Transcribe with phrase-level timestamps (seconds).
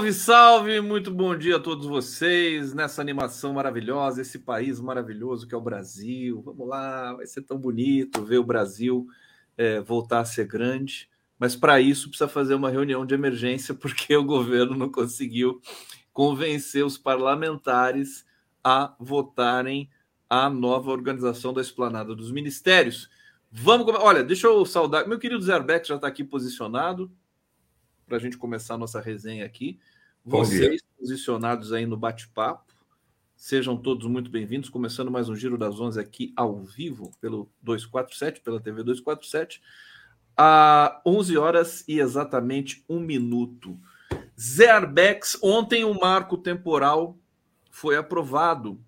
[0.00, 0.80] Salve, salve!
[0.80, 5.60] Muito bom dia a todos vocês nessa animação maravilhosa, esse país maravilhoso que é o
[5.60, 6.40] Brasil.
[6.40, 9.06] Vamos lá, vai ser tão bonito ver o Brasil
[9.58, 11.06] é, voltar a ser grande.
[11.38, 15.60] Mas para isso precisa fazer uma reunião de emergência, porque o governo não conseguiu
[16.14, 18.24] convencer os parlamentares
[18.64, 19.90] a votarem
[20.30, 23.10] a nova organização da esplanada dos ministérios.
[23.52, 25.06] Vamos, olha, deixa eu saudar.
[25.06, 27.12] Meu querido Zerbeck já está aqui posicionado
[28.06, 29.78] para a gente começar a nossa resenha aqui.
[30.24, 32.74] Vocês posicionados aí no bate-papo,
[33.34, 34.68] sejam todos muito bem-vindos.
[34.68, 39.62] Começando mais um Giro das Onze aqui ao vivo pelo 247, pela TV 247,
[40.36, 43.80] a 11 horas e exatamente um minuto.
[44.38, 47.16] Zé Arbex, ontem o marco temporal
[47.70, 48.78] foi aprovado.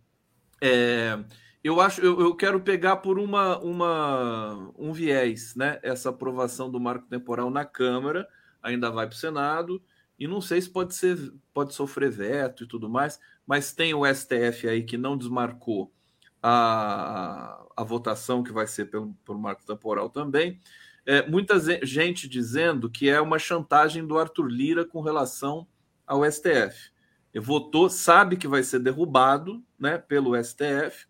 [0.61, 1.19] É,
[1.64, 5.80] eu acho, eu, eu, quero pegar por uma, uma um viés, né?
[5.83, 8.28] Essa aprovação do marco temporal na Câmara
[8.62, 9.83] ainda vai para o Senado,
[10.23, 11.19] e não sei se pode ser,
[11.53, 15.92] pode sofrer veto e tudo mais, mas tem o STF aí que não desmarcou
[16.41, 20.61] a, a votação que vai ser pelo, pelo marco temporal também.
[21.05, 25.67] É, muita gente dizendo que é uma chantagem do Arthur Lira com relação
[26.06, 26.92] ao STF.
[27.34, 31.05] Ele votou, sabe que vai ser derrubado né, pelo STF,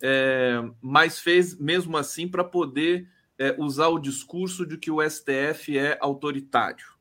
[0.00, 5.76] é, mas fez mesmo assim para poder é, usar o discurso de que o STF
[5.76, 6.93] é autoritário,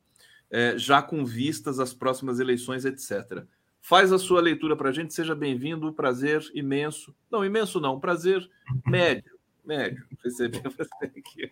[0.54, 3.44] é, já com vistas às próximas eleições, etc.
[3.82, 7.16] Faz a sua leitura para a gente, seja bem-vindo, prazer imenso.
[7.32, 8.48] Não, imenso não, prazer
[8.86, 9.34] médio,
[9.66, 11.50] médio, receber você aqui.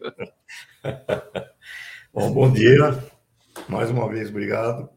[2.13, 3.01] Bom, bom dia,
[3.69, 4.89] mais uma vez obrigado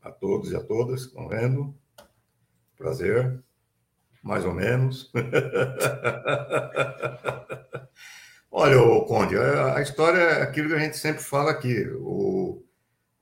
[0.00, 1.74] a todos e a todas que estão vendo.
[2.78, 3.44] Prazer,
[4.22, 5.12] mais ou menos.
[8.50, 11.86] Olha, Conde, a história é aquilo que a gente sempre fala aqui.
[12.00, 12.64] O,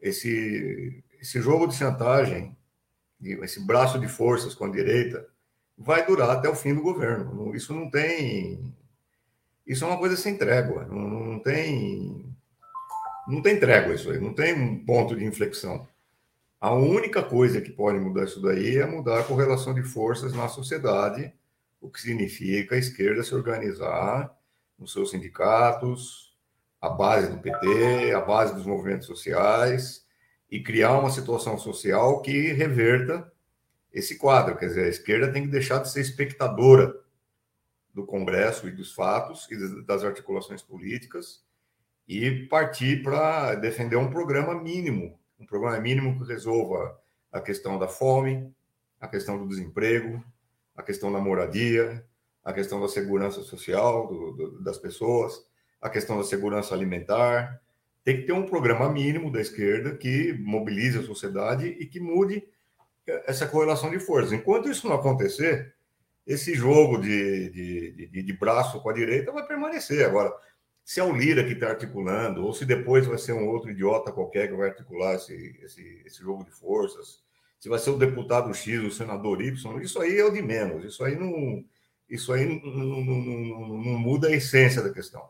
[0.00, 2.56] esse, esse jogo de chantagem,
[3.20, 5.26] esse braço de forças com a direita,
[5.76, 7.54] vai durar até o fim do governo.
[7.54, 8.74] Isso não tem.
[9.66, 10.84] Isso é uma coisa sem trégua.
[10.86, 12.26] Não, não tem.
[13.26, 14.18] Não tem trégua isso aí.
[14.18, 15.86] Não tem um ponto de inflexão.
[16.60, 20.46] A única coisa que pode mudar isso daí é mudar a correlação de forças na
[20.46, 21.32] sociedade,
[21.80, 24.30] o que significa a esquerda se organizar
[24.78, 26.29] nos seus sindicatos,
[26.80, 30.06] a base do PT, a base dos movimentos sociais,
[30.50, 33.30] e criar uma situação social que reverta
[33.92, 34.56] esse quadro.
[34.56, 36.94] Quer dizer, a esquerda tem que deixar de ser espectadora
[37.94, 41.44] do Congresso e dos fatos e das articulações políticas
[42.08, 46.98] e partir para defender um programa mínimo, um programa mínimo que resolva
[47.30, 48.52] a questão da fome,
[49.00, 50.22] a questão do desemprego,
[50.76, 52.04] a questão da moradia,
[52.44, 55.46] a questão da segurança social do, do, das pessoas,
[55.80, 57.60] a questão da segurança alimentar.
[58.04, 62.42] Tem que ter um programa mínimo da esquerda que mobilize a sociedade e que mude
[63.26, 64.32] essa correlação de forças.
[64.32, 65.74] Enquanto isso não acontecer,
[66.26, 70.06] esse jogo de, de, de, de braço com a direita vai permanecer.
[70.06, 70.32] Agora,
[70.84, 74.12] se é o Lira que está articulando, ou se depois vai ser um outro idiota
[74.12, 77.22] qualquer que vai articular esse, esse, esse jogo de forças,
[77.58, 80.84] se vai ser o deputado X, o senador Y, isso aí é o de menos.
[80.84, 81.64] Isso aí não
[82.08, 85.28] isso aí não, não, não, não, muda a essência da questão.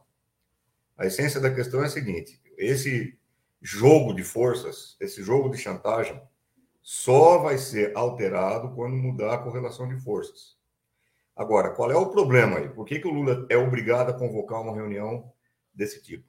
[1.00, 3.18] A essência da questão é a seguinte: esse
[3.62, 6.20] jogo de forças, esse jogo de chantagem,
[6.82, 10.58] só vai ser alterado quando mudar a correlação de forças.
[11.34, 12.68] Agora, qual é o problema aí?
[12.68, 15.32] Por que, que o Lula é obrigado a convocar uma reunião
[15.72, 16.28] desse tipo?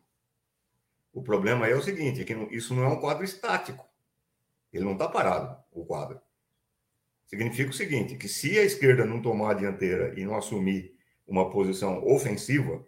[1.14, 3.86] O problema é o seguinte: é que isso não é um quadro estático.
[4.72, 6.22] Ele não está parado, o quadro.
[7.26, 10.96] Significa o seguinte, que se a esquerda não tomar a dianteira e não assumir
[11.28, 12.86] uma posição ofensiva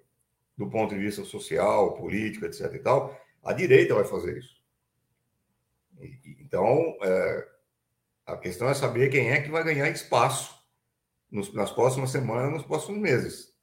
[0.58, 4.62] do ponto de vista social, político, etc e tal, a direita vai fazer isso.
[6.40, 7.48] então, é,
[8.26, 10.56] a questão é saber quem é que vai ganhar espaço
[11.30, 13.54] nos, nas próximas semanas, nos próximos meses.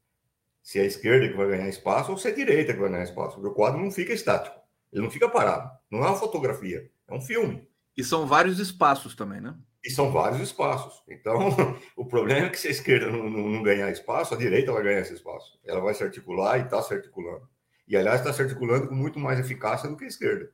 [0.62, 2.90] Se é a esquerda que vai ganhar espaço ou se é a direita que vai
[2.90, 3.36] ganhar espaço.
[3.36, 4.56] Porque o quadro não fica estático,
[4.92, 5.70] ele não fica parado.
[5.90, 7.66] Não é uma fotografia, é um filme.
[7.96, 9.56] E são vários espaços também, né?
[9.82, 11.02] E são vários espaços.
[11.08, 11.38] Então,
[11.96, 14.82] o problema é que se a esquerda não, não, não, ganhar espaço, a direita vai
[14.82, 15.58] ganhar esse espaço.
[15.64, 17.48] Ela vai se articular e está se articulando.
[17.88, 20.50] E, aliás, está se articulando com muito mais eficácia do que a esquerda.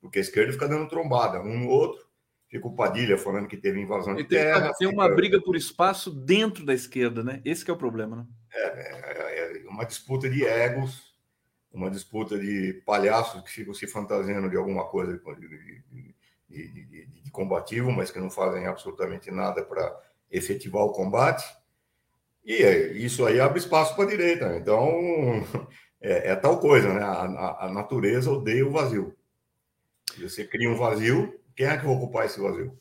[0.00, 2.04] Porque a esquerda fica dando trombada um no outro.
[2.48, 4.72] Fica o Padilha falando que teve invasão de tem, terra.
[4.78, 5.16] Tem uma fica...
[5.16, 7.42] briga por espaço dentro da esquerda, né?
[7.44, 8.26] Esse é o problema, né?
[8.52, 11.14] É, é, é uma disputa de egos,
[11.72, 16.14] uma disputa de palhaços que ficam se fantasiando de alguma coisa, de, de,
[16.48, 19.94] de, de, de combativo, mas que não fazem absolutamente nada para
[20.30, 21.44] efetivar o combate.
[22.44, 24.56] E é, isso aí abre espaço para a direita.
[24.56, 24.88] Então,
[26.00, 27.02] é, é, tal coisa, né?
[27.02, 29.14] A, a, a, natureza odeia o vazio.
[30.18, 32.78] Você cria um vazio, Quem é que vai ocupar esse vazio?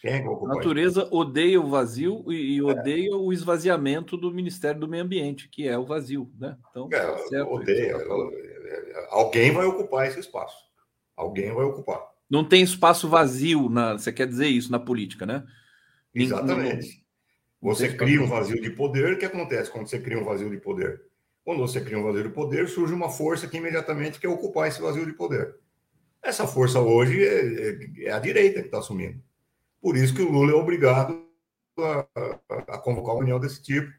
[0.00, 1.14] Quem é que vai ocupar A natureza isso?
[1.14, 3.14] odeia o vazio e, e odeia é.
[3.14, 6.56] o esvaziamento do Ministério do Meio Ambiente, que é o vazio, né?
[6.70, 7.96] Então, é, certo, odeia.
[9.08, 10.56] Alguém vai ocupar esse espaço.
[11.16, 12.13] Alguém vai ocupar.
[12.34, 13.92] Não tem espaço vazio na.
[13.92, 15.44] Você quer dizer isso na política, né?
[16.12, 17.04] Exatamente.
[17.62, 19.14] Você cria um vazio de poder.
[19.14, 21.00] O que acontece quando você cria um vazio de poder?
[21.44, 24.82] Quando você cria um vazio de poder, surge uma força que imediatamente quer ocupar esse
[24.82, 25.54] vazio de poder.
[26.20, 27.68] Essa força hoje é,
[28.02, 29.22] é, é a direita que está assumindo.
[29.80, 31.24] Por isso que o Lula é obrigado
[31.78, 33.92] a, a, a convocar uma união desse tipo,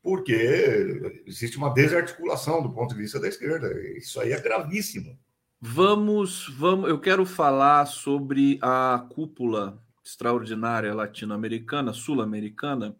[0.00, 3.76] porque existe uma desarticulação do ponto de vista da esquerda.
[3.98, 5.18] Isso aí é gravíssimo.
[5.60, 6.88] Vamos, vamos.
[6.88, 12.94] Eu quero falar sobre a cúpula extraordinária latino-americana, sul-americana.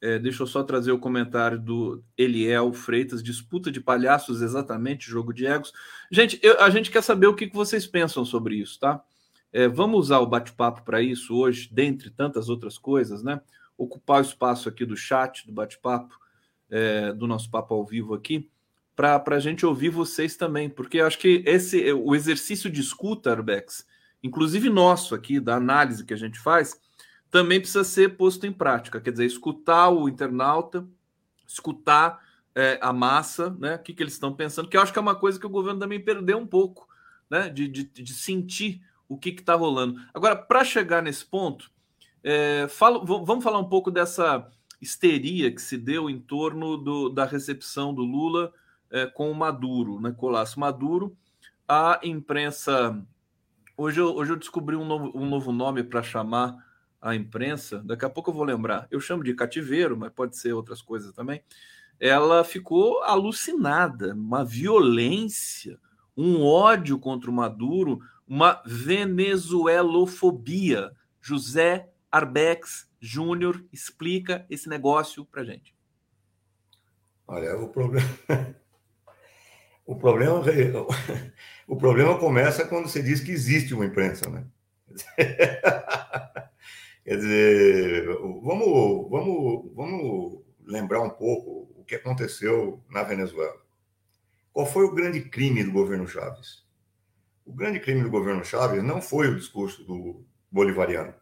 [0.00, 5.32] É, deixa eu só trazer o comentário do Eliel Freitas, disputa de palhaços, exatamente, jogo
[5.32, 5.72] de egos.
[6.10, 9.02] Gente, eu, a gente quer saber o que, que vocês pensam sobre isso, tá?
[9.52, 13.40] É, vamos usar o bate-papo para isso hoje, dentre tantas outras coisas, né?
[13.76, 16.14] Ocupar o espaço aqui do chat, do bate-papo,
[16.70, 18.48] é, do nosso papo ao vivo aqui,
[18.96, 23.30] para a gente ouvir vocês também, porque eu acho que esse o exercício de escuta,
[23.30, 23.86] Arbex,
[24.22, 26.80] inclusive nosso aqui, da análise que a gente faz,
[27.30, 28.98] também precisa ser posto em prática.
[28.98, 30.88] Quer dizer, escutar o internauta,
[31.46, 33.74] escutar é, a massa, né?
[33.74, 35.50] O que, que eles estão pensando, que eu acho que é uma coisa que o
[35.50, 36.88] governo também perdeu um pouco,
[37.28, 37.50] né?
[37.50, 40.00] De, de, de sentir o que está rolando.
[40.14, 41.70] Agora, para chegar nesse ponto,
[42.24, 44.50] é, falo, vamos falar um pouco dessa
[44.80, 48.52] histeria que se deu em torno do, da recepção do Lula
[48.90, 50.12] é, com o Maduro, né?
[50.12, 51.16] Colasso Maduro.
[51.68, 53.02] A imprensa.
[53.76, 56.56] Hoje eu, hoje eu descobri um novo, um novo nome para chamar
[57.00, 58.88] a imprensa, daqui a pouco eu vou lembrar.
[58.90, 61.42] Eu chamo de cativeiro, mas pode ser outras coisas também.
[62.00, 65.78] Ela ficou alucinada, uma violência,
[66.16, 70.90] um ódio contra o Maduro, uma venezuelofobia.
[71.20, 75.76] José Arbex Júnior explica esse negócio para gente.
[77.28, 78.08] Olha, o problema,
[79.86, 80.42] o problema,
[81.66, 84.44] o problema começa quando você diz que existe uma imprensa, né?
[87.04, 88.06] Quer dizer,
[88.42, 93.64] vamos, vamos, vamos lembrar um pouco o que aconteceu na Venezuela.
[94.52, 96.66] Qual foi o grande crime do governo Chaves?
[97.44, 101.14] O grande crime do governo Chaves não foi o discurso do bolivariano.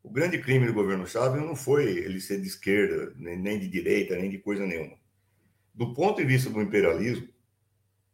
[0.00, 4.14] O grande crime do governo Chaves não foi ele ser de esquerda, nem de direita,
[4.14, 4.96] nem de coisa nenhuma.
[5.74, 7.28] Do ponto de vista do imperialismo,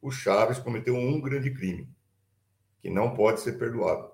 [0.05, 1.89] o Chaves cometeu um grande crime,
[2.83, 4.13] que não pode ser perdoado.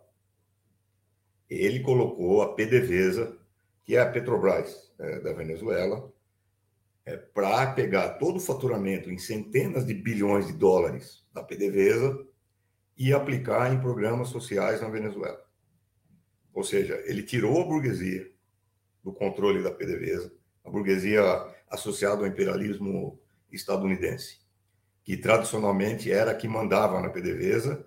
[1.48, 3.36] Ele colocou a PDVSA,
[3.82, 6.08] que é a Petrobras é, da Venezuela,
[7.04, 12.24] é, para pegar todo o faturamento em centenas de bilhões de dólares da PDVSA
[12.96, 15.44] e aplicar em programas sociais na Venezuela.
[16.54, 18.30] Ou seja, ele tirou a burguesia
[19.02, 20.32] do controle da PDVSA,
[20.64, 21.24] a burguesia
[21.68, 23.20] associada ao imperialismo
[23.50, 24.39] estadunidense,
[25.04, 27.86] que tradicionalmente era que mandava na PDVSA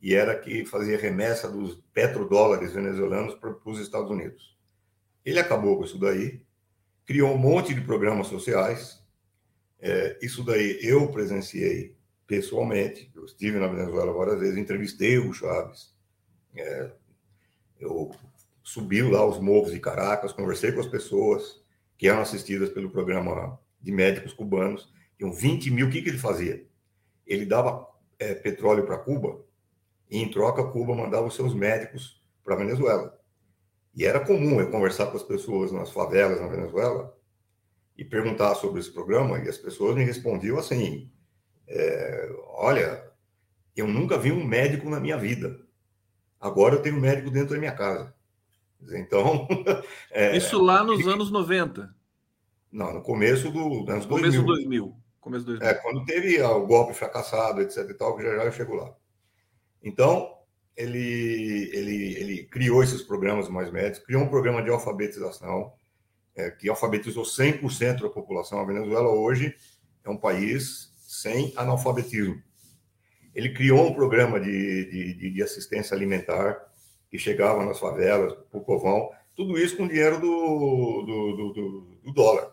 [0.00, 4.54] e era que fazia remessa dos petrodólares venezuelanos para os Estados Unidos.
[5.24, 6.42] Ele acabou com isso daí,
[7.06, 9.02] criou um monte de programas sociais.
[9.80, 13.10] É, isso daí eu presenciei pessoalmente.
[13.14, 15.94] Eu estive na Venezuela várias vezes, entrevistei o Chaves.
[16.54, 16.90] É,
[17.80, 18.10] eu
[18.62, 21.62] subi lá os morros de Caracas, conversei com as pessoas
[21.96, 24.92] que eram assistidas pelo programa de médicos cubanos.
[25.24, 25.86] Tinham 20 mil.
[25.86, 26.66] O que, que ele fazia?
[27.26, 27.88] Ele dava
[28.18, 29.42] é, petróleo para Cuba
[30.10, 33.18] e, em troca, Cuba mandava os seus médicos para Venezuela.
[33.94, 37.16] E era comum eu conversar com as pessoas nas favelas na Venezuela
[37.96, 41.10] e perguntar sobre esse programa, e as pessoas me respondiam assim:
[41.66, 43.08] é, olha,
[43.76, 45.60] eu nunca vi um médico na minha vida.
[46.40, 48.14] Agora eu tenho um médico dentro da minha casa.
[48.92, 49.48] Então.
[50.10, 51.92] É, Isso lá nos anos 90.
[52.70, 54.44] Não, no começo do anos começo 2000.
[54.44, 55.03] 2000.
[55.24, 55.66] Começo 2000.
[55.66, 58.94] É, quando teve o golpe fracassado, etc e tal, que já já eu chego lá.
[59.82, 60.36] Então,
[60.76, 65.72] ele, ele, ele criou esses programas mais médicos, criou um programa de alfabetização,
[66.36, 68.60] é, que alfabetizou 100% da população.
[68.60, 69.56] A Venezuela hoje
[70.04, 72.42] é um país sem analfabetismo.
[73.34, 76.70] Ele criou um programa de, de, de assistência alimentar
[77.10, 82.12] que chegava nas favelas, para o povão, tudo isso com dinheiro do, do, do, do
[82.12, 82.52] dólar.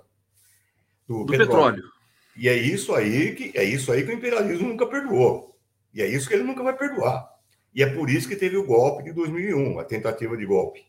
[1.05, 1.75] Do, do petróleo.
[1.75, 2.00] petróleo.
[2.35, 5.55] E é isso aí que é isso aí que o imperialismo nunca perdoou.
[5.93, 7.29] E é isso que ele nunca vai perdoar.
[7.73, 10.85] E é por isso que teve o golpe de 2001, a tentativa de golpe,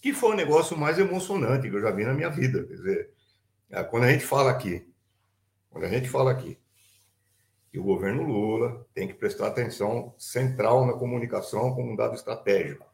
[0.00, 2.64] que foi o negócio mais emocionante que eu já vi na minha vida.
[2.64, 3.10] Quer dizer,
[3.70, 4.86] é, quando a gente fala aqui,
[5.70, 6.58] quando a gente fala aqui
[7.72, 12.85] E o governo Lula tem que prestar atenção central na comunicação como um dado estratégico.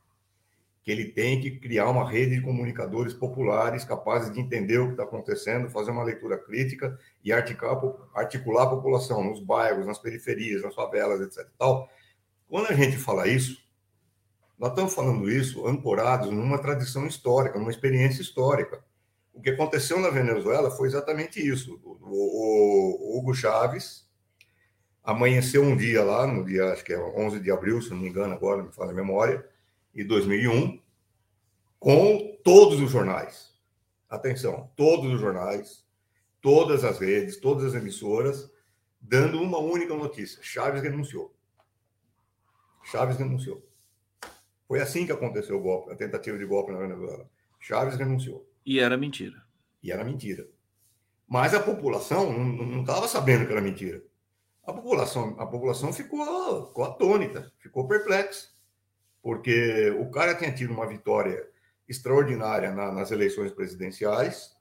[0.83, 4.93] Que ele tem que criar uma rede de comunicadores populares capazes de entender o que
[4.93, 7.81] está acontecendo, fazer uma leitura crítica e articular,
[8.15, 11.49] articular a população nos bairros, nas periferias, nas favelas, etc.
[11.59, 11.89] Tal.
[12.49, 13.63] Quando a gente fala isso,
[14.59, 18.85] nós estamos falando isso ancorados numa tradição histórica, numa experiência histórica.
[19.33, 21.81] O que aconteceu na Venezuela foi exatamente isso.
[21.83, 24.07] O, o, o Hugo Chávez
[25.03, 28.09] amanheceu um dia lá, no dia, acho que é 11 de abril, se não me
[28.09, 29.45] engano, agora me fala a memória,
[29.95, 30.81] de 2001,
[31.79, 33.53] com todos os jornais.
[34.09, 35.87] Atenção, todos os jornais,
[36.41, 38.51] todas as redes, todas as emissoras,
[39.01, 41.35] dando uma única notícia: Chaves renunciou.
[42.85, 43.67] Chaves renunciou.
[44.67, 47.29] Foi assim que aconteceu o golpe, a tentativa de golpe na Venezuela.
[47.61, 48.49] Chaves renunciou.
[48.65, 49.43] E era mentira.
[49.83, 50.49] E era mentira.
[51.29, 54.03] Mas a população não estava sabendo que era mentira.
[54.65, 58.49] A população, a população ficou, ficou atônita, ficou perplexa,
[59.23, 61.49] porque o cara tinha tido uma vitória
[61.89, 64.57] extraordinária na, nas eleições presidenciais,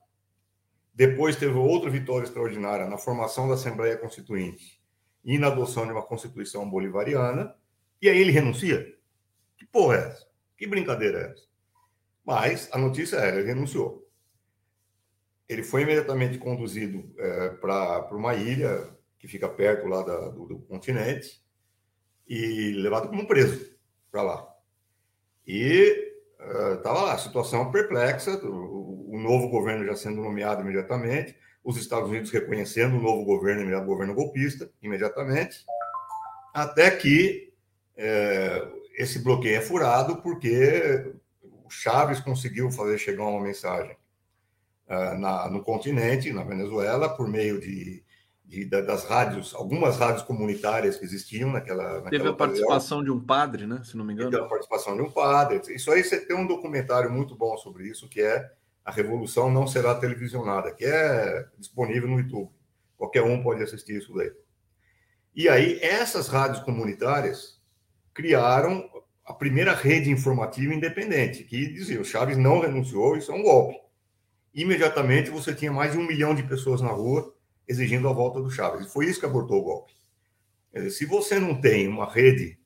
[0.94, 4.82] depois teve outra vitória extraordinária na formação da Assembleia Constituinte
[5.24, 7.56] e na adoção de uma Constituição bolivariana,
[8.01, 8.96] e aí ele renuncia.
[9.58, 10.27] Que porra é essa?
[10.58, 11.44] Que brincadeira é essa?
[12.25, 14.08] Mas a notícia era, ele renunciou.
[15.48, 18.89] Ele foi imediatamente conduzido é, para uma ilha
[19.20, 21.44] que fica perto lá da, do, do, continente
[22.27, 23.75] e levado como preso
[24.12, 24.50] para lá.
[25.45, 26.13] E
[26.75, 32.10] estava uh, lá, situação perplexa, o, o, novo governo já sendo nomeado imediatamente, os Estados
[32.10, 35.63] Unidos reconhecendo o novo governo, o governo golpista, imediatamente,
[36.53, 37.53] até que
[37.95, 38.67] é,
[38.98, 43.95] esse bloqueio é furado porque o Chaves conseguiu fazer chegar uma mensagem
[44.88, 48.03] uh, na, no continente, na Venezuela, por meio de,
[48.51, 52.01] de, das rádios, algumas rádios comunitárias que existiam naquela.
[52.01, 53.81] naquela Teve a participação de um padre, né?
[53.86, 54.29] Se não me engano.
[54.29, 55.62] Teve a participação de um padre.
[55.74, 58.51] Isso aí você tem um documentário muito bom sobre isso, que é
[58.84, 62.51] A Revolução Não Será Televisionada, que é disponível no YouTube.
[62.98, 64.34] Qualquer um pode assistir isso daí.
[65.34, 67.58] E aí, essas rádios comunitárias
[68.13, 68.86] criaram
[69.25, 73.79] a primeira rede informativa independente, que dizia: o Chaves não renunciou, isso é um golpe.
[74.53, 77.34] Imediatamente você tinha mais de um milhão de pessoas na rua
[77.72, 78.86] exigindo a volta do Chaves.
[78.86, 79.94] E foi isso que abortou o golpe.
[80.74, 82.60] Dizer, se você não tem uma rede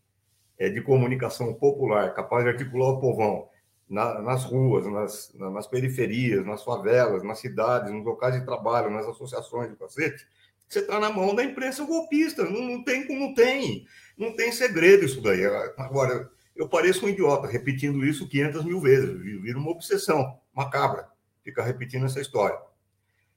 [0.57, 3.47] é, de comunicação popular capaz de articular o povão
[3.87, 9.05] na, nas ruas, nas, nas, periferias, nas favelas, nas cidades, nos locais de trabalho, nas
[9.05, 10.25] associações de cacete,
[10.67, 12.43] você está na mão da imprensa golpista.
[12.43, 13.85] Não, não tem como não tem.
[14.17, 15.45] Não tem segredo isso daí.
[15.77, 19.09] Agora, eu pareço um idiota repetindo isso 500 mil vezes.
[19.21, 21.07] Vira uma obsessão macabra
[21.43, 22.57] ficar repetindo essa história.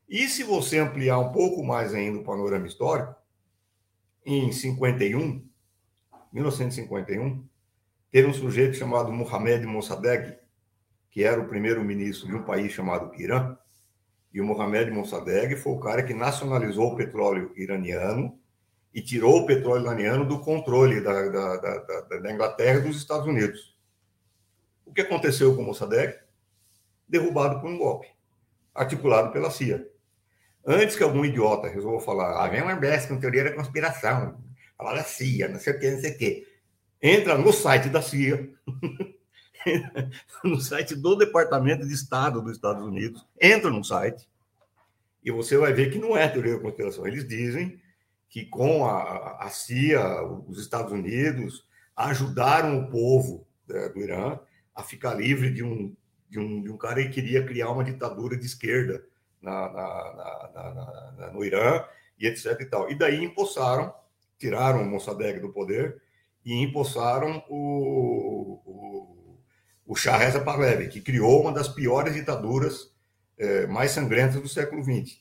[0.09, 3.15] E se você ampliar um pouco mais ainda o panorama histórico,
[4.25, 5.47] em 51,
[6.33, 7.47] 1951,
[8.11, 10.39] teve um sujeito chamado Mohamed Mossadegh,
[11.11, 13.55] que era o primeiro-ministro de um país chamado Irã,
[14.33, 18.39] e o Mohamed Mossadegh foi o cara que nacionalizou o petróleo iraniano
[18.95, 23.27] e tirou o petróleo iraniano do controle da, da, da, da Inglaterra e dos Estados
[23.27, 23.77] Unidos.
[24.87, 26.19] O que aconteceu com o Mossadegh?
[27.07, 28.09] Derrubado por um golpe,
[28.75, 29.98] articulado pela CIA.
[30.71, 34.39] Antes que algum idiota resolva falar, ah, vem uma BS com teoria da conspiração,
[34.77, 36.47] falar da CIA, não sei o que, não sei o que.
[37.01, 38.51] Entra no site da CIA,
[40.45, 44.29] no site do Departamento de Estado dos Estados Unidos, entra no site
[45.25, 47.07] e você vai ver que não é teoria da conspiração.
[47.07, 47.81] Eles dizem
[48.29, 54.39] que com a, a CIA, os Estados Unidos, ajudaram o povo né, do Irã
[54.75, 55.97] a ficar livre de um,
[56.29, 59.03] de um, de um cara que queria criar uma ditadura de esquerda
[59.41, 61.85] na, na, na, no Irã
[62.19, 62.61] e etc.
[62.61, 62.91] E, tal.
[62.91, 63.93] e daí empossaram,
[64.39, 66.01] tiraram o Mossadegh do poder
[66.45, 69.39] e empossaram o, o,
[69.87, 72.93] o Shah Reza Pahlavi, que criou uma das piores ditaduras
[73.39, 75.21] eh, mais sangrentas do século XX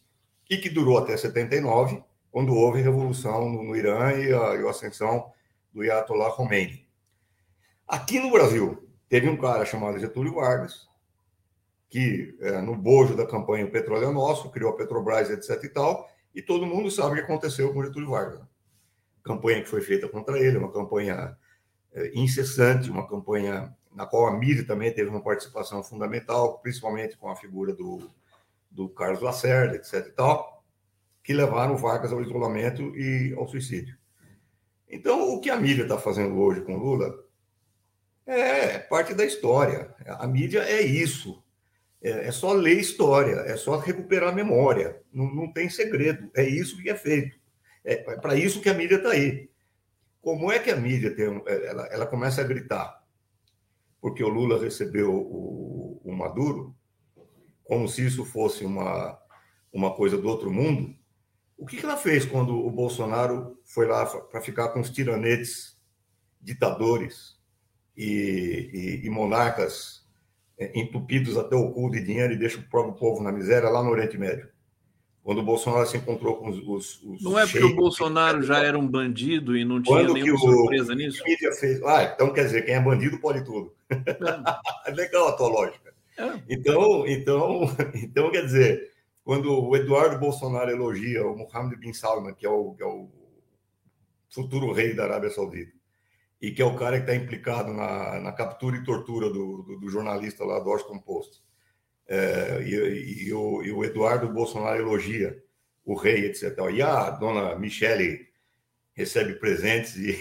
[0.50, 4.70] e que durou até 79, quando houve revolução no, no Irã e a, e a
[4.70, 5.32] ascensão
[5.74, 6.88] do Ayatollah Khomeini.
[7.88, 10.88] Aqui no Brasil, teve um cara chamado Getúlio Vargas,
[11.90, 15.70] que é, no bojo da campanha O Petróleo é Nosso, criou a Petrobras, etc e
[15.70, 18.42] tal, e todo mundo sabe o que aconteceu com Getúlio Vargas.
[19.24, 21.38] Campanha que foi feita contra ele, uma campanha
[21.94, 27.30] é, incessante, uma campanha na qual a mídia também teve uma participação fundamental, principalmente com
[27.30, 28.10] a figura do,
[28.70, 30.58] do Carlos Lacerda, etc e tal
[31.28, 33.98] que levaram Vargas ao isolamento e ao suicídio.
[34.90, 37.14] Então, o que a mídia está fazendo hoje com Lula
[38.26, 39.94] é parte da história.
[40.06, 41.44] A mídia é isso.
[42.08, 45.02] É, é só ler história, é só recuperar a memória.
[45.12, 46.32] Não, não tem segredo.
[46.36, 47.38] É isso que é feito.
[47.84, 49.50] É, é para isso que a mídia está aí.
[50.22, 53.04] Como é que a mídia tem, ela, ela começa a gritar?
[54.00, 56.74] Porque o Lula recebeu o, o Maduro,
[57.64, 59.20] como se isso fosse uma,
[59.72, 60.96] uma coisa do outro mundo.
[61.58, 65.78] O que, que ela fez quando o Bolsonaro foi lá para ficar com os tiranetes,
[66.40, 67.38] ditadores
[67.96, 70.07] e, e, e monarcas é,
[70.60, 73.92] entupidos até o cu de dinheiro e deixa o próprio povo na miséria lá no
[73.92, 74.50] Oriente Médio?
[75.28, 76.58] quando o Bolsonaro se encontrou com os.
[76.66, 80.14] os, os não é porque o Bolsonaro já era um bandido e não tinha quando
[80.14, 81.22] nenhuma surpresa nisso?
[81.22, 81.84] A mídia fez.
[81.84, 83.76] Ah, então quer dizer, quem é bandido pode tudo.
[83.90, 83.98] É.
[84.96, 85.94] Legal a tua lógica.
[86.18, 86.42] É.
[86.48, 88.90] Então, então, então, quer dizer,
[89.26, 93.10] quando o Eduardo Bolsonaro elogia o Mohammed bin Salman, que é o, que é o
[94.30, 95.74] futuro rei da Arábia Saudita,
[96.42, 99.80] e que é o cara que está implicado na, na captura e tortura do, do,
[99.80, 101.42] do jornalista lá do Washington Post
[102.08, 105.44] é, e, e, o, e, o, Eduardo Bolsonaro elogia
[105.84, 106.58] o rei, etc.
[106.74, 108.28] E a dona Michele
[108.94, 110.20] recebe presentes e,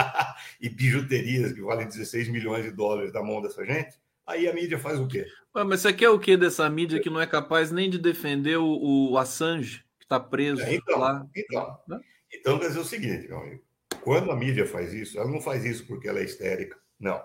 [0.60, 3.98] e bijuterias que valem 16 milhões de dólares da mão dessa gente.
[4.26, 5.26] Aí a mídia faz o quê?
[5.54, 8.56] Ué, mas você quer o que dessa mídia que não é capaz nem de defender
[8.58, 11.26] o, o Assange, que está preso é, então, lá?
[11.34, 12.00] Então, né?
[12.32, 13.69] então, quer dizer o seguinte, meu amigo.
[14.02, 16.78] Quando a mídia faz isso, ela não faz isso porque ela é histérica.
[16.98, 17.22] Não.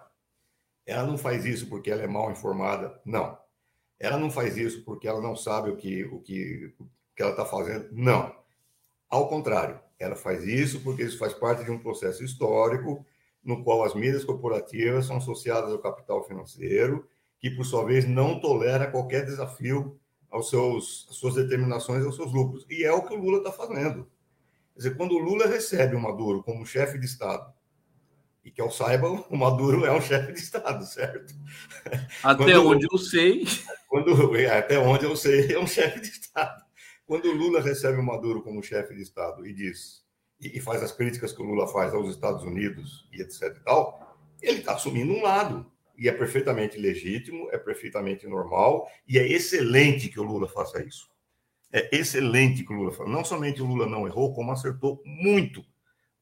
[0.85, 2.99] Ela não faz isso porque ela é mal informada.
[3.05, 3.37] Não.
[3.99, 7.31] Ela não faz isso porque ela não sabe o que, o que, o que ela
[7.31, 7.89] está fazendo.
[7.91, 8.35] Não.
[9.09, 13.05] Ao contrário, ela faz isso porque isso faz parte de um processo histórico
[13.43, 17.07] no qual as mídias corporativas são associadas ao capital financeiro,
[17.39, 19.99] que, por sua vez, não tolera qualquer desafio
[20.31, 22.65] aos seus, às suas determinações aos seus lucros.
[22.69, 24.09] E é o que o Lula está fazendo.
[24.75, 27.53] Quer dizer, quando o Lula recebe o Maduro como chefe de Estado
[28.43, 31.33] e que eu saiba, o Maduro é um chefe de Estado, certo?
[32.21, 33.45] Até quando, onde eu sei.
[33.87, 34.13] Quando,
[34.51, 36.61] até onde eu sei, é um chefe de Estado.
[37.07, 40.03] Quando o Lula recebe o Maduro como chefe de Estado e diz,
[40.41, 43.63] e, e faz as críticas que o Lula faz aos Estados Unidos e etc e
[43.63, 45.71] tal, ele está assumindo um lado.
[45.97, 51.09] E é perfeitamente legítimo, é perfeitamente normal, e é excelente que o Lula faça isso.
[51.77, 53.09] É excelente que o Lula faça.
[53.09, 55.61] Não somente o Lula não errou, como acertou muito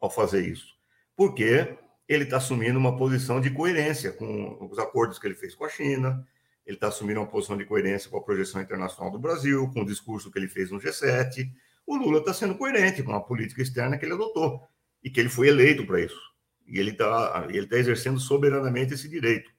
[0.02, 0.74] ao fazer isso.
[1.16, 1.78] Porque
[2.10, 5.70] ele está assumindo uma posição de coerência com os acordos que ele fez com a
[5.70, 6.28] China,
[6.66, 9.86] ele está assumindo uma posição de coerência com a projeção internacional do Brasil, com o
[9.86, 11.48] discurso que ele fez no G7.
[11.86, 14.68] O Lula está sendo coerente com a política externa que ele adotou
[15.04, 16.20] e que ele foi eleito para isso.
[16.66, 19.52] E ele está ele tá exercendo soberanamente esse direito.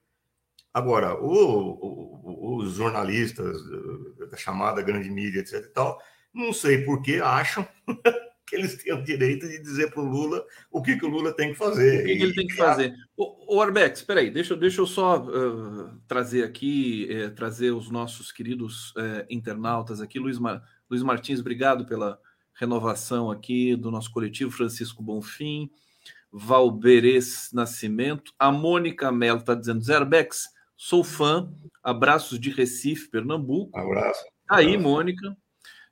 [0.75, 3.57] Agora, o, o, os jornalistas
[4.29, 5.65] da chamada grande mídia, etc.
[5.65, 6.03] e tal,
[6.35, 7.67] não sei por que acham
[8.45, 11.33] que eles têm o direito de dizer para o Lula o que, que o Lula
[11.33, 12.03] tem que fazer.
[12.03, 12.95] O que, que ele tem que fazer.
[13.17, 17.91] O, o Arbex, espera aí, deixa, deixa eu só uh, trazer aqui, uh, trazer os
[17.91, 20.19] nossos queridos uh, internautas aqui.
[20.19, 20.63] Luiz, Mar...
[20.91, 22.19] Luiz Martins, obrigado pela
[22.53, 24.51] renovação aqui do nosso coletivo.
[24.51, 25.71] Francisco Bonfim,
[26.33, 28.33] Valberes Nascimento.
[28.39, 33.77] A Mônica Mello está dizendo, Zé Arbex, sou fã, abraços de Recife, Pernambuco.
[33.79, 34.25] Abraço.
[34.49, 35.37] Aí, Mônica.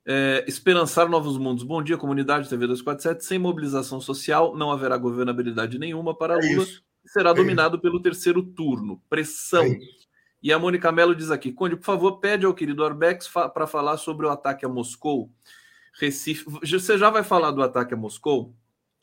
[0.04, 1.62] É, esperançar novos mundos.
[1.62, 3.24] Bom dia, comunidade TV 247.
[3.24, 6.64] Sem mobilização social, não haverá governabilidade nenhuma para é Lula.
[6.64, 6.82] Isso.
[7.06, 7.82] Será é dominado isso.
[7.82, 9.00] pelo terceiro turno.
[9.08, 9.64] Pressão.
[9.64, 9.78] É
[10.42, 13.66] e a Mônica Mello diz aqui: Conde, por favor, pede ao querido Arbex fa para
[13.66, 15.30] falar sobre o ataque a Moscou.
[15.94, 16.44] Recife.
[16.64, 18.52] Você já vai falar do ataque a Moscou,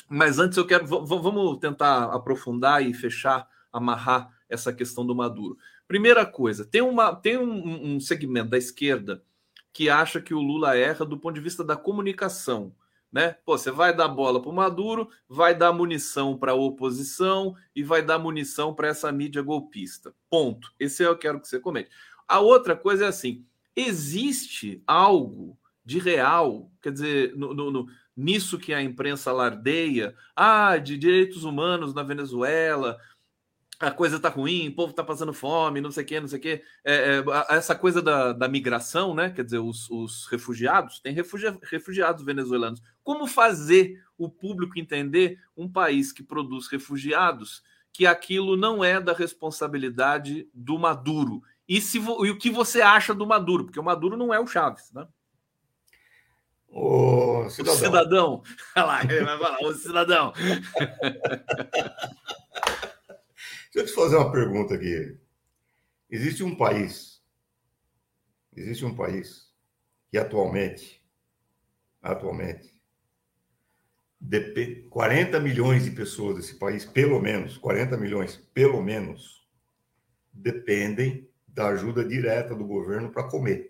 [0.10, 0.86] mas antes eu quero.
[0.86, 5.58] Vamos tentar aprofundar e fechar, amarrar essa questão do Maduro.
[5.88, 9.24] Primeira coisa, tem, uma, tem um, um segmento da esquerda
[9.72, 12.74] que acha que o Lula erra do ponto de vista da comunicação.
[13.12, 13.36] Né?
[13.46, 17.84] Pô, você vai dar bola para o Maduro, vai dar munição para a oposição e
[17.84, 20.14] vai dar munição para essa mídia golpista.
[20.30, 20.72] Ponto.
[20.80, 21.90] Esse é eu quero que você comente.
[22.28, 23.44] A outra coisa é assim:
[23.76, 30.78] existe algo de real, quer dizer, no, no, no, nisso que a imprensa lardeia, ah,
[30.78, 33.00] de direitos humanos na Venezuela,
[33.80, 36.38] a coisa tá ruim, o povo tá passando fome, não sei o quê, não sei
[36.38, 36.64] o quê.
[36.84, 39.30] É, é, essa coisa da, da migração, né?
[39.30, 42.82] Quer dizer, os, os refugiados, tem refugia, refugiados venezuelanos.
[43.02, 47.64] Como fazer o público entender um país que produz refugiados
[47.94, 51.42] que aquilo não é da responsabilidade do Maduro?
[51.68, 53.64] E, se, e o que você acha do Maduro?
[53.64, 55.08] Porque o Maduro não é o Chaves, né?
[56.68, 57.74] O cidadão.
[57.74, 58.44] O cidadão.
[58.76, 60.34] Olha lá, ele vai falar, o cidadão.
[63.72, 65.16] Deixa eu te fazer uma pergunta aqui.
[66.10, 67.24] Existe um país,
[68.56, 69.54] existe um país
[70.10, 71.06] que atualmente,
[72.02, 72.80] atualmente,
[74.90, 79.48] 40 milhões de pessoas desse país, pelo menos, 40 milhões, pelo menos,
[80.34, 83.70] dependem da ajuda direta do governo para comer.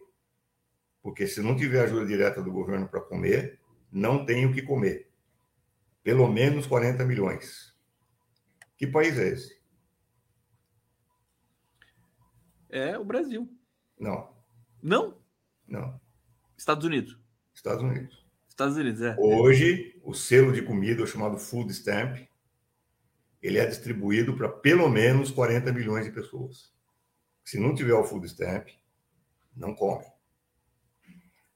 [1.02, 3.60] Porque se não tiver ajuda direta do governo para comer,
[3.92, 5.12] não tem o que comer.
[6.02, 7.76] Pelo menos 40 milhões.
[8.78, 9.59] Que país é esse?
[12.70, 13.50] É o Brasil.
[14.00, 14.30] Não.
[14.82, 15.18] Não?
[15.68, 16.00] Não.
[16.56, 17.18] Estados Unidos.
[17.54, 18.26] Estados Unidos.
[18.48, 19.16] Estados Unidos, é.
[19.18, 22.18] Hoje, o selo de comida, o chamado Food Stamp,
[23.42, 26.74] ele é distribuído para pelo menos 40 milhões de pessoas.
[27.44, 28.68] Se não tiver o Food Stamp,
[29.56, 30.06] não come.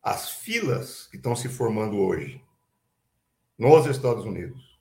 [0.02, 2.42] As filas que estão se formando hoje
[3.58, 4.80] nos Estados Unidos,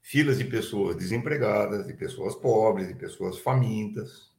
[0.00, 4.32] filas de pessoas desempregadas, de pessoas pobres, de pessoas famintas,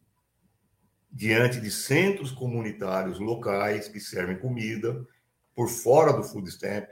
[1.12, 5.06] diante de centros comunitários locais que servem comida
[5.56, 6.88] por fora do food stamp,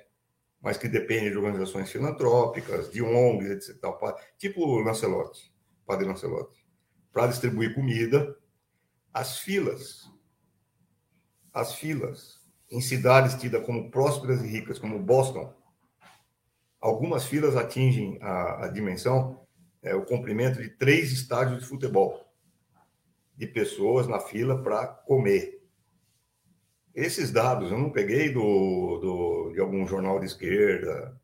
[0.61, 3.77] mas que dependem de organizações filantrópicas, de ONGs, etc.
[4.37, 5.53] Tipo o Lancelotti,
[5.85, 6.65] Padre Lancelotti,
[7.13, 8.35] para distribuir comida.
[9.13, 10.11] As filas,
[11.53, 15.53] as filas em cidades tidas como prósperas e ricas, como Boston,
[16.81, 19.47] algumas filas atingem a, a dimensão,
[19.81, 22.26] é, o comprimento de três estádios de futebol
[23.37, 25.61] de pessoas na fila para comer.
[26.93, 28.41] Esses dados eu não peguei do,
[28.99, 31.15] do, de algum jornal de esquerda,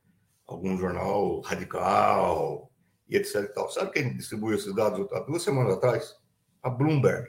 [0.45, 2.71] algum jornal radical
[3.09, 3.35] e etc.
[3.37, 3.69] E tal.
[3.71, 6.15] Sabe quem distribuiu esses dados há duas semanas atrás?
[6.61, 7.27] A Bloomberg.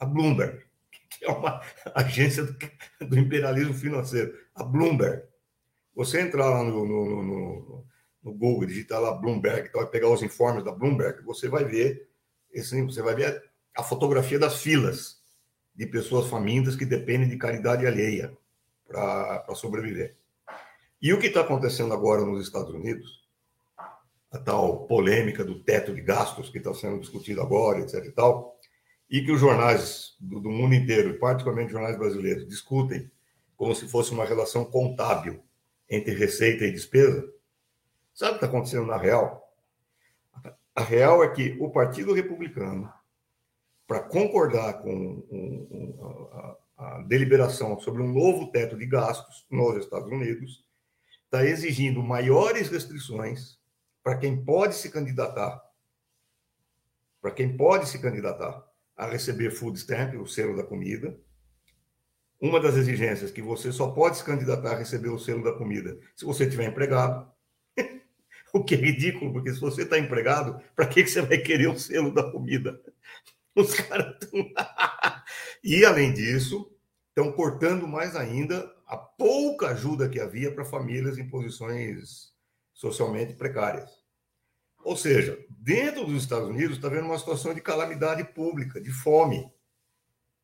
[0.00, 0.64] A Bloomberg,
[1.08, 1.60] que é uma
[1.94, 2.58] agência do,
[3.06, 4.36] do imperialismo financeiro.
[4.56, 5.22] A Bloomberg.
[5.94, 7.86] Você entrar lá no, no, no,
[8.22, 12.08] no Google, digitar lá Bloomberg, então vai pegar os informes da Bloomberg, você vai ver,
[12.52, 13.47] esse, você vai ver
[13.78, 15.22] a fotografia das filas
[15.72, 18.36] de pessoas famintas que dependem de caridade alheia
[18.84, 20.16] para sobreviver.
[21.00, 23.24] E o que está acontecendo agora nos Estados Unidos,
[24.32, 28.04] a tal polêmica do teto de gastos que está sendo discutido agora, etc.
[28.04, 28.58] e tal,
[29.08, 33.08] e que os jornais do, do mundo inteiro, e particularmente jornais brasileiros, discutem
[33.56, 35.40] como se fosse uma relação contábil
[35.88, 37.32] entre receita e despesa.
[38.12, 39.56] Sabe o que está acontecendo na real?
[40.74, 42.92] A real é que o Partido Republicano
[43.88, 45.24] para concordar com
[46.76, 50.62] a, a, deliberação sobre um novo teto de gastos nos Estados Unidos,
[51.24, 53.58] está exigindo maiores restrições
[54.04, 55.62] para quem pode se candidatar,
[57.20, 58.62] para quem pode se candidatar
[58.94, 61.18] a receber food stamp, o selo da comida.
[62.38, 65.52] Uma das exigências é que você só pode se candidatar a receber o selo da
[65.52, 67.30] comida se você tiver empregado.
[68.52, 71.68] o que é ridículo, porque se você está empregado, para que, que você vai querer
[71.68, 72.78] o selo da comida?
[73.58, 74.48] Os caras estão.
[75.64, 76.70] e, além disso,
[77.08, 82.32] estão cortando mais ainda a pouca ajuda que havia para famílias em posições
[82.72, 83.90] socialmente precárias.
[84.84, 89.50] Ou seja, dentro dos Estados Unidos está havendo uma situação de calamidade pública, de fome,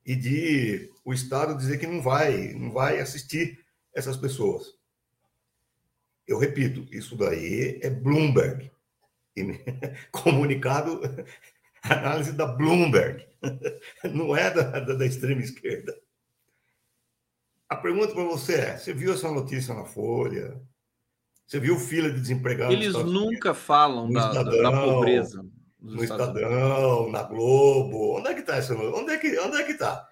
[0.04, 4.74] e de o Estado dizer que não vai, não vai assistir essas pessoas.
[6.26, 8.70] Eu repito, isso daí é Bloomberg.
[10.12, 11.00] Comunicado
[11.90, 13.26] análise da Bloomberg,
[14.12, 15.94] não é da, da, da extrema esquerda.
[17.68, 20.60] A pergunta para você é: você viu essa notícia na Folha?
[21.46, 22.74] Você viu fila de desempregados?
[22.74, 25.46] Eles nunca falam da, Estadão, da, pobreza.
[25.78, 28.18] No Estadão, na Globo.
[28.18, 28.74] Onde é que está essa?
[28.74, 30.08] Onde é que onde é que está?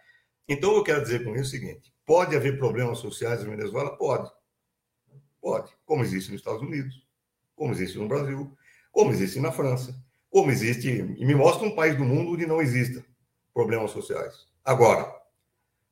[0.46, 3.96] Então eu quero dizer com isso o seguinte: pode haver problemas sociais na Venezuela?
[3.96, 4.30] Pode.
[5.40, 5.72] Pode.
[5.86, 7.06] Como existe nos Estados Unidos,
[7.56, 8.54] como existe no Brasil,
[8.92, 9.98] como existe na França
[10.32, 13.04] como existe, e me mostra um país do mundo onde não existam
[13.52, 14.46] problemas sociais.
[14.64, 15.14] Agora,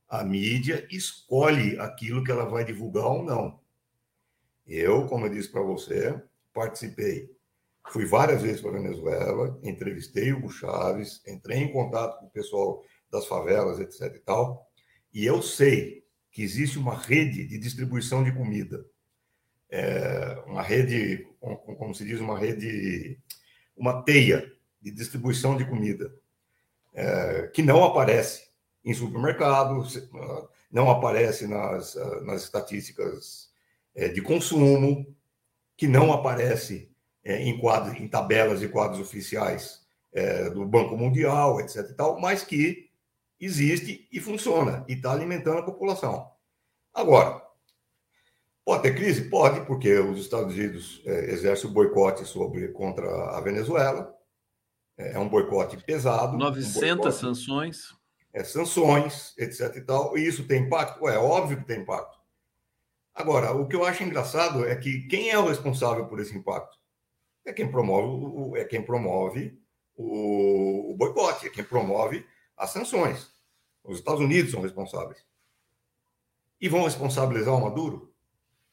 [0.08, 3.60] a mídia escolhe aquilo que ela vai divulgar ou não.
[4.66, 6.18] Eu, como eu disse para você,
[6.54, 7.30] participei.
[7.90, 12.82] Fui várias vezes para a Venezuela, entrevistei Hugo Chaves, entrei em contato com o pessoal
[13.10, 14.16] das favelas, etc.
[14.16, 14.66] e tal,
[15.12, 18.86] e eu sei que existe uma rede de distribuição de comida.
[19.68, 23.20] É uma rede, como se diz, uma rede
[23.80, 26.14] uma teia de distribuição de comida
[26.92, 28.50] é, que não aparece
[28.84, 29.82] em supermercado,
[30.70, 33.50] não aparece nas, nas estatísticas
[33.94, 35.06] é, de consumo,
[35.76, 36.90] que não aparece
[37.24, 39.80] é, em, quadros, em tabelas e quadros oficiais
[40.12, 41.88] é, do Banco Mundial, etc.
[41.90, 42.90] E tal, mas que
[43.40, 46.30] existe e funciona e está alimentando a população.
[46.92, 47.42] Agora,
[48.70, 49.28] Pode ter crise?
[49.28, 54.16] Pode, porque os Estados Unidos é, exercem o boicote sobre, contra a Venezuela.
[54.96, 56.38] É, é um boicote pesado.
[56.38, 57.78] 900 um boicote, sanções.
[58.32, 59.74] É, sanções, etc.
[59.74, 60.16] e tal.
[60.16, 61.08] E isso tem impacto?
[61.08, 62.16] É óbvio que tem impacto.
[63.12, 66.78] Agora, o que eu acho engraçado é que quem é o responsável por esse impacto?
[67.44, 69.60] É quem promove é quem promove
[69.96, 72.24] o, o boicote, é quem promove
[72.56, 73.32] as sanções.
[73.82, 75.26] Os Estados Unidos são responsáveis.
[76.60, 78.09] E vão responsabilizar o Maduro?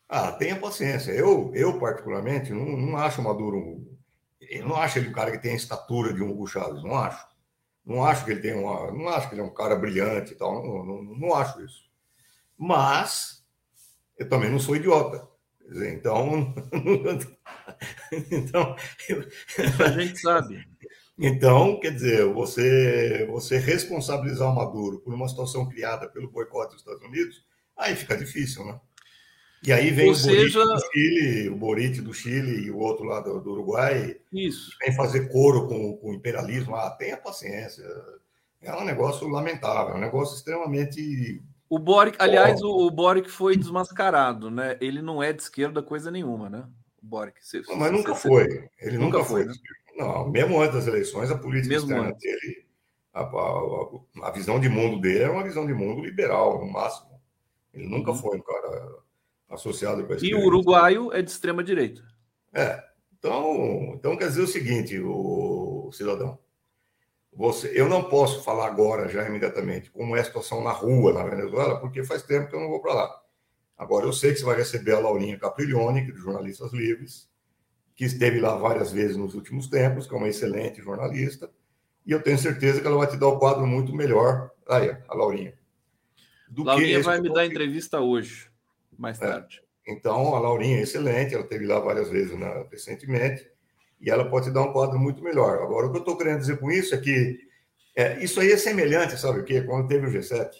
[0.09, 1.11] Ah, tenha paciência.
[1.11, 3.85] Eu, eu particularmente, não, não acho o Maduro.
[4.39, 6.83] Eu não acho ele um cara que tem a estatura de um Hugo Chávez.
[6.83, 7.27] Não acho.
[7.85, 8.91] Não acho que ele tem uma.
[8.91, 10.53] Não acho que ele é um cara brilhante e tal.
[10.63, 11.89] Não, não, não acho isso.
[12.57, 13.45] Mas
[14.17, 15.27] eu também não sou idiota.
[15.69, 16.53] Então.
[18.31, 18.75] então.
[19.85, 20.65] A gente sabe.
[21.19, 26.81] Então, quer dizer, você, você responsabilizar o Maduro por uma situação criada pelo boicote dos
[26.81, 27.43] Estados Unidos,
[27.75, 28.79] aí fica difícil, né?
[29.63, 30.63] E aí vem Ou o seja...
[30.63, 34.17] do Chile, o Borite do Chile e o outro lá do, do Uruguai.
[34.31, 34.71] Isso.
[34.81, 36.75] Vem fazer coro com, com o imperialismo.
[36.75, 37.83] Ah, tenha paciência.
[38.61, 41.41] É um negócio lamentável, é um negócio extremamente.
[41.69, 44.77] O Boric, aliás, o, o Boric foi desmascarado, né?
[44.79, 46.65] Ele não é de esquerda coisa nenhuma, né?
[47.01, 47.45] O Boric.
[47.45, 48.69] Você, não, mas nunca você, foi.
[48.79, 49.45] Ele nunca, nunca foi.
[49.45, 49.53] Né?
[49.97, 52.21] Não, mesmo antes das eleições, a política mesmo externa antes.
[52.21, 52.65] dele,
[53.13, 57.19] a, a, a, visão de mundo dele era uma visão de mundo liberal, no máximo.
[57.73, 58.17] Ele nunca uhum.
[58.17, 58.97] foi um cara
[59.49, 60.35] associado com a esquerda.
[60.35, 62.03] E o uruguaio é de extrema direita.
[62.53, 62.83] É.
[63.17, 66.37] Então, então quer dizer o seguinte, o, cidadão.
[67.33, 71.23] Você, eu não posso falar agora, já imediatamente, como é a situação na rua na
[71.23, 73.21] Venezuela, porque faz tempo que eu não vou para lá.
[73.77, 77.29] Agora, eu sei que você vai receber a Laurinha Capriglione, que é de Jornalistas Livres,
[77.95, 81.51] que esteve lá várias vezes nos últimos tempos, que é uma excelente jornalista,
[82.05, 84.49] e eu tenho certeza que ela vai te dar o um quadro muito melhor.
[84.67, 85.53] Aí, a Laurinha.
[86.55, 88.46] Laurinha vai me dar entrevista hoje,
[88.97, 89.27] mais é.
[89.27, 89.61] tarde.
[89.87, 89.91] É.
[89.91, 93.49] Então, a Laurinha é excelente, ela esteve lá várias vezes né, recentemente,
[94.01, 95.61] e ela pode te dar um quadro muito melhor.
[95.61, 97.39] Agora, o que eu estou querendo dizer com isso é que
[97.95, 99.61] é, isso aí é semelhante, sabe o quê?
[99.61, 100.51] Quando teve o G7,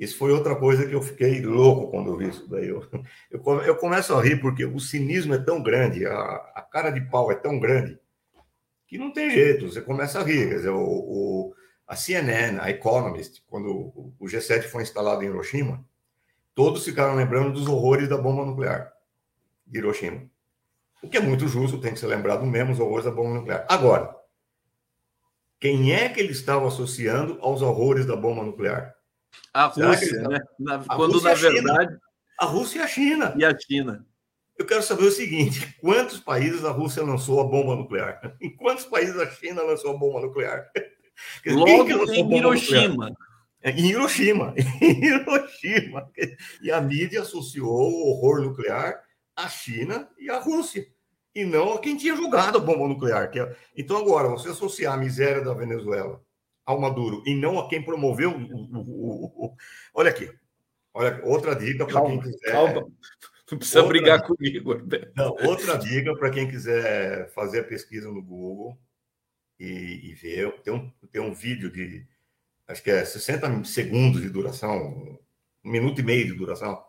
[0.00, 2.68] isso foi outra coisa que eu fiquei louco quando eu vi isso daí.
[2.68, 2.84] Eu,
[3.30, 6.18] eu, eu começo a rir porque o cinismo é tão grande, a,
[6.54, 7.98] a, cara de pau é tão grande,
[8.86, 10.48] que não tem jeito, você começa a rir.
[10.48, 11.54] Quer dizer, o, o
[11.86, 15.84] a CNN, a Economist, quando o G7 foi instalado em Hiroshima,
[16.54, 18.92] todos ficaram lembrando dos horrores da bomba nuclear
[19.66, 20.28] de Hiroshima.
[21.02, 23.66] O que é muito justo, tem que ser lembrado mesmo os horrores da bomba nuclear.
[23.68, 24.14] Agora,
[25.58, 28.94] quem é que ele estava associando aos horrores da bomba nuclear?
[29.54, 30.40] A Rússia, né?
[30.58, 31.98] Na, quando Rússia na verdade.
[32.38, 33.34] A Rússia e a China.
[33.36, 34.06] E a China.
[34.58, 38.20] Eu quero saber o seguinte: quantos países a Rússia lançou a bomba nuclear?
[38.40, 40.70] Em quantos países a China lançou a bomba nuclear?
[41.46, 43.08] Logo em Hiroshima.
[43.08, 43.29] É,
[43.62, 44.54] em Hiroshima.
[44.80, 46.10] Em Hiroshima.
[46.62, 49.02] E a mídia associou o horror nuclear
[49.36, 50.86] à China e à Rússia.
[51.34, 53.30] E não a quem tinha jogado a bomba nuclear.
[53.36, 53.56] É...
[53.76, 56.20] Então, agora, você associar a miséria da Venezuela
[56.66, 59.56] ao Maduro e não a quem promoveu o, o, o,
[59.94, 60.30] olha aqui.
[60.92, 62.52] Olha, outra dica para quem quiser.
[62.52, 62.86] Calma.
[63.50, 64.74] Não precisa outra, brigar comigo.
[65.16, 68.78] Não, outra dica para quem quiser fazer a pesquisa no Google
[69.58, 70.60] e, e, ver.
[70.62, 72.06] Tem um, tem um vídeo de
[72.70, 75.18] acho que é 60 segundos de duração,
[75.64, 76.82] um minuto e meio de duração.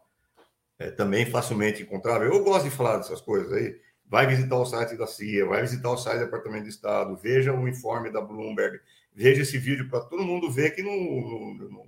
[0.77, 2.31] É, também facilmente encontrável.
[2.31, 3.79] Eu gosto de falar dessas coisas aí.
[4.07, 7.53] Vai visitar o site da CIA, vai visitar o site do Departamento de Estado, veja
[7.53, 8.79] o informe da Bloomberg,
[9.13, 11.85] veja esse vídeo para todo mundo ver que não, não, não,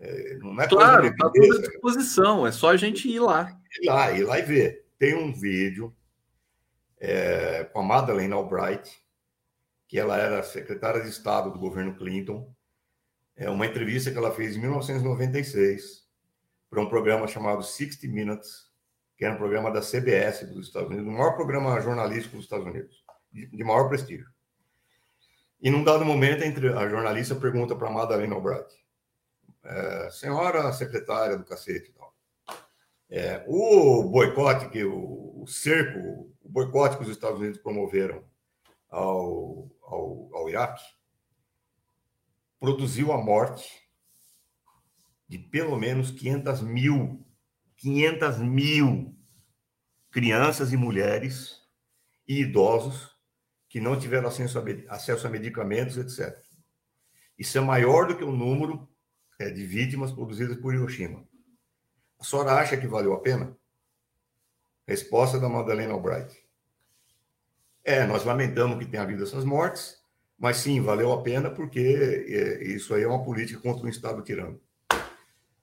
[0.00, 3.56] é, não é Claro, está tudo à disposição, é só a gente ir lá.
[3.80, 4.86] Ir lá, ir lá e ver.
[4.98, 5.94] Tem um vídeo
[6.98, 8.90] é, com a Madeleine Albright,
[9.86, 12.53] que ela era secretária de Estado do governo Clinton,
[13.36, 16.04] é uma entrevista que ela fez em 1996
[16.70, 18.70] para um programa chamado 60 Minutes,
[19.16, 22.66] que era um programa da CBS dos Estados Unidos, o maior programa jornalístico dos Estados
[22.66, 24.26] Unidos, de, maior prestígio.
[25.60, 26.42] E num dado momento,
[26.76, 28.74] a jornalista pergunta para Madalena Albright,
[29.64, 32.14] é, senhora secretária do cacete tal,
[33.08, 38.24] é, o boicote, que o, o, cerco, o boicote que os Estados Unidos promoveram
[38.90, 40.82] ao, ao, ao Iraque,
[42.64, 43.86] produziu a morte
[45.28, 47.22] de pelo menos 500 mil,
[47.76, 49.14] 500 mil
[50.10, 51.60] crianças e mulheres
[52.26, 53.14] e idosos
[53.68, 56.42] que não tiveram acesso a, acesso a medicamentos, etc.
[57.38, 58.88] Isso é maior do que o número
[59.38, 61.22] é, de vítimas produzidas por Hiroshima.
[62.18, 63.54] A senhora acha que valeu a pena?
[64.86, 66.42] Resposta da Madalena Albright.
[67.84, 70.02] É, nós lamentamos que tenha havido essas mortes,
[70.38, 71.78] mas sim, valeu a pena porque
[72.28, 74.60] é, isso aí é uma política contra um Estado tirano.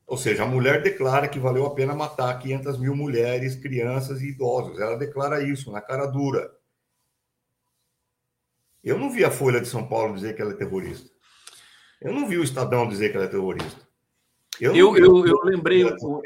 [0.07, 4.29] Ou seja, a mulher declara que valeu a pena matar 500 mil mulheres, crianças e
[4.29, 4.79] idosos.
[4.79, 6.51] Ela declara isso na cara dura.
[8.83, 11.09] Eu não vi a Folha de São Paulo dizer que ela é terrorista.
[12.01, 13.87] Eu não vi o Estadão dizer que ela é terrorista.
[14.59, 16.21] Eu, eu, eu, eu lembrei é o,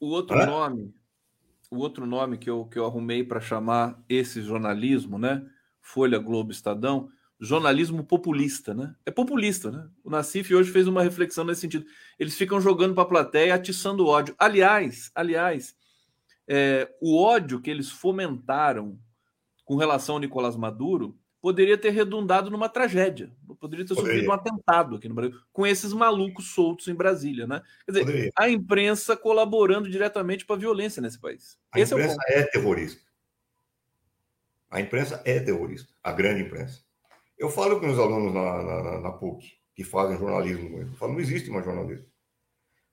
[0.00, 0.46] o, outro Hã?
[0.46, 0.94] nome,
[1.70, 5.46] o outro nome que eu, que eu arrumei para chamar esse jornalismo, né?
[5.82, 7.10] Folha Globo Estadão,
[7.40, 8.94] jornalismo populista, né?
[9.06, 9.88] É populista, né?
[10.04, 11.86] O Nassif hoje fez uma reflexão nesse sentido.
[12.18, 14.34] Eles ficam jogando para a plateia, atiçando ódio.
[14.38, 15.74] Aliás, aliás,
[16.46, 18.98] é, o ódio que eles fomentaram
[19.64, 24.18] com relação ao Nicolás Maduro poderia ter redundado numa tragédia, poderia ter poderia.
[24.18, 27.62] sofrido um atentado aqui no Brasil, com esses malucos soltos em Brasília, né?
[27.86, 28.32] Quer dizer, poderia.
[28.36, 31.58] a imprensa colaborando diretamente para a violência nesse país.
[31.72, 33.00] A Esse imprensa é, é, terrorista.
[34.70, 36.82] A imprensa é terrorista, a grande imprensa.
[37.40, 41.20] Eu falo com os alunos na, na, na PUC que fazem jornalismo, eu falo, não
[41.20, 42.04] existe mais jornalismo.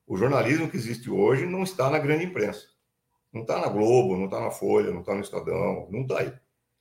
[0.06, 2.66] O jornalismo que existe hoje não está na grande imprensa.
[3.30, 6.32] Não está na Globo, não está na Folha, não está no Estadão, não está aí.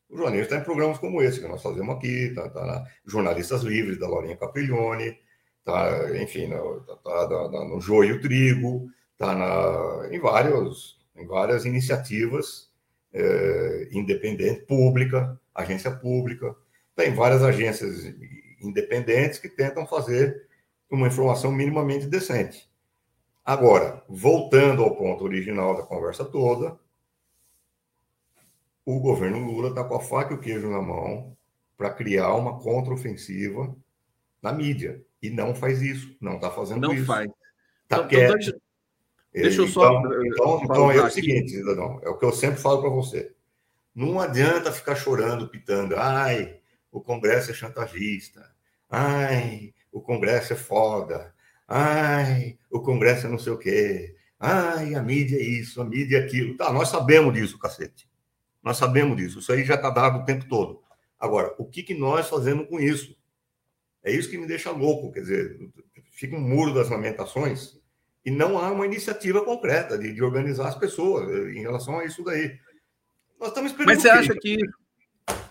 [0.09, 3.63] O jornalismo está em programas como esse que nós fazemos aqui, está tá na Jornalistas
[3.63, 5.19] Livres, da Laurinha Capriglione,
[5.59, 12.71] está, enfim, está tá, tá, tá, no Joio e Trigo, está em, em várias iniciativas
[13.11, 16.55] é, independentes, pública, agência pública,
[16.97, 18.11] tem várias agências
[18.59, 20.47] independentes que tentam fazer
[20.89, 22.67] uma informação minimamente decente.
[23.45, 26.77] Agora, voltando ao ponto original da conversa toda,
[28.83, 31.37] o governo Lula está com a faca e o queijo na mão
[31.77, 33.75] para criar uma contraofensiva
[34.41, 35.05] na mídia.
[35.21, 37.01] E não faz isso, não está fazendo não isso.
[37.01, 37.29] Não faz.
[37.83, 38.39] Está então, quieto.
[38.39, 38.59] Então,
[39.33, 39.99] deixa eu só.
[39.99, 43.35] Então, então, então é o seguinte, cidadão, é o que eu sempre falo para você.
[43.93, 45.95] Não adianta ficar chorando, pitando.
[45.95, 46.59] Ai,
[46.91, 48.49] o Congresso é chantagista.
[48.89, 51.33] Ai, o Congresso é foda.
[51.67, 54.15] Ai, o Congresso é não sei o quê.
[54.39, 56.55] Ai, a mídia é isso, a mídia é aquilo.
[56.55, 58.07] Tá, nós sabemos disso, cacete.
[58.63, 59.39] Nós sabemos disso.
[59.39, 60.81] Isso aí já está dado o tempo todo.
[61.19, 63.17] Agora, o que, que nós fazemos com isso?
[64.03, 65.11] É isso que me deixa louco.
[65.11, 65.59] Quer dizer,
[66.11, 67.77] fica um muro das lamentações
[68.23, 72.23] e não há uma iniciativa concreta de, de organizar as pessoas em relação a isso
[72.23, 72.57] daí.
[73.39, 73.95] Nós estamos esperando.
[73.95, 74.57] Mas você acha que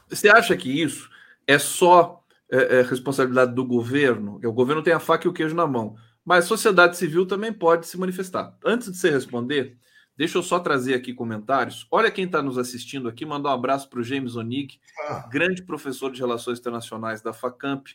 [0.09, 1.09] você acha que isso
[1.46, 4.38] é só é, é responsabilidade do governo?
[4.40, 7.26] Que o governo tem a faca e o queijo na mão, mas a sociedade civil
[7.26, 8.56] também pode se manifestar.
[8.64, 9.78] Antes de você responder,
[10.16, 11.87] Deixa eu só trazer aqui comentários.
[11.90, 13.26] Olha quem está nos assistindo aqui.
[13.26, 15.28] Mandar um abraço para o James Onig, ah.
[15.30, 17.88] grande professor de Relações Internacionais da FACAMP.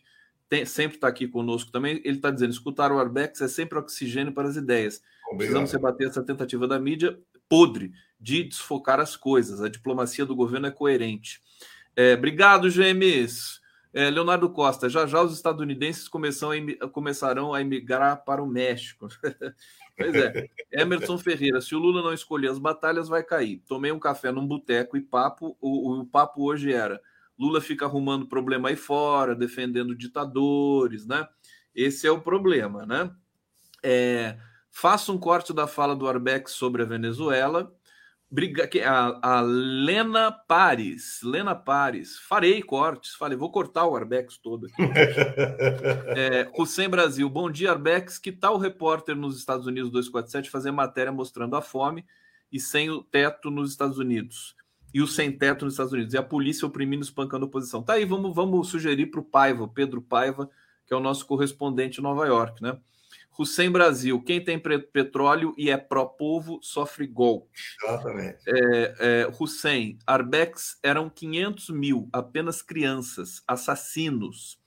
[0.47, 1.99] Tem, sempre está aqui conosco também.
[2.05, 5.01] Ele está dizendo: escutar o Arbex é sempre oxigênio para as ideias.
[5.25, 5.37] Obrigado.
[5.37, 7.17] Precisamos rebater essa tentativa da mídia
[7.49, 9.59] podre de desfocar as coisas.
[9.59, 11.41] A diplomacia do governo é coerente.
[11.95, 13.59] É, obrigado, James.
[13.93, 16.09] É, Leonardo Costa, já já os estadunidenses
[16.79, 19.07] a começarão a emigrar para o México.
[19.97, 20.49] Pois é.
[20.71, 23.61] Emerson Ferreira, se o Lula não escolher as batalhas, vai cair.
[23.67, 25.55] Tomei um café num boteco e papo.
[25.61, 26.99] O, o, papo hoje era:
[27.37, 31.27] Lula fica arrumando problema aí fora, defendendo ditadores, né?
[31.75, 33.11] Esse é o problema, né?
[33.83, 34.37] É,
[34.71, 37.71] faça um corte da fala do Arbex sobre a Venezuela
[38.33, 44.67] Briga, a, a Lena Pares, Lena Pares, farei cortes, falei, vou cortar o Arbex todo
[44.67, 44.81] aqui.
[46.15, 50.71] é, Hussein Brasil, bom dia Arbex, que tal o repórter nos Estados Unidos 247 fazer
[50.71, 52.05] matéria mostrando a fome
[52.49, 54.55] e sem o teto nos Estados Unidos?
[54.93, 57.83] E o sem teto nos Estados Unidos, e a polícia oprimindo, espancando a oposição.
[57.83, 60.49] Tá aí, vamos, vamos sugerir para o Paiva, Pedro Paiva,
[60.87, 62.77] que é o nosso correspondente em Nova York, né?
[63.37, 67.49] Hussein Brasil, quem tem petróleo e é pró-povo sofre golpe.
[67.83, 68.37] Exatamente.
[68.47, 74.59] É, é, Hussein, Arbex eram 500 mil, apenas crianças, assassinos.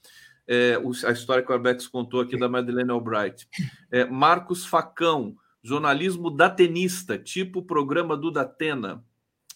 [0.46, 3.48] É, a história que o Arbex contou aqui da Madeleine Albright.
[3.90, 9.04] É, Marcos Facão, jornalismo datenista, tipo programa do Datena.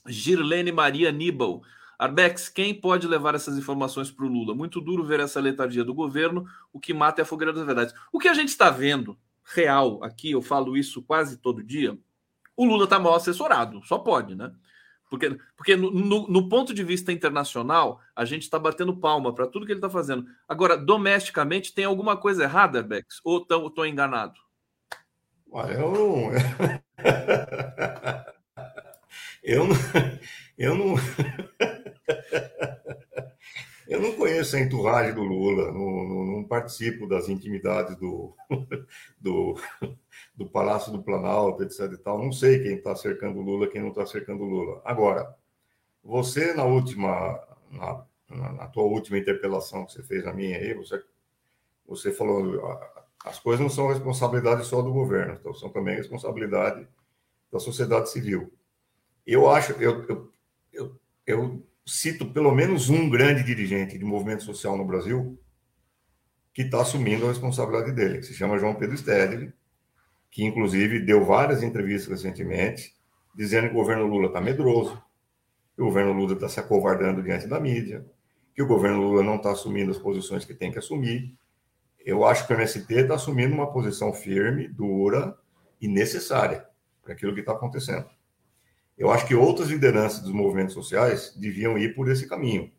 [0.06, 1.62] Girlene Maria Nibal,
[1.98, 4.54] Arbex, quem pode levar essas informações para o Lula?
[4.54, 7.92] Muito duro ver essa letargia do governo, o que mata é a fogueira das verdades.
[8.12, 11.98] O que a gente está vendo, real, aqui, eu falo isso quase todo dia,
[12.56, 14.52] o Lula está mal assessorado, só pode, né?
[15.10, 19.46] Porque, porque no, no, no ponto de vista internacional, a gente está batendo palma para
[19.46, 20.26] tudo que ele está fazendo.
[20.46, 23.20] Agora, domesticamente, tem alguma coisa errada, Arbex?
[23.24, 24.38] Ou estou enganado?
[25.50, 26.30] Olha, eu não.
[29.42, 29.74] eu não.
[30.58, 30.96] Eu não.
[33.88, 38.36] Eu não conheço a entourage do Lula, não, não, não, participo das intimidades do,
[39.18, 39.58] do,
[40.36, 41.92] do, Palácio do Planalto, etc.
[41.92, 42.22] E tal.
[42.22, 44.82] Não sei quem está cercando o Lula, quem não está cercando o Lula.
[44.84, 45.34] Agora,
[46.04, 47.40] você na última,
[47.70, 51.02] na, na, na, tua última interpelação que você fez na minha aí, você,
[51.86, 52.60] você falou
[53.24, 56.86] as coisas não são responsabilidade só do governo, então são também responsabilidade
[57.50, 58.52] da sociedade civil.
[59.26, 60.32] Eu acho, eu, eu,
[60.72, 65.38] eu, eu cito pelo menos um grande dirigente de movimento social no Brasil
[66.52, 69.52] que está assumindo a responsabilidade dele, que se chama João Pedro Stedley,
[70.30, 72.94] que inclusive deu várias entrevistas recentemente,
[73.34, 75.00] dizendo que o governo Lula está medroso,
[75.74, 78.04] que o governo Lula está se acovardando diante da mídia,
[78.54, 81.32] que o governo Lula não está assumindo as posições que tem que assumir.
[82.04, 85.38] Eu acho que o MST está assumindo uma posição firme, dura
[85.80, 86.66] e necessária
[87.02, 88.08] para aquilo que está acontecendo.
[88.98, 92.72] Eu acho que outras lideranças dos movimentos sociais deviam ir por esse caminho.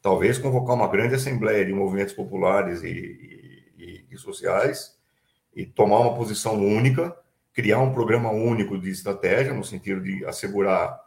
[0.00, 4.96] Talvez convocar uma grande assembleia de movimentos populares e, e, e sociais
[5.54, 7.14] e tomar uma posição única,
[7.52, 10.98] criar um programa único de estratégia, no sentido de assegurar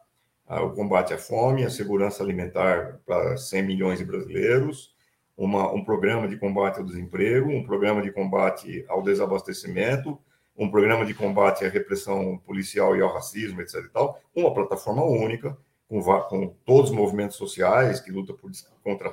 [0.47, 4.93] ah, o combate à fome, a segurança alimentar para 100 milhões de brasileiros,
[5.35, 10.19] uma, um programa de combate ao desemprego, um programa de combate ao desabastecimento,
[10.57, 13.85] um programa de combate à repressão policial e ao racismo, etc.
[13.85, 18.51] E tal, uma plataforma única, com, com todos os movimentos sociais que lutam por,
[18.83, 19.09] contra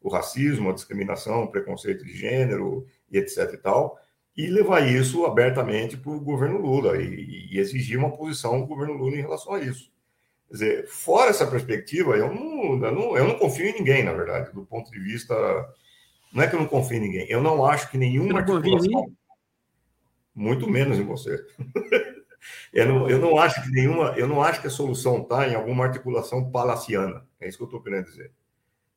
[0.00, 3.52] o racismo, a discriminação, o preconceito de gênero e etc.
[3.54, 3.98] e tal,
[4.36, 8.94] e levar isso abertamente para o governo Lula e, e, exigir uma posição do governo
[8.94, 9.90] Lula em relação a isso.
[10.48, 14.12] Quer dizer, fora essa perspectiva, eu não, eu não, eu não confio em ninguém, na
[14.12, 15.34] verdade, do ponto de vista.
[16.32, 19.12] Não é que eu não confio em ninguém, eu não acho que nenhuma articulação
[20.34, 21.44] muito menos em você.
[22.72, 25.54] eu, não, eu não acho que nenhuma, eu não acho que a solução está em
[25.54, 27.26] alguma articulação palaciana.
[27.40, 28.32] É isso que eu estou querendo dizer.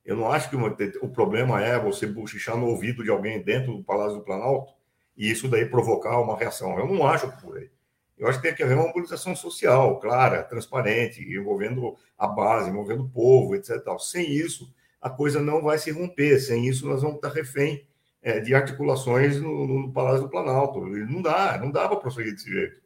[0.04, 3.76] Eu não acho que uma, o problema é você bochichar no ouvido de alguém dentro
[3.76, 4.72] do Palácio do Planalto
[5.16, 6.78] e isso daí provocar uma reação.
[6.78, 7.70] Eu não acho por aí.
[8.16, 13.02] Eu acho que tem que haver uma mobilização social, clara, transparente, envolvendo a base, envolvendo
[13.02, 13.82] o povo, etc.
[13.98, 16.38] Sem isso, a coisa não vai se romper.
[16.38, 17.86] Sem isso, nós vamos estar refém
[18.26, 20.84] é, de articulações no, no, Palácio do Planalto.
[20.84, 22.82] Não dá, não dá para prosseguir desse jeito.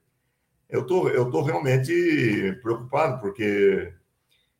[0.68, 3.90] Eu tô, eu tô realmente preocupado, porque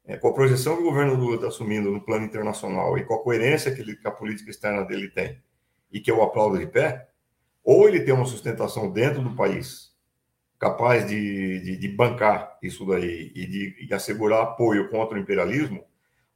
[0.07, 3.15] é, com a projeção que o governo Lula está assumindo no plano internacional e com
[3.15, 5.39] a coerência que, ele, que a política externa dele tem,
[5.93, 7.11] e que eu aplaudo de pé,
[7.63, 9.91] ou ele tem uma sustentação dentro do país
[10.59, 15.85] capaz de, de, de bancar isso daí e de e assegurar apoio contra o imperialismo,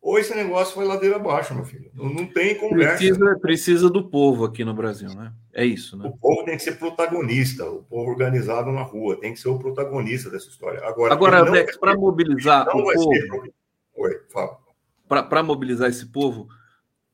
[0.05, 1.91] ou esse negócio foi ladeira abaixo, meu filho.
[1.95, 2.99] Não, tem conversa.
[2.99, 5.33] Precisa, precisa do povo aqui no Brasil, né?
[5.51, 6.07] É isso, né?
[6.07, 9.59] O povo tem que ser protagonista, o povo organizado na rua tem que ser o
[9.59, 10.87] protagonista dessa história.
[10.87, 13.15] Agora, Agora Alex, para mobilizar o povo.
[13.15, 13.55] Ser...
[13.97, 14.59] Oi, fala.
[15.09, 16.49] Para mobilizar esse povo,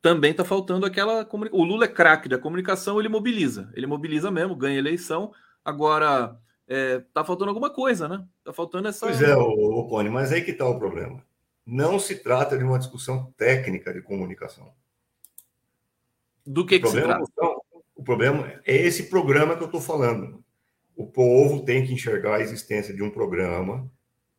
[0.03, 1.25] também está faltando aquela.
[1.53, 3.71] O Lula é craque da comunicação, ele mobiliza.
[3.77, 5.31] Ele mobiliza mesmo, ganha eleição.
[5.65, 6.37] Agora,
[6.67, 8.25] é, tá faltando alguma coisa, né?
[8.45, 9.07] Tá faltando essa.
[9.07, 11.23] Pois é, o, Cone, mas aí que está o problema
[11.71, 14.75] não se trata de uma discussão técnica de comunicação.
[16.45, 17.25] Do que, que se trata?
[17.95, 20.43] o problema é esse programa que eu estou falando.
[20.97, 23.89] O povo tem que enxergar a existência de um programa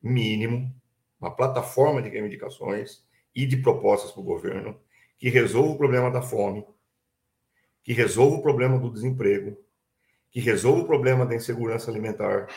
[0.01, 0.75] mínimo,
[1.19, 3.03] uma plataforma de reivindicações
[3.33, 4.77] e de propostas para o governo
[5.17, 6.65] que resolva o problema da fome,
[7.83, 9.55] que resolva o problema do desemprego,
[10.31, 12.47] que resolva o problema da insegurança alimentar,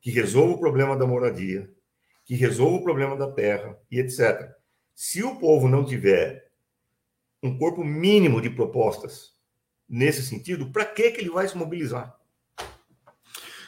[0.00, 1.70] que resolva o problema da moradia,
[2.28, 4.52] que resolva o problema da terra e etc.
[4.94, 6.52] Se o povo não tiver
[7.42, 9.32] um corpo mínimo de propostas
[9.88, 12.14] nesse sentido, para que ele vai se mobilizar?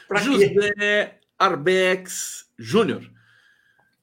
[0.07, 1.11] Pra José quê?
[1.39, 3.11] Arbex Júnior.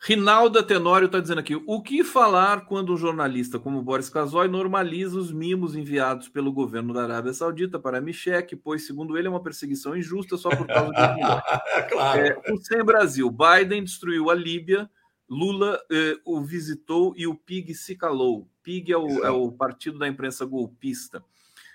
[0.01, 5.19] Rinalda Tenório está dizendo aqui: o que falar quando um jornalista como Boris Casoy normaliza
[5.19, 9.43] os mimos enviados pelo governo da Arábia Saudita para Michek, pois, segundo ele, é uma
[9.43, 10.95] perseguição injusta só por causa de
[11.91, 12.21] claro.
[12.21, 14.89] É, Hussein Brasil: Biden destruiu a Líbia,
[15.29, 18.49] Lula eh, o visitou e o PIG se calou.
[18.63, 21.25] PIG é o, é o partido da imprensa golpista.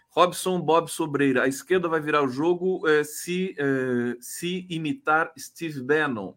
[0.10, 5.82] Robson Bob Sobreira: a esquerda vai virar o jogo eh, se, eh, se imitar Steve
[5.82, 6.34] Bannon.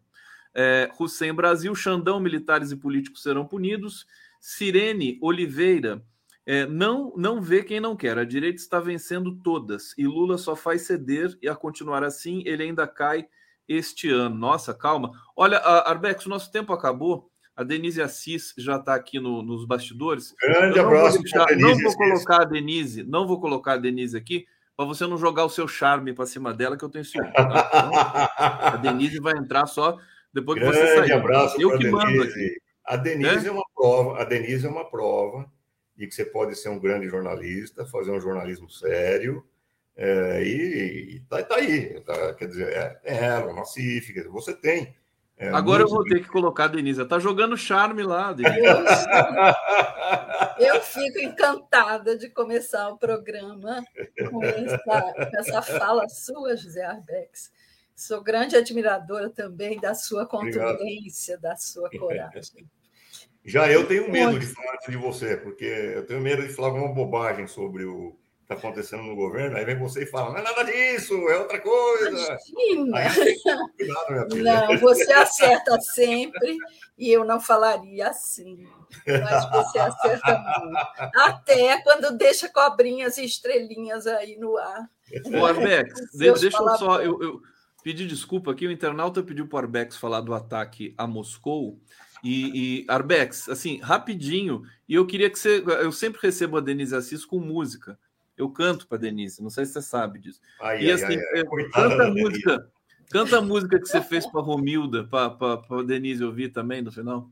[0.57, 4.07] É, Hussein Brasil, Xandão, militares e políticos serão punidos.
[4.39, 6.03] Sirene Oliveira,
[6.45, 8.17] é, não, não vê quem não quer.
[8.17, 12.63] A direita está vencendo todas e Lula só faz ceder e a continuar assim ele
[12.63, 13.27] ainda cai
[13.67, 14.35] este ano.
[14.35, 15.11] Nossa, calma.
[15.35, 17.29] Olha, Arbex, o nosso tempo acabou.
[17.55, 20.33] A Denise Assis já está aqui no, nos bastidores.
[20.41, 21.21] Grande abraço.
[21.21, 25.17] Deixar, não vou colocar a Denise, não vou colocar a Denise aqui para você não
[25.17, 27.33] jogar o seu charme para cima dela, que eu tenho ciúme.
[27.33, 27.41] Tá?
[27.43, 27.91] Então,
[28.37, 29.97] a Denise vai entrar só
[30.33, 31.11] depois Grande que você sair.
[31.13, 32.57] abraço Eu que mando aqui.
[32.85, 33.49] A Denise é?
[33.49, 35.51] é uma prova, a Denise é uma prova
[35.95, 39.43] de que você pode ser um grande jornalista, fazer um jornalismo sério,
[39.97, 41.99] é, e, está tá aí.
[42.01, 44.95] Tá, quer dizer, é, é ela, uma CIF, dizer, você tem.
[45.39, 47.01] É, Agora eu vou ter que colocar a Denise.
[47.01, 49.07] Está jogando charme lá, Denise.
[50.59, 53.83] Eu fico encantada de começar o programa
[54.29, 54.77] com essa,
[55.13, 57.51] com essa fala sua, José Arbex.
[57.97, 61.41] Sou grande admiradora também da sua contundência, Obrigado.
[61.41, 62.69] da sua coragem.
[63.43, 66.93] Já eu tenho medo de falar de você, porque eu tenho medo de falar alguma
[66.93, 68.11] bobagem sobre o
[68.45, 69.57] que está acontecendo no governo.
[69.57, 72.37] Aí vem você e fala: não é nada disso, é outra coisa.
[72.69, 73.71] Imagina!
[74.29, 76.55] Cuidado, não, você acerta sempre
[76.97, 78.67] e eu não falaria assim.
[79.07, 81.19] Mas você acerta muito.
[81.19, 84.87] Até quando deixa cobrinhas e estrelinhas aí no ar.
[85.33, 87.01] Ô, Arbex, deixa eu só.
[87.01, 87.41] Eu, eu
[87.87, 88.67] pedir desculpa aqui.
[88.67, 91.79] O internauta pediu para o Arbex falar do ataque a Moscou.
[92.21, 95.63] E, e, Arbex, assim, rapidinho, e eu queria que você.
[95.65, 97.97] Eu sempre recebo a Denise Assis com música.
[98.35, 100.41] Eu canto para Denise, não sei se você sabe disso.
[100.59, 102.71] Ai, e ai, assim, ai, canta a música,
[103.09, 107.29] canta a música que você fez para Romilda, para Denise ouvir também no final.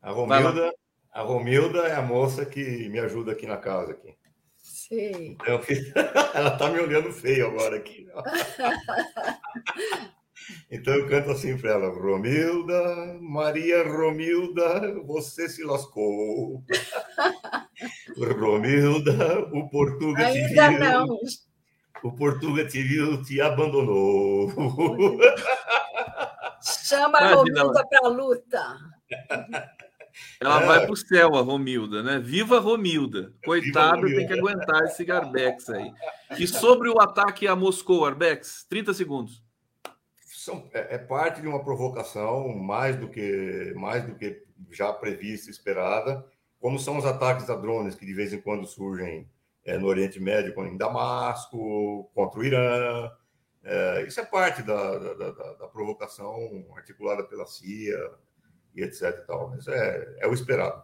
[0.00, 0.72] A Romilda,
[1.12, 4.14] a Romilda é a moça que me ajuda aqui na casa aqui.
[4.88, 5.36] Sim.
[5.40, 5.60] Então,
[6.34, 8.06] ela está me olhando feio agora aqui.
[10.70, 16.62] Então eu canto assim para ela: Romilda, Maria Romilda, você se lascou.
[18.38, 20.78] Romilda, o Portuga te viu.
[20.78, 21.06] Não.
[22.02, 24.52] O Portuga te viu, te abandonou.
[26.60, 28.76] Chama a Romilda para a luta.
[30.40, 30.66] Ela é.
[30.66, 32.18] vai para o céu, a Romilda, né?
[32.18, 33.32] Viva Romilda.
[33.44, 34.16] Coitado, Romilda.
[34.18, 35.92] tem que aguentar esse Garbex aí.
[36.38, 39.42] E sobre o ataque a Moscou, Arbex, 30 segundos.
[40.26, 45.50] São, é, é, parte de uma provocação mais do que mais do que já prevista,
[45.50, 46.24] esperada,
[46.60, 49.26] como são os ataques a drones que de vez em quando surgem
[49.64, 53.10] é, no Oriente Médio, em Damasco, contra o Irã.
[53.62, 57.96] É, isso é parte da, da, da, da provocação articulada pela CIA,
[58.74, 59.02] e etc.
[59.02, 59.50] E tal.
[59.50, 60.82] Mas é, é o esperado.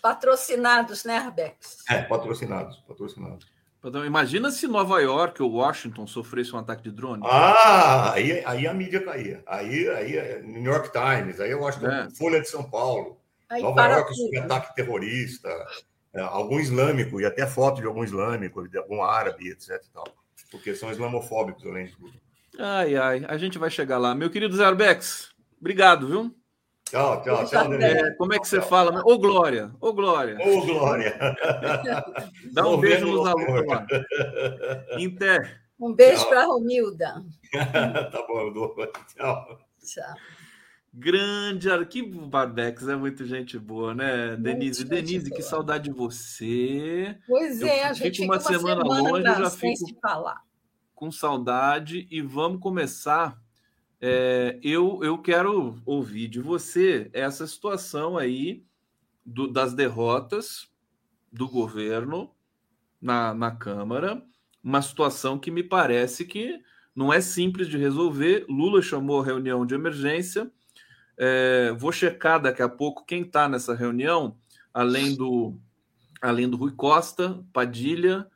[0.00, 1.84] Patrocinados, né, Arbex?
[1.88, 3.46] É, patrocinados, patrocinados.
[3.84, 7.22] Então, imagina se Nova York ou Washington sofresse um ataque de drone.
[7.24, 9.42] Ah, aí, aí a mídia caía.
[9.46, 12.10] Aí, aí é New York Times, aí eu acho que é.
[12.10, 13.20] Folha de São Paulo.
[13.48, 15.48] Aí Nova York ataque terrorista,
[16.12, 19.80] é, algum islâmico, e até foto de algum islâmico, de algum árabe, etc.
[19.94, 20.04] Tal,
[20.50, 22.12] porque são islamofóbicos, além de tudo.
[22.58, 24.14] Ai, ai, a gente vai chegar lá.
[24.14, 26.34] Meu querido Zerbex, obrigado, viu?
[26.90, 27.72] Tchau, tchau, tchau.
[27.74, 29.02] É, como é que você fala?
[29.04, 29.70] Ô, Glória!
[29.78, 30.38] Ô, Glória!
[30.40, 31.18] Ô, Glória!
[32.52, 33.86] Dá um beijo nos alunos lá.
[34.98, 35.60] Inter.
[35.78, 37.22] Um beijo para a Romilda.
[38.10, 38.74] tá bom, eu dou.
[39.14, 39.60] Tchau.
[39.84, 40.14] Tchau.
[40.92, 44.84] Grande arquivo Barbex, é muito gente boa, né, muito Denise?
[44.84, 45.36] Denise, boa.
[45.36, 47.16] que saudade de você.
[47.26, 50.42] Pois é, a gente fica uma, fica uma semana, semana longe, eu já fico falar.
[50.94, 53.38] com saudade e vamos começar
[54.00, 58.64] é, eu, eu quero ouvir de você essa situação aí
[59.24, 60.68] do, das derrotas
[61.32, 62.30] do governo
[63.00, 64.22] na, na Câmara,
[64.62, 66.60] uma situação que me parece que
[66.94, 68.44] não é simples de resolver.
[68.48, 70.50] Lula chamou a reunião de emergência.
[71.16, 74.36] É, vou checar daqui a pouco quem está nessa reunião,
[74.72, 75.58] além do,
[76.20, 78.26] além do Rui Costa, Padilha,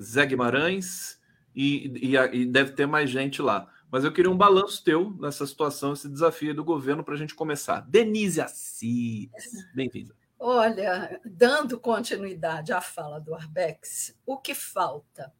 [0.00, 1.20] Zé Guimarães,
[1.54, 3.71] e, e, e deve ter mais gente lá.
[3.92, 7.34] Mas eu queria um balanço teu nessa situação, esse desafio do governo para a gente
[7.34, 7.82] começar.
[7.82, 9.28] Denise Assis,
[9.74, 10.16] bem-vinda.
[10.38, 15.30] Olha, dando continuidade à fala do Arbex, o que falta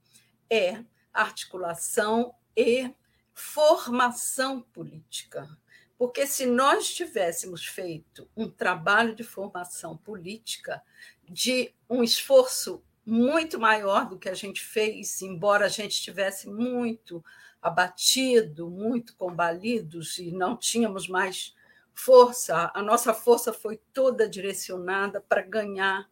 [0.51, 0.85] é
[1.15, 2.95] articulação e
[3.33, 5.49] formação política.
[5.97, 10.83] Porque se nós tivéssemos feito um trabalho de formação política,
[11.27, 17.25] de um esforço muito maior do que a gente fez, embora a gente estivesse muito
[17.63, 21.55] abatido, muito combalidos e não tínhamos mais
[21.95, 22.73] força.
[22.75, 26.11] A nossa força foi toda direcionada para ganhar,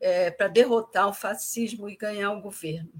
[0.00, 2.92] é, para derrotar o fascismo e ganhar o governo.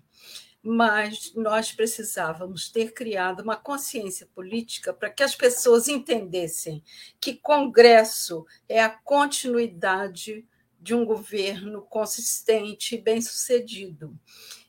[0.62, 6.82] Mas nós precisávamos ter criado uma consciência política para que as pessoas entendessem
[7.20, 10.46] que Congresso é a continuidade
[10.80, 14.16] de um governo consistente e bem-sucedido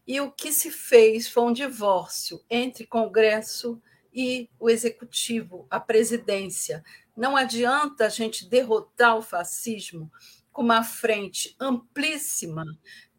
[0.09, 3.79] e o que se fez foi um divórcio entre Congresso
[4.11, 6.83] e o Executivo, a presidência.
[7.15, 10.11] Não adianta a gente derrotar o fascismo
[10.51, 12.65] com uma frente amplíssima,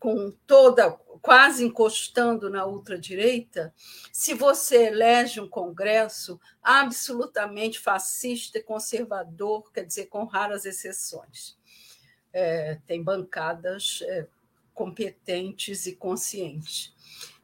[0.00, 0.90] com toda
[1.22, 3.72] quase encostando na ultradireita,
[4.12, 11.56] se você elege um Congresso absolutamente fascista e conservador, quer dizer, com raras exceções.
[12.32, 14.26] É, tem bancadas é,
[14.74, 16.92] competentes e conscientes.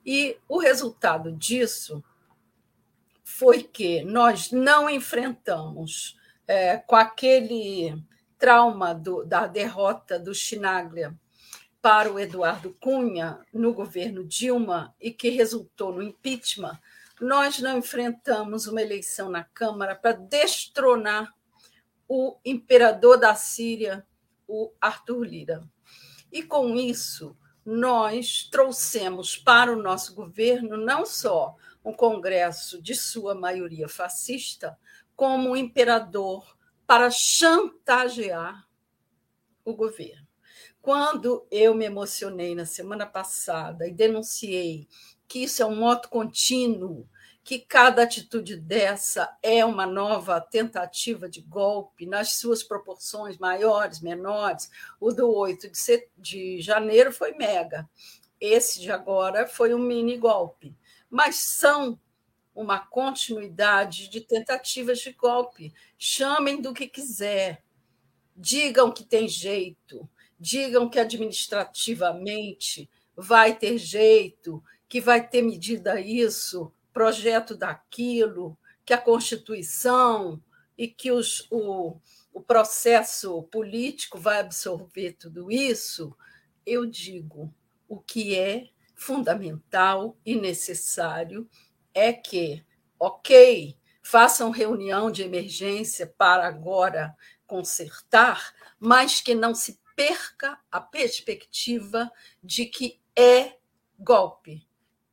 [0.05, 2.03] E o resultado disso
[3.25, 6.17] foi que nós não enfrentamos
[6.47, 8.03] é, com aquele
[8.39, 11.15] trauma do, da derrota do Chinaglia
[11.83, 16.79] para o Eduardo Cunha no governo Dilma e que resultou no impeachment,
[17.21, 21.33] nós não enfrentamos uma eleição na Câmara para destronar
[22.09, 24.07] o imperador da Síria,
[24.47, 25.69] o Arthur Lira.
[26.31, 33.35] E com isso, nós trouxemos para o nosso governo não só um Congresso de sua
[33.35, 34.79] maioria fascista,
[35.15, 36.57] como um imperador
[36.87, 38.67] para chantagear
[39.65, 40.27] o governo.
[40.81, 44.87] Quando eu me emocionei na semana passada e denunciei
[45.27, 47.09] que isso é um moto contínuo,
[47.47, 54.69] que cada atitude dessa é uma nova tentativa de golpe, nas suas proporções maiores, menores.
[54.99, 55.71] O do 8
[56.19, 57.89] de janeiro foi mega,
[58.41, 60.77] esse de agora foi um mini golpe.
[61.09, 61.97] Mas são
[62.53, 65.73] uma continuidade de tentativas de golpe.
[65.97, 67.63] Chamem do que quiser,
[68.37, 76.73] digam que tem jeito, digam que administrativamente vai ter jeito, que vai ter medida isso,
[76.97, 80.43] projeto daquilo, que a Constituição
[80.79, 82.01] e que os, o,
[82.33, 86.17] o processo político vai absorver tudo isso,
[86.65, 87.55] eu digo
[87.87, 91.47] o que é fundamental e necessário
[91.93, 92.65] é que,
[92.99, 97.15] ok, façam reunião de emergência para agora
[97.47, 102.11] consertar, mas que não se perca a perspectiva
[102.43, 103.59] de que é
[103.99, 104.66] golpe,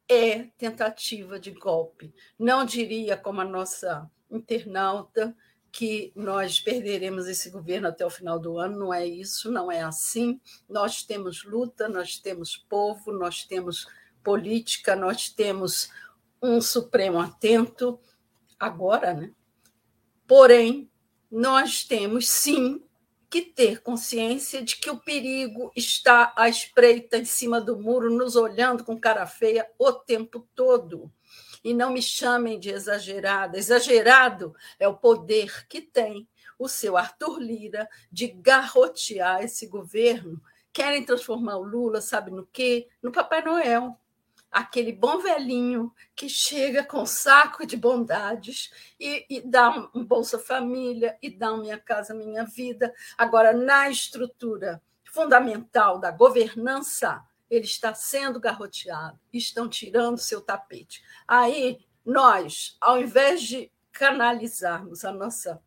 [0.09, 2.13] é tentativa de golpe.
[2.37, 5.35] Não diria, como a nossa internauta,
[5.71, 9.81] que nós perderemos esse governo até o final do ano, não é isso, não é
[9.81, 10.39] assim.
[10.69, 13.87] Nós temos luta, nós temos povo, nós temos
[14.23, 15.89] política, nós temos
[16.39, 17.99] um Supremo atento
[18.59, 19.31] agora, né?
[20.27, 20.89] Porém,
[21.31, 22.83] nós temos sim
[23.33, 28.35] que ter consciência de que o perigo está à espreita em cima do muro, nos
[28.35, 31.11] olhando com cara feia o tempo todo.
[31.63, 33.57] E não me chamem de exagerada.
[33.57, 36.27] Exagerado é o poder que tem
[36.59, 40.39] o seu Arthur Lira de garrotear esse governo.
[40.71, 42.87] Querem transformar o Lula, sabe no quê?
[43.01, 43.99] No Papai Noel
[44.53, 50.37] aquele bom velhinho que chega com um saco de bondades e, e dá um Bolsa
[50.37, 52.93] Família e dá Minha Casa Minha Vida.
[53.17, 54.79] Agora, na estrutura
[55.11, 61.03] fundamental da governança, ele está sendo garroteado, estão tirando seu tapete.
[61.27, 65.61] Aí, nós, ao invés de canalizarmos a nossa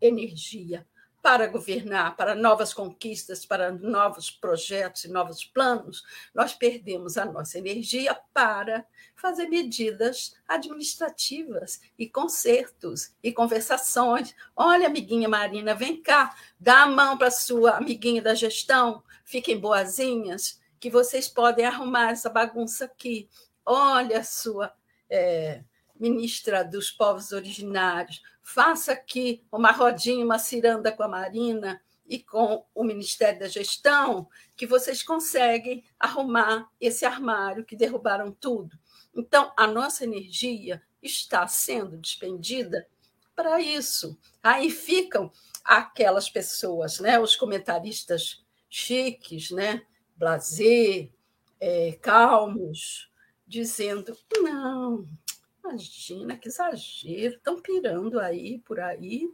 [0.00, 0.86] energia
[1.24, 6.04] para governar, para novas conquistas, para novos projetos e novos planos,
[6.34, 14.34] nós perdemos a nossa energia para fazer medidas administrativas e consertos e conversações.
[14.54, 20.60] Olha, amiguinha Marina, vem cá, dá a mão para sua amiguinha da gestão, fiquem boazinhas,
[20.78, 23.30] que vocês podem arrumar essa bagunça aqui.
[23.64, 24.74] Olha sua.
[25.08, 25.64] É,
[25.98, 32.64] ministra dos povos originários, faça aqui uma rodinha, uma ciranda com a Marina e com
[32.74, 38.78] o Ministério da Gestão, que vocês conseguem arrumar esse armário que derrubaram tudo.
[39.14, 42.86] Então, a nossa energia está sendo despendida
[43.34, 44.18] para isso.
[44.42, 45.30] Aí ficam
[45.64, 49.82] aquelas pessoas, né, os comentaristas chiques, né,
[50.16, 51.10] blazer,
[51.60, 53.10] é, calmos,
[53.46, 55.08] dizendo: não,
[55.64, 59.30] Imagina que exagero, estão pirando aí por aí.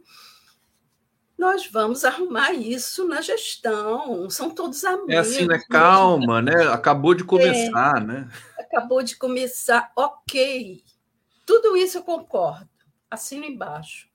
[1.37, 5.09] Nós vamos arrumar isso na gestão, são todos amigos.
[5.13, 5.61] É assim, né?
[5.69, 6.67] Calma, né?
[6.71, 8.31] Acabou de começar, é, né?
[8.57, 10.81] Acabou de começar, ok.
[11.45, 12.69] Tudo isso eu concordo,
[13.09, 14.09] assino embaixo.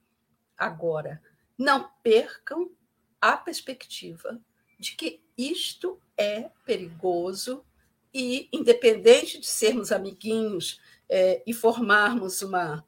[0.57, 1.21] Agora,
[1.55, 2.71] não percam
[3.21, 4.39] a perspectiva
[4.79, 7.63] de que isto é perigoso
[8.11, 10.79] e, independente de sermos amiguinhos
[11.09, 12.85] é, e formarmos uma,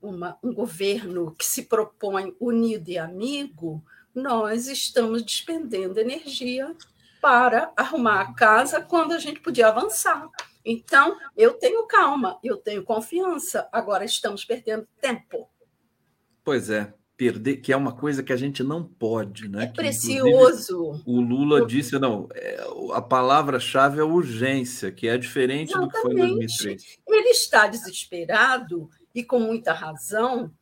[0.00, 3.84] uma, um governo que se propõe unido e amigo,
[4.14, 6.74] nós estamos despendendo energia
[7.20, 10.28] para arrumar a casa quando a gente podia avançar.
[10.64, 15.48] Então, eu tenho calma, eu tenho confiança, agora estamos perdendo tempo.
[16.44, 19.64] Pois é, perder, que é uma coisa que a gente não pode, né?
[19.64, 21.02] É que, precioso.
[21.04, 22.64] O Lula disse, não, é,
[22.94, 25.92] a palavra-chave é urgência, que é diferente Exatamente.
[25.92, 26.98] do que foi em 2003.
[27.08, 30.52] Ele está desesperado e com muita razão,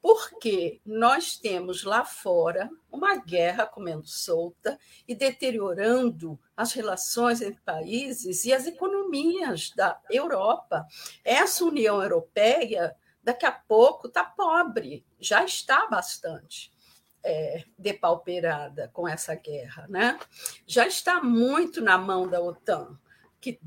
[0.00, 8.44] porque nós temos lá fora uma guerra comendo solta e deteriorando as relações entre países
[8.44, 10.86] e as economias da Europa.
[11.24, 12.94] Essa União Europeia
[13.24, 16.70] daqui a pouco está pobre, já está bastante
[17.24, 20.18] é, depauperada com essa guerra, né?
[20.66, 22.98] já está muito na mão da OTAN,
[23.40, 23.58] que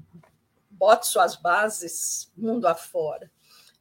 [0.69, 3.31] bote suas bases mundo afora.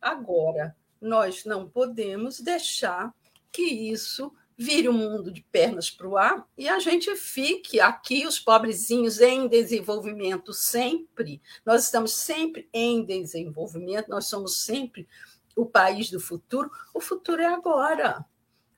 [0.00, 3.14] Agora, nós não podemos deixar
[3.52, 8.26] que isso vire um mundo de pernas para o ar e a gente fique aqui,
[8.26, 11.42] os pobrezinhos, em desenvolvimento sempre.
[11.64, 15.06] Nós estamos sempre em desenvolvimento, nós somos sempre
[15.56, 18.24] o país do futuro, o futuro é agora.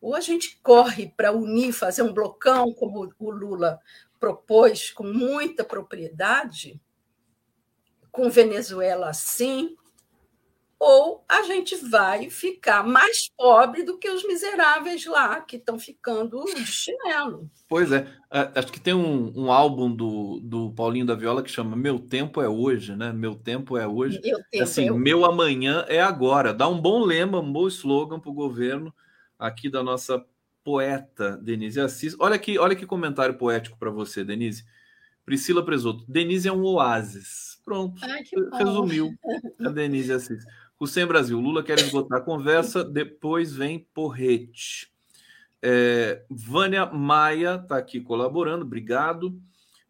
[0.00, 3.80] Ou a gente corre para unir, fazer um blocão, como o Lula
[4.20, 6.80] propôs, com muita propriedade,
[8.12, 9.76] com Venezuela assim,
[10.80, 16.44] ou a gente vai ficar mais pobre do que os miseráveis lá que estão ficando
[16.44, 17.50] de chinelo.
[17.68, 18.06] Pois é,
[18.54, 22.40] acho que tem um, um, álbum do, do Paulinho da Viola que chama Meu Tempo
[22.40, 23.12] é Hoje, né?
[23.12, 24.20] Meu Tempo é Hoje.
[24.22, 26.54] Meu assim, é meu amanhã é agora.
[26.54, 28.94] Dá um bom lema, um bom slogan para o governo
[29.38, 30.24] aqui da nossa
[30.62, 32.14] poeta Denise Assis.
[32.20, 34.64] Olha que, olha que comentário poético para você, Denise.
[35.24, 36.04] Priscila Presoto.
[36.08, 37.60] Denise é um oásis.
[37.64, 38.22] Pronto, Ai,
[38.58, 39.10] resumiu
[39.60, 40.42] a Denise Assis.
[40.80, 44.92] Hussein Brasil, Lula quer esgotar a conversa, depois vem porrete.
[45.60, 49.36] É, Vânia Maia está aqui colaborando, obrigado.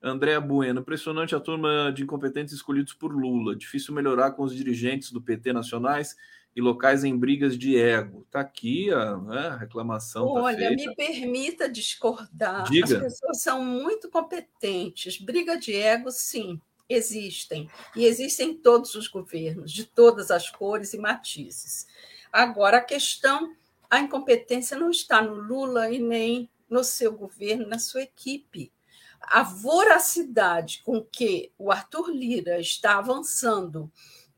[0.03, 3.55] Andréa Bueno, impressionante a turma de incompetentes escolhidos por Lula.
[3.55, 6.17] Difícil melhorar com os dirigentes do PT nacionais
[6.57, 8.23] e locais em brigas de ego.
[8.23, 10.33] Está aqui a, né, a reclamação.
[10.33, 12.65] Tá Olha, tá me permita discordar.
[12.71, 12.97] Diga.
[12.97, 15.21] As pessoas são muito competentes.
[15.21, 20.95] Briga de ego, sim existem, e existem em todos os governos, de todas as cores
[20.95, 21.87] e matizes.
[22.33, 23.55] Agora, a questão,
[23.91, 28.73] a incompetência não está no Lula e nem no seu governo, na sua equipe.
[29.21, 33.91] A voracidade com que o Arthur Lira está avançando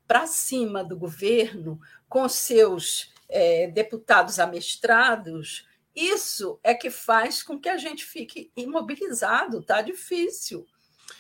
[0.07, 7.69] para cima do governo, com seus é, deputados amestrados, isso é que faz com que
[7.69, 10.67] a gente fique imobilizado, está difícil.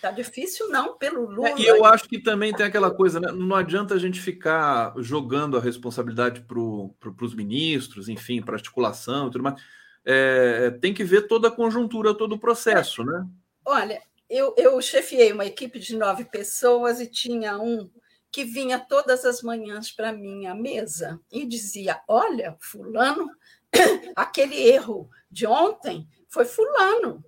[0.00, 1.48] Tá difícil não pelo Lula.
[1.50, 3.32] É, e eu acho que também tem aquela coisa, né?
[3.32, 9.28] Não adianta a gente ficar jogando a responsabilidade para pro, os ministros, enfim, para articulação
[9.28, 9.60] e tudo mais.
[10.04, 13.26] É, tem que ver toda a conjuntura, todo o processo, né?
[13.64, 17.90] Olha, eu, eu chefiei uma equipe de nove pessoas e tinha um
[18.32, 23.28] que vinha todas as manhãs para minha mesa e dizia: Olha, Fulano,
[24.14, 27.24] aquele erro de ontem foi Fulano.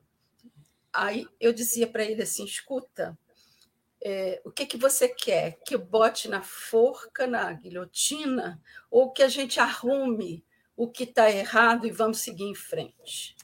[0.93, 3.19] Aí eu dizia para ele assim: escuta,
[4.05, 5.59] é, o que, que você quer?
[5.65, 10.45] Que eu bote na forca, na guilhotina, ou que a gente arrume
[10.77, 13.37] o que está errado e vamos seguir em frente?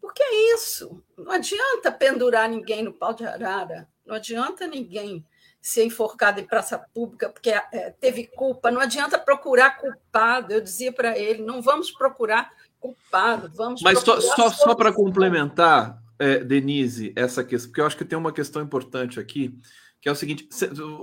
[0.00, 1.02] Porque é isso.
[1.16, 5.24] Não adianta pendurar ninguém no pau de arara, não adianta ninguém
[5.60, 10.52] ser enforcado em praça pública porque é, teve culpa, não adianta procurar culpado.
[10.52, 12.50] Eu dizia para ele: não vamos procurar
[12.80, 17.96] culpado, vamos Mas só, só, só para complementar, é, Denise, essa questão, porque eu acho
[17.96, 19.58] que tem uma questão importante aqui,
[20.00, 20.48] que é o seguinte: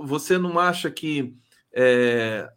[0.04, 1.34] você não acha que
[1.72, 2.50] é,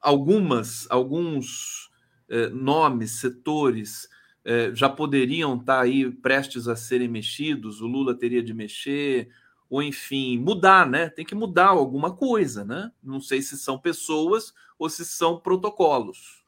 [0.00, 1.90] algumas, alguns
[2.28, 4.08] é, nomes, setores
[4.44, 9.28] é, já poderiam estar aí prestes a serem mexidos, o Lula teria de mexer,
[9.68, 11.10] ou enfim, mudar, né?
[11.10, 12.90] Tem que mudar alguma coisa, né?
[13.02, 16.42] Não sei se são pessoas ou se são protocolos.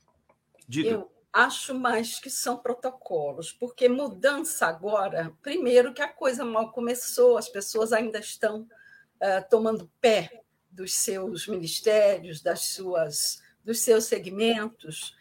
[0.67, 0.91] Diga.
[0.91, 7.39] Eu, Acho mais que são protocolos, porque mudança agora, primeiro que a coisa mal começou,
[7.39, 15.17] as pessoas ainda estão uh, tomando pé dos seus ministérios, das suas, dos seus segmentos.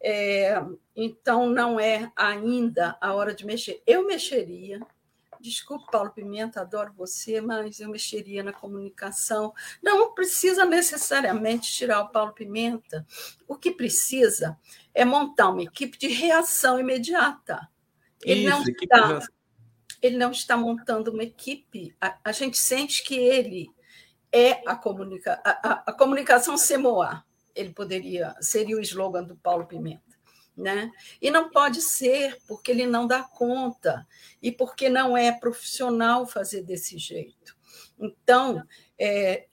[0.00, 0.54] É,
[0.94, 3.82] então, não é ainda a hora de mexer.
[3.86, 4.80] Eu mexeria,
[5.48, 9.54] Desculpe, Paulo Pimenta, adoro você, mas eu mexeria na comunicação.
[9.82, 13.06] Não precisa necessariamente tirar o Paulo Pimenta.
[13.46, 14.58] O que precisa
[14.92, 17.68] é montar uma equipe de reação imediata.
[18.24, 19.28] Ele, Isso, não, está,
[20.02, 21.94] ele não está montando uma equipe.
[22.00, 23.70] A, a gente sente que ele
[24.32, 27.24] é a, comunica, a, a, a comunicação semoa.
[27.54, 30.05] Ele poderia, seria o slogan do Paulo Pimenta.
[30.56, 30.90] Né?
[31.20, 34.06] E não pode ser porque ele não dá conta
[34.40, 37.54] e porque não é profissional fazer desse jeito.
[37.98, 38.66] Então,
[38.98, 39.48] é,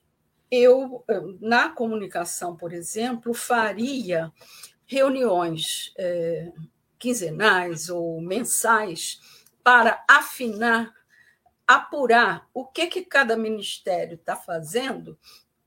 [0.50, 1.04] eu,
[1.40, 4.32] na comunicação, por exemplo, faria
[4.86, 6.52] reuniões é,
[6.98, 9.20] quinzenais ou mensais
[9.62, 10.94] para afinar,
[11.66, 15.18] apurar o que, que cada ministério está fazendo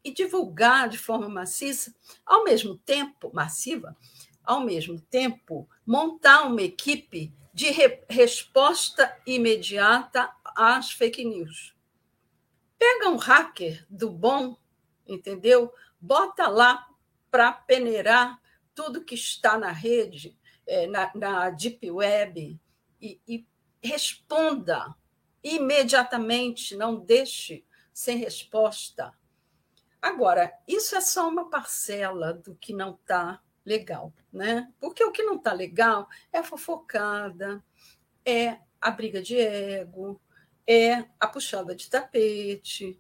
[0.04, 1.94] e divulgar de forma maciça,
[2.26, 3.96] ao mesmo tempo, massiva,
[4.48, 11.76] ao mesmo tempo, montar uma equipe de re resposta imediata às fake news.
[12.80, 14.58] Pega um hacker do bom,
[15.06, 15.74] entendeu?
[16.00, 16.88] Bota lá
[17.30, 18.40] para peneirar
[18.74, 22.58] tudo que está na rede, é, na, na Deep Web,
[23.02, 23.46] e, e
[23.84, 24.96] responda
[25.44, 29.14] imediatamente, não deixe sem resposta.
[30.02, 34.72] Agora, isso é só uma parcela do que não está legal, né?
[34.80, 37.62] Porque o que não está legal é a fofocada,
[38.26, 40.22] é a briga de ego,
[40.66, 42.98] é a puxada de tapete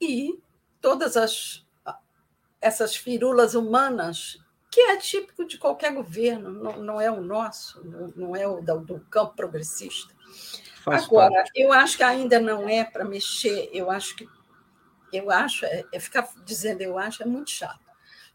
[0.00, 0.40] e
[0.80, 1.64] todas as
[2.60, 4.38] essas firulas humanas
[4.70, 7.84] que é típico de qualquer governo, não, não é o nosso,
[8.16, 10.14] não, é o do, do campo progressista.
[10.82, 11.52] Faz Agora, parte.
[11.54, 14.26] eu acho que ainda não é para mexer, eu acho que
[15.12, 17.84] eu acho, é, é, ficar dizendo eu acho é muito chato.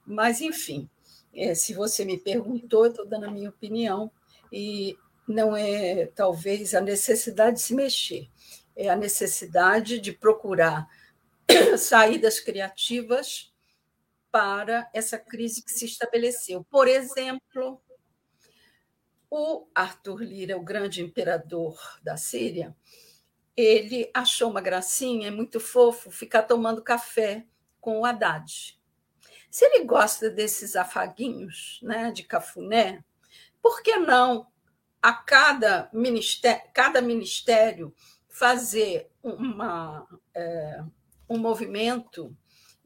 [0.06, 0.90] Mas, enfim,
[1.34, 4.12] é, se você me perguntou, eu estou dando a minha opinião,
[4.52, 8.30] e não é talvez a necessidade de se mexer,
[8.76, 10.88] é a necessidade de procurar
[11.78, 13.54] saídas criativas
[14.32, 16.64] para essa crise que se estabeleceu.
[16.64, 17.82] Por exemplo,
[19.30, 22.76] o Arthur Lira, o grande imperador da Síria,
[23.56, 27.46] ele achou uma gracinha, é muito fofo, ficar tomando café
[27.80, 28.79] com o Haddad.
[29.50, 33.04] Se ele gosta desses afaguinhos né, de cafuné,
[33.62, 34.48] por que não
[35.02, 37.94] a cada ministério, cada ministério
[38.28, 40.84] fazer uma, é,
[41.30, 42.36] um movimento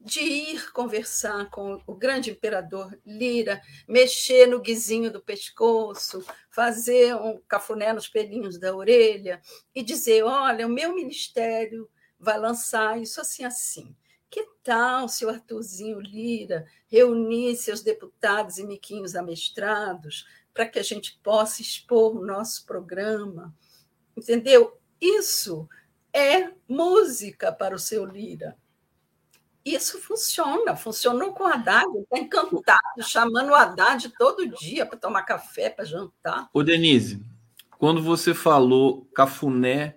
[0.00, 7.40] de ir conversar com o grande imperador Lira, mexer no guizinho do pescoço, fazer um
[7.48, 9.40] cafuné nos pelinhos da orelha
[9.74, 11.88] e dizer: olha, o meu ministério
[12.18, 13.96] vai lançar isso assim assim.
[14.34, 20.82] Que tal se o Arthurzinho Lira reunir seus deputados e miquinhos amestrados para que a
[20.82, 23.54] gente possa expor o nosso programa?
[24.16, 24.76] Entendeu?
[25.00, 25.68] Isso
[26.12, 28.56] é música para o seu Lira
[29.64, 35.22] isso funciona, funcionou com o Haddad, está encantado, chamando o Haddad todo dia para tomar
[35.22, 36.50] café, para jantar.
[36.52, 37.24] Ô, Denise,
[37.78, 39.96] quando você falou cafuné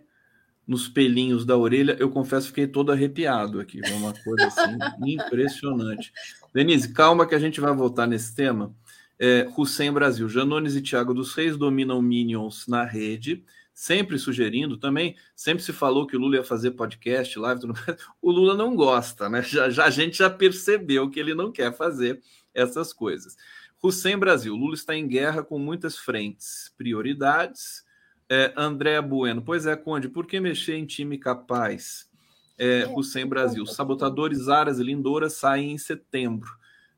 [0.68, 3.80] nos pelinhos da orelha, eu confesso fiquei todo arrepiado aqui.
[3.88, 4.78] Foi uma coisa assim
[5.14, 6.12] impressionante.
[6.54, 8.76] Denise, calma que a gente vai voltar nesse tema.
[9.20, 13.44] É, Hussein Brasil, Janones e Thiago dos Reis dominam Minions na rede
[13.78, 18.00] sempre sugerindo também, sempre se falou que o Lula ia fazer podcast, live, tudo mais.
[18.20, 19.44] o Lula não gosta, né?
[19.44, 22.20] Já, já, a gente já percebeu que ele não quer fazer
[22.56, 23.38] essas coisas.
[23.82, 27.84] Hussein Brasil, Lula está em guerra com muitas frentes, prioridades.
[28.30, 32.10] É, André Bueno, pois é, Conde, por que mexer em time capaz?
[32.58, 36.50] É, é Hussein Brasil, sabotadores Aras e Lindora saem em setembro.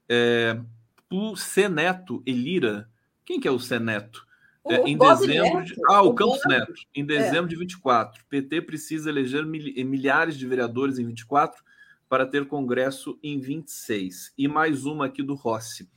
[0.08, 0.60] É,
[1.12, 2.90] o Seneto Elira,
[3.26, 4.28] quem que é o Seneto?
[4.68, 5.76] É, em dezembro de...
[5.88, 6.50] Ah, o, o Campos Bob...
[6.50, 6.74] Neto.
[6.94, 7.50] Em dezembro é.
[7.50, 8.24] de 24.
[8.30, 11.64] PT precisa eleger milhares de vereadores em 24
[12.08, 14.34] para ter congresso em 26.
[14.38, 15.90] E mais uma aqui do Rossi.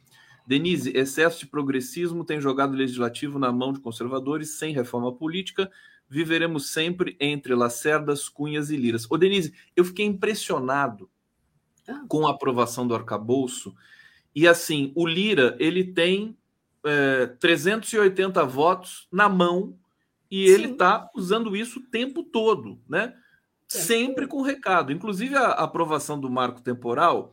[0.46, 5.70] Denise, excesso de progressismo tem jogado o legislativo na mão de conservadores sem reforma política.
[6.08, 9.06] Viveremos sempre entre Lacerdas, Cunhas e Liras.
[9.10, 11.08] Ô, Denise, eu fiquei impressionado
[11.88, 12.04] ah.
[12.08, 13.74] com a aprovação do arcabouço.
[14.34, 16.36] E assim, o Lira, ele tem
[16.84, 19.76] é, 380 votos na mão
[20.30, 20.52] e Sim.
[20.52, 23.14] ele está usando isso o tempo todo, né?
[23.68, 24.92] Sempre com recado.
[24.92, 27.32] Inclusive, a aprovação do marco temporal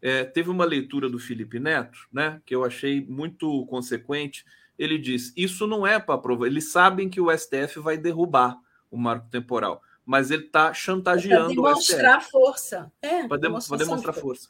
[0.00, 2.40] é, teve uma leitura do Felipe Neto, né?
[2.44, 4.44] Que eu achei muito consequente.
[4.78, 6.46] Ele diz: isso não é para aprovar.
[6.46, 8.56] Eles sabem que o STF vai derrubar
[8.90, 12.92] o marco temporal mas ele está chantageando é demonstrar força.
[13.02, 14.48] É, para demonstrar, demonstrar força.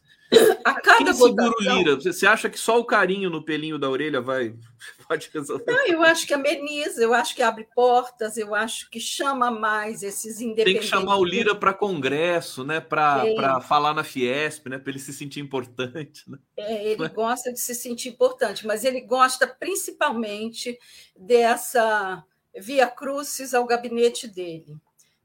[0.62, 1.96] A cada Quem segura o Lira?
[1.96, 4.54] Você acha que só o carinho no pelinho da orelha vai
[5.08, 5.72] pode resolver?
[5.72, 10.02] Não, eu acho que ameniza, eu acho que abre portas, eu acho que chama mais
[10.02, 10.72] esses independentes.
[10.72, 12.78] Tem que chamar o Lira para congresso, né?
[12.78, 14.78] Para falar na Fiesp, né?
[14.78, 16.30] Para ele se sentir importante.
[16.30, 16.38] Né?
[16.58, 20.78] É, ele gosta de se sentir importante, mas ele gosta principalmente
[21.16, 22.22] dessa
[22.58, 24.76] via crucis ao gabinete dele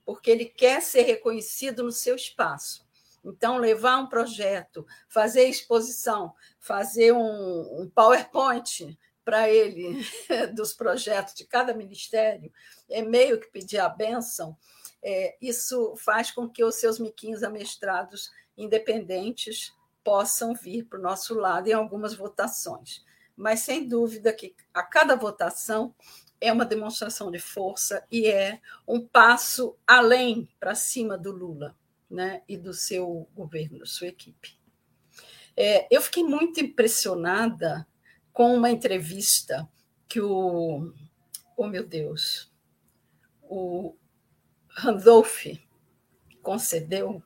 [0.06, 2.86] porque ele quer ser reconhecido no seu espaço.
[3.24, 10.04] Então, levar um projeto, fazer exposição, fazer um, um PowerPoint para ele
[10.56, 12.52] dos projetos de cada ministério,
[12.89, 14.58] é meio que pedir a benção.
[15.04, 19.74] É, isso faz com que os seus miquinhos amestrados independentes
[20.04, 23.04] possam vir para o nosso lado em algumas votações.
[23.36, 25.95] Mas, sem dúvida, que a cada votação
[26.42, 31.78] é uma demonstração de força e é um passo além para cima do Lula
[32.10, 34.60] né, e do seu governo, da sua equipe.
[35.56, 37.88] É, eu fiquei muito impressionada
[38.34, 39.70] com uma entrevista
[40.10, 40.92] que o,
[41.56, 42.52] oh meu Deus,
[43.44, 43.96] o
[44.68, 45.46] Randolph
[46.42, 47.22] concedeu.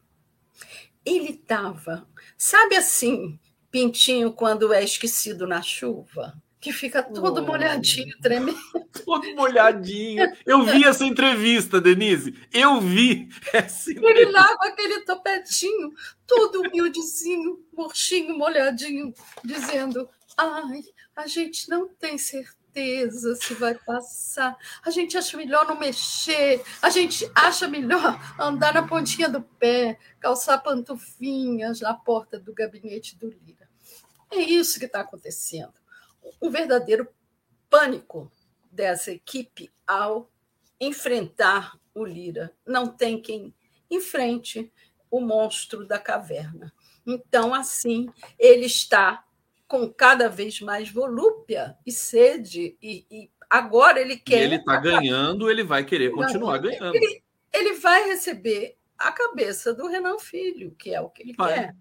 [1.05, 2.07] Ele estava,
[2.37, 3.39] sabe assim,
[3.71, 6.41] pintinho quando é esquecido na chuva?
[6.65, 7.45] Que fica todo oh.
[7.45, 8.57] molhadinho, tremendo.
[9.05, 10.33] Todo molhadinho.
[10.47, 12.33] Eu vi essa entrevista, Denise.
[12.51, 14.19] Eu vi essa entrevista.
[14.19, 15.93] Ele lá com aquele topetinho,
[16.25, 19.13] todo humildezinho, murchinho, molhadinho,
[19.43, 20.81] dizendo: Ai,
[21.15, 24.57] a gente não tem certeza se vai passar.
[24.83, 26.63] A gente acha melhor não mexer.
[26.81, 33.15] A gente acha melhor andar na pontinha do pé, calçar pantufinhas na porta do gabinete
[33.15, 33.69] do Lira.
[34.31, 35.84] É isso que está acontecendo
[36.41, 37.07] um verdadeiro
[37.69, 38.31] pânico
[38.71, 40.31] dessa equipe ao
[40.79, 42.53] enfrentar o Lira.
[42.65, 43.53] Não tem quem
[43.89, 44.71] enfrente.
[45.09, 46.73] o monstro da caverna.
[47.07, 49.23] Então, assim, ele está
[49.67, 54.41] com cada vez mais volúpia e sede, e, e agora ele quer.
[54.41, 56.95] E ele está ganhando, ele vai querer continuar ganhando.
[56.95, 57.23] Ele,
[57.53, 61.53] ele, vai receber a cabeça do Renan Filho, que é o que ele vai.
[61.53, 61.75] quer.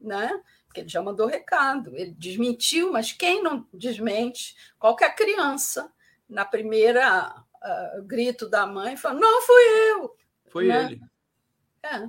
[0.00, 0.40] Né?
[0.68, 4.54] Porque ele já mandou recado, ele desmentiu, mas quem não desmente?
[4.78, 5.90] Qualquer criança,
[6.28, 10.16] na primeira uh, grito da mãe, fala: Não, fui eu.
[10.50, 10.84] Foi né?
[10.84, 11.00] ele.
[11.82, 12.08] É.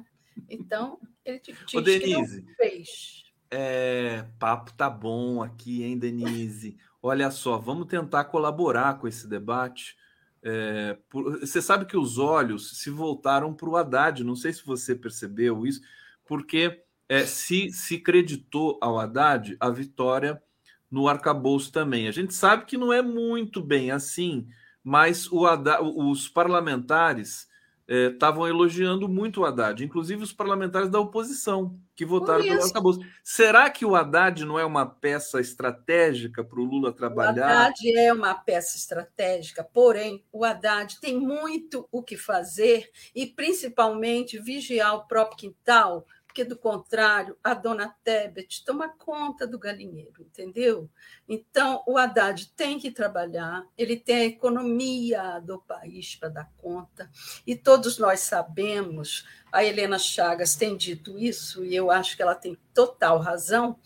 [0.50, 3.24] Então, ele te, te Ô, Denise, fez.
[3.50, 6.78] É, papo tá bom aqui, hein, Denise?
[7.02, 9.98] Olha só, vamos tentar colaborar com esse debate.
[10.42, 14.66] É, por, você sabe que os olhos se voltaram para o Haddad, não sei se
[14.66, 15.82] você percebeu isso,
[16.26, 20.42] porque é, se, se creditou ao Haddad a vitória
[20.90, 22.08] no arcabouço também.
[22.08, 24.48] A gente sabe que não é muito bem assim,
[24.84, 27.50] mas o Haddad, os parlamentares
[27.88, 33.00] estavam é, elogiando muito o Haddad, inclusive os parlamentares da oposição que votaram pelo arcabouço.
[33.24, 37.48] Será que o Haddad não é uma peça estratégica para o Lula trabalhar?
[37.48, 43.26] O Haddad é uma peça estratégica, porém, o Haddad tem muito o que fazer e,
[43.26, 50.22] principalmente, vigiar o próprio quintal porque do contrário, a dona Tebet toma conta do galinheiro,
[50.22, 50.88] entendeu?
[51.28, 57.10] Então, o Haddad tem que trabalhar, ele tem a economia do país para dar conta,
[57.48, 62.36] e todos nós sabemos, a Helena Chagas tem dito isso, e eu acho que ela
[62.36, 63.80] tem total razão,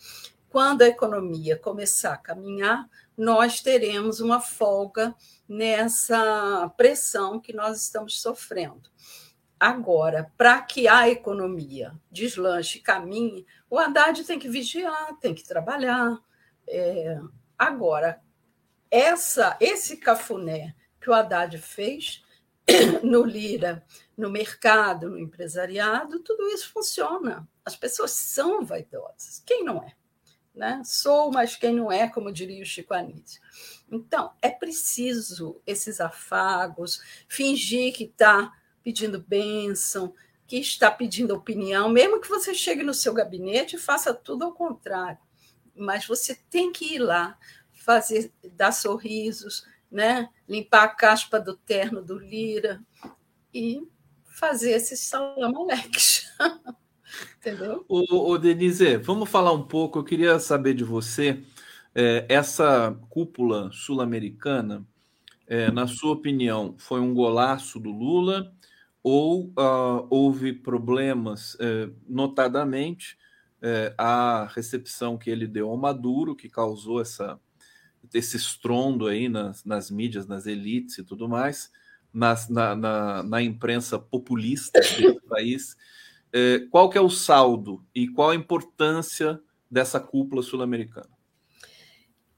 [0.50, 2.86] quando a economia começar a caminhar,
[3.16, 5.14] nós teremos uma folga
[5.48, 8.90] nessa pressão que nós estamos sofrendo.
[9.58, 16.18] Agora, para que a economia deslanche, caminhe, o Haddad tem que vigiar, tem que trabalhar.
[16.66, 17.20] É,
[17.58, 18.20] agora,
[18.90, 22.22] essa, esse cafuné que o Haddad fez
[23.02, 23.84] no Lira,
[24.16, 27.48] no mercado, no empresariado, tudo isso funciona.
[27.64, 29.42] As pessoas são vaidosas.
[29.44, 29.92] Quem não é?
[30.54, 30.80] Né?
[30.84, 33.40] Sou, mas quem não é, como diria o Chico Anísio.
[33.90, 38.52] Então, é preciso esses afagos, fingir que está
[38.84, 40.14] pedindo bênção,
[40.46, 44.52] que está pedindo opinião, mesmo que você chegue no seu gabinete e faça tudo ao
[44.52, 45.18] contrário.
[45.74, 47.36] Mas você tem que ir lá,
[47.72, 50.28] fazer, dar sorrisos, né?
[50.48, 52.80] limpar a caspa do terno do Lira
[53.52, 53.82] e
[54.24, 56.30] fazer esses salamaleques.
[57.38, 57.84] Entendeu?
[57.88, 59.98] O, o Denise, vamos falar um pouco.
[59.98, 61.42] Eu queria saber de você
[61.94, 64.84] é, essa cúpula sul-americana.
[65.46, 68.52] É, na sua opinião, foi um golaço do Lula?
[69.04, 73.18] Ou uh, houve problemas, eh, notadamente
[73.60, 77.38] eh, a recepção que ele deu ao Maduro, que causou essa,
[78.14, 81.70] esse estrondo aí nas, nas mídias, nas elites e tudo mais,
[82.10, 85.76] nas, na, na, na, imprensa populista do país.
[86.32, 89.38] Eh, qual que é o saldo e qual a importância
[89.70, 91.10] dessa cúpula sul-americana?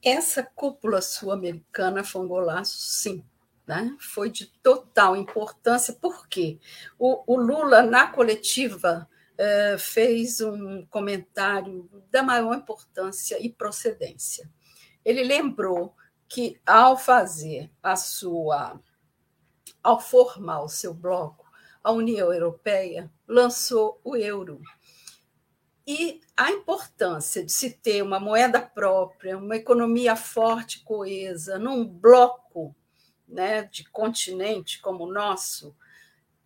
[0.02, 3.24] Essa cúpula sul-americana foi um golaço, sim
[3.66, 3.96] né?
[3.98, 6.58] foi de total importância, porque
[6.98, 9.08] o, o Lula, na coletiva,
[9.38, 14.50] eh, fez um comentário da maior importância e procedência.
[15.04, 15.94] Ele lembrou
[16.28, 18.80] que, ao fazer a sua.
[19.82, 21.46] ao formar o seu bloco,
[21.82, 24.60] a União Europeia lançou o euro.
[25.86, 32.74] E a importância de se ter uma moeda própria, uma economia forte, coesa, num bloco
[33.28, 35.76] né, de continente como o nosso,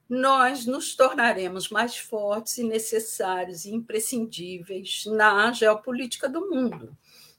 [0.08, 6.96] nós nos tornaremos mais fortes e necessários e imprescindíveis na geopolítica do mundo.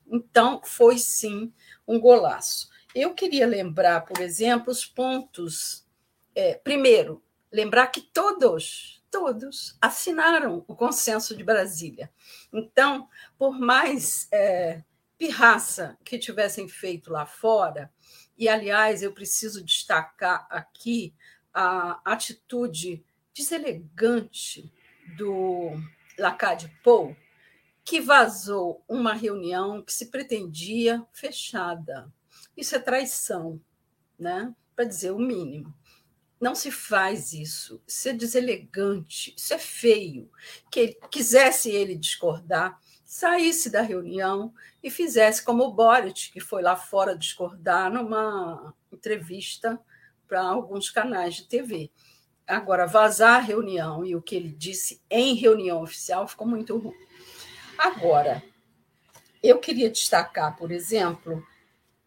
[0.07, 1.53] Então, foi sim
[1.85, 2.69] um golaço.
[2.95, 5.85] Eu queria lembrar, por exemplo, os pontos.
[6.33, 7.21] É, primeiro,
[7.51, 12.09] lembrar que todos, todos assinaram o consenso de Brasília.
[12.53, 14.81] Então, por mais é,
[15.17, 17.91] pirraça que tivessem feito lá fora,
[18.41, 21.13] e, aliás, eu preciso destacar aqui
[21.53, 24.73] a atitude deselegante
[25.15, 25.73] do
[26.17, 27.15] Lacade Pou,
[27.85, 32.11] que vazou uma reunião que se pretendia fechada.
[32.57, 33.61] Isso é traição,
[34.17, 34.55] né?
[34.75, 35.71] para dizer o mínimo.
[36.39, 37.79] Não se faz isso.
[37.85, 40.31] Isso é deselegante, isso é feio.
[40.71, 42.80] Que quisesse ele discordar,
[43.11, 49.77] saísse da reunião e fizesse como o Boric, que foi lá fora discordar numa entrevista
[50.29, 51.91] para alguns canais de TV.
[52.47, 56.95] Agora, vazar a reunião e o que ele disse em reunião oficial ficou muito ruim.
[57.77, 58.41] Agora,
[59.43, 61.45] eu queria destacar, por exemplo,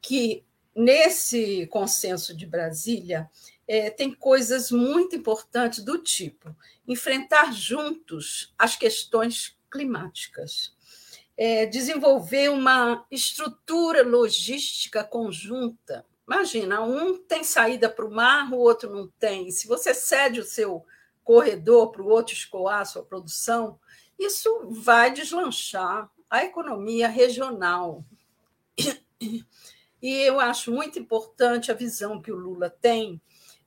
[0.01, 0.43] que
[0.75, 3.31] nesse consenso de Brasília
[3.69, 6.57] é, tem coisas muito importantes do tipo
[6.89, 10.74] enfrentar juntos as questões climáticas,
[11.37, 16.05] é, desenvolver uma estrutura logística conjunta.
[16.27, 19.51] Imagina, um tem saída para o mar, o outro não tem.
[19.51, 20.85] Se você cede o seu
[21.23, 23.79] corredor para o outro escoar a sua produção,
[24.19, 28.05] isso vai deslanchar a economia regional.
[30.03, 33.19] E eu acho muito importante a visão que o Lula tem.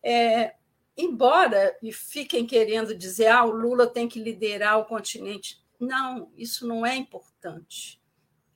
[0.03, 0.53] É,
[0.95, 5.59] embora e fiquem querendo dizer ah, o Lula tem que liderar o continente.
[5.79, 8.01] Não, isso não é importante.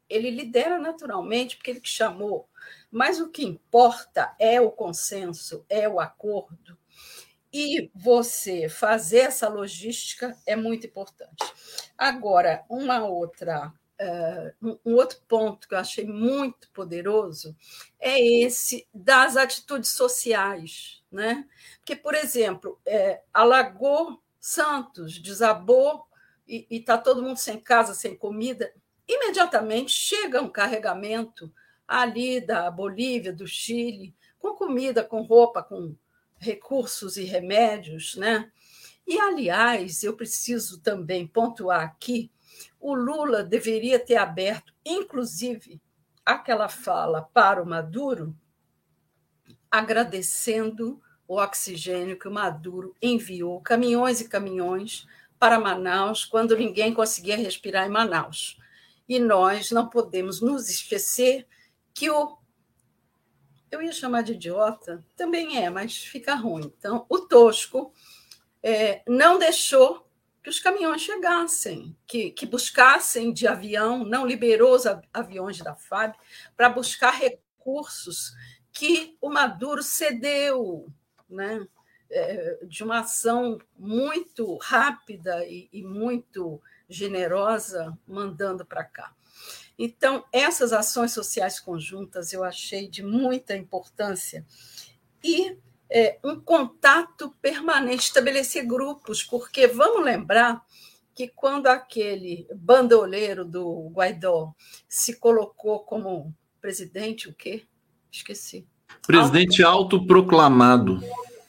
[0.10, 2.50] Ele lidera naturalmente, porque ele que chamou.
[2.90, 6.78] Mas o que importa é o consenso, é o acordo.
[7.54, 11.44] E você fazer essa logística é muito importante.
[11.98, 17.56] Agora, uma outra uh, um outro ponto que eu achei muito poderoso
[18.00, 21.48] é esse das atitudes sociais, né?
[21.80, 26.08] Porque, por exemplo, é, alagou Santos, desabou
[26.70, 28.74] e está todo mundo sem casa, sem comida,
[29.08, 31.52] imediatamente chega um carregamento
[31.88, 35.96] ali da Bolívia, do Chile, com comida, com roupa, com
[36.38, 38.52] recursos e remédios, né?
[39.08, 42.32] E, aliás, eu preciso também pontuar aqui
[42.80, 45.82] o Lula deveria ter aberto, inclusive,
[46.26, 48.36] aquela fala para o Maduro,
[49.70, 55.06] agradecendo o oxigênio que o Maduro enviou, caminhões e caminhões,
[55.42, 58.60] para Manaus, quando ninguém conseguia respirar em Manaus.
[59.10, 61.48] E nós não podemos nos esquecer
[61.96, 62.38] que o.
[63.72, 66.72] Eu ia chamar de idiota, também é, mas fica ruim.
[66.78, 67.92] Então, o Tosco
[68.62, 70.08] é, não deixou
[70.44, 76.14] que os caminhões chegassem, que, que buscassem de avião, não liberou os aviões da FAB
[76.56, 78.36] para buscar recursos
[78.72, 80.86] que o Maduro cedeu,
[81.28, 81.66] né?
[82.14, 89.16] É, de uma ação muito rápida e, e muito generosa, mandando para cá.
[89.80, 94.46] Então, essas ações sociais conjuntas eu achei de muita importância.
[95.24, 95.58] E
[95.90, 100.64] é, um contato permanente, estabelecer grupos, porque vamos lembrar
[101.14, 104.54] que quando aquele bandoleiro do Guaidó
[104.88, 107.64] se colocou como presidente, o quê?
[108.12, 108.68] Esqueci.
[109.06, 111.02] Presidente autoproclamado.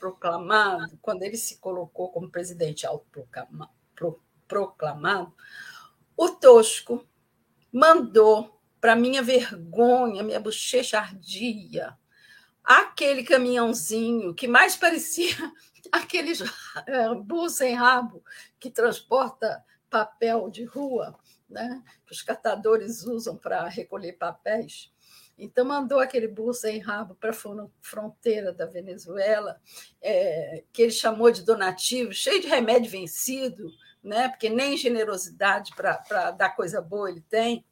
[0.02, 5.32] Proclamado, quando ele se colocou como presidente autoproclamado,
[6.16, 7.06] o Tosco
[7.72, 11.96] mandou, para minha vergonha, minha bochecha ardia,
[12.64, 15.36] aquele caminhãozinho que mais parecia
[15.92, 16.32] aquele
[16.84, 18.24] é, burro sem rabo
[18.58, 21.16] que transporta papel de rua,
[21.48, 21.80] né?
[22.04, 24.91] que os catadores usam para recolher papéis.
[25.42, 29.60] Então, mandou aquele burro sem rabo para a fronteira da Venezuela,
[30.00, 33.68] é, que ele chamou de donativo, cheio de remédio vencido,
[34.04, 34.28] né?
[34.28, 37.64] porque nem generosidade para dar coisa boa ele tem.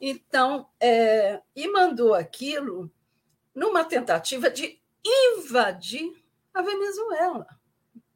[0.00, 2.90] Então, é, e mandou aquilo
[3.54, 6.12] numa tentativa de invadir
[6.52, 7.46] a Venezuela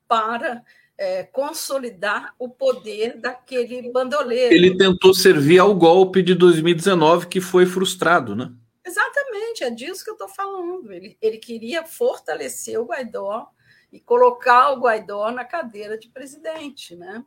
[0.09, 0.65] para
[0.99, 4.53] é, consolidar o poder daquele bandoleiro.
[4.53, 8.53] Ele tentou servir ao golpe de 2019 que foi frustrado, né?
[8.85, 10.93] Exatamente, é disso que eu estou falando.
[10.93, 13.49] Ele, ele queria fortalecer o Guaidó
[13.91, 17.25] e colocar o Guaidó na cadeira de presidente, né?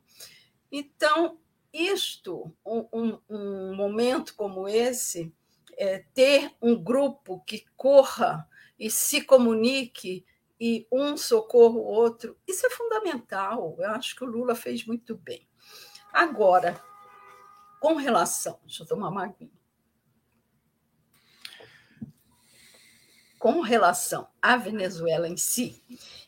[0.71, 1.39] Então,
[1.73, 5.33] isto, um, um, um momento como esse,
[5.77, 8.47] é, ter um grupo que corra
[8.77, 10.25] e se comunique
[10.59, 13.75] e um socorra o outro, isso é fundamental.
[13.79, 15.47] Eu acho que o Lula fez muito bem.
[16.11, 16.81] Agora,
[17.79, 18.59] com relação.
[18.63, 19.56] Deixa eu tomar uma aguinha.
[23.39, 25.81] Com relação à Venezuela em si,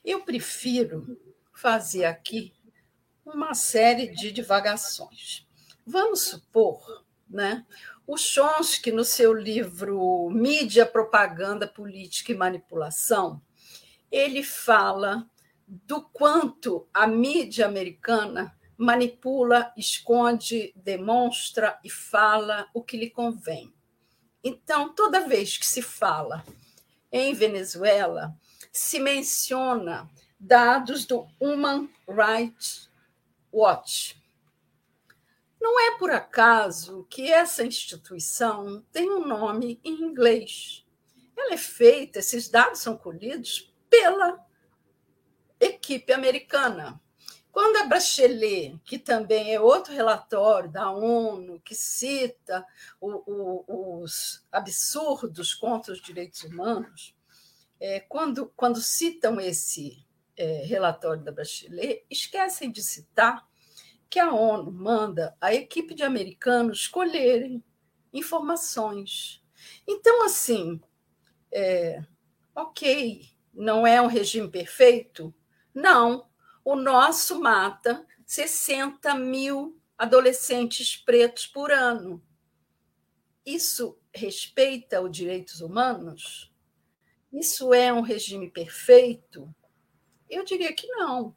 [0.05, 1.17] eu prefiro
[1.53, 2.53] fazer aqui
[3.25, 5.47] uma série de divagações.
[5.85, 7.65] Vamos supor né,
[8.05, 13.39] o Chomsky, no seu livro Mídia, Propaganda, Política e Manipulação,
[14.11, 15.29] ele fala
[15.67, 23.71] do quanto a mídia americana manipula, esconde, demonstra e fala o que lhe convém.
[24.43, 26.43] Então, toda vez que se fala
[27.11, 28.35] em Venezuela,
[28.71, 30.09] se menciona
[30.39, 32.89] dados do Human Rights
[33.51, 34.19] Watch,
[35.59, 40.85] não é por acaso que essa instituição tem um nome em inglês.
[41.35, 44.39] Ela é feita, esses dados são colhidos pela
[45.59, 47.01] equipe americana.
[47.51, 52.65] Quando a Bachelet, que também é outro relatório da ONU, que cita
[53.01, 57.15] o, o, os absurdos contra os direitos humanos,
[57.79, 60.05] é, quando, quando citam esse
[60.37, 63.47] é, relatório da Bachelet, esquecem de citar
[64.09, 67.63] que a ONU manda a equipe de americanos colherem
[68.13, 69.43] informações.
[69.87, 70.79] Então, assim,
[71.51, 72.03] é,
[72.55, 75.33] ok, não é um regime perfeito?
[75.73, 76.28] Não.
[76.69, 82.23] O nosso mata 60 mil adolescentes pretos por ano.
[83.43, 86.53] Isso respeita os direitos humanos?
[87.33, 89.51] Isso é um regime perfeito?
[90.29, 91.35] Eu diria que não.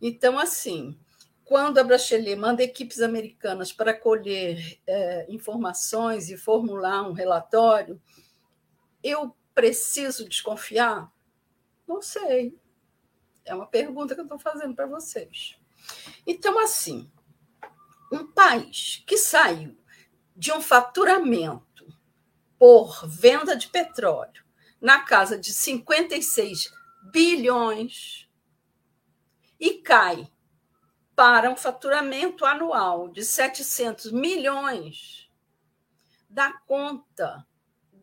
[0.00, 0.96] Então, assim,
[1.44, 8.00] quando a Bachelet manda equipes americanas para colher é, informações e formular um relatório,
[9.02, 11.12] eu preciso desconfiar?
[11.84, 12.56] Não sei.
[13.46, 15.56] É uma pergunta que eu estou fazendo para vocês.
[16.26, 17.10] Então, assim,
[18.12, 19.78] um país que saiu
[20.34, 21.86] de um faturamento
[22.58, 24.44] por venda de petróleo
[24.80, 26.72] na casa de 56
[27.10, 28.28] bilhões
[29.58, 30.28] e cai
[31.14, 35.30] para um faturamento anual de 700 milhões,
[36.28, 37.46] dá conta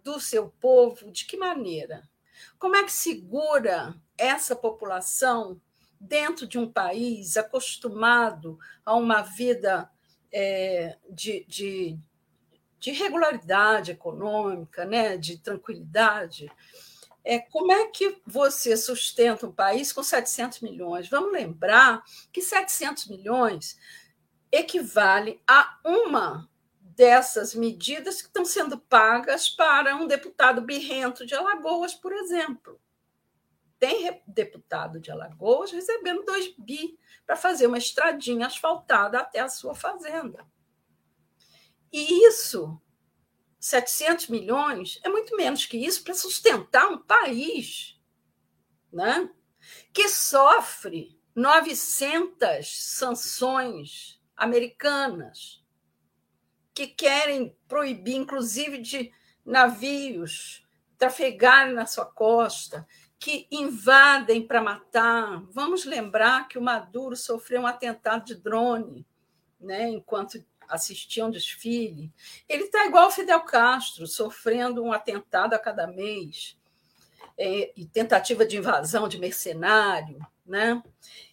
[0.04, 2.10] do seu povo de que maneira?
[2.58, 5.60] Como é que segura essa população
[6.00, 9.90] dentro de um país acostumado a uma vida
[10.32, 11.98] é, de, de,
[12.80, 16.52] de, regularidade econômica, né, de tranquilidade?
[17.24, 21.08] É, como é que você sustenta um país com 700 milhões?
[21.08, 23.78] Vamos lembrar que 700 milhões
[24.52, 26.50] equivale a uma
[26.96, 32.80] dessas medidas que estão sendo pagas para um deputado birrento de Alagoas, por exemplo.
[33.84, 39.76] Tem deputado de Alagoas recebendo 2 bi para fazer uma estradinha asfaltada até a sua
[39.76, 40.48] fazenda.
[41.92, 42.82] E isso,
[43.60, 48.00] 700 milhões, é muito menos que isso para sustentar um país
[48.90, 49.30] né,
[49.92, 55.62] que sofre 900 sanções americanas
[56.74, 59.12] que querem proibir, inclusive, de
[59.46, 60.66] navios
[60.98, 62.88] trafegarem na sua costa,
[63.24, 65.42] que invadem para matar.
[65.54, 69.08] Vamos lembrar que o Maduro sofreu um atentado de drone,
[69.62, 72.12] né, enquanto assistia um desfile.
[72.50, 76.58] Ele está igual ao Fidel Castro, sofrendo um atentado a cada mês,
[77.38, 80.20] é, e tentativa de invasão de mercenário.
[80.46, 80.84] Né?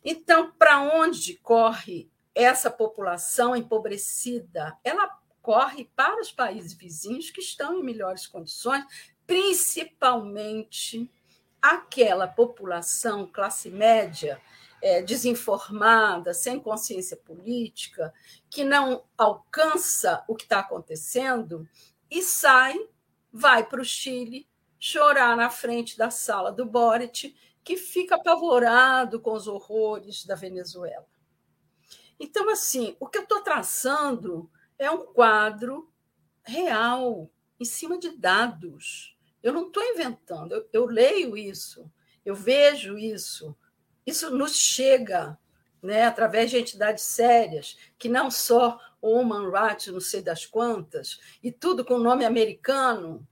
[0.04, 4.78] Então, para onde corre essa população empobrecida?
[4.84, 8.84] Ela corre para os países vizinhos que estão em melhores condições,
[9.26, 11.10] principalmente
[11.60, 14.40] aquela população classe média
[14.82, 18.12] é, desinformada, sem consciência política,
[18.48, 21.68] que não alcança o que está acontecendo
[22.10, 22.74] e sai,
[23.32, 29.32] vai para o Chile chorar na frente da sala do Boric, que fica apavorado com
[29.32, 31.06] os horrores da Venezuela.
[32.18, 35.92] Então, assim, o que eu estou traçando é um quadro
[36.42, 39.16] real, em cima de dados.
[39.42, 41.90] Eu não estou inventando, eu, eu, leio isso,
[42.24, 43.56] eu vejo isso.
[44.06, 45.38] Isso nos chega
[45.82, 51.18] né, através de entidades sérias, que não só o Human Rights, não sei das quantas,
[51.42, 53.26] e tudo com nome americano,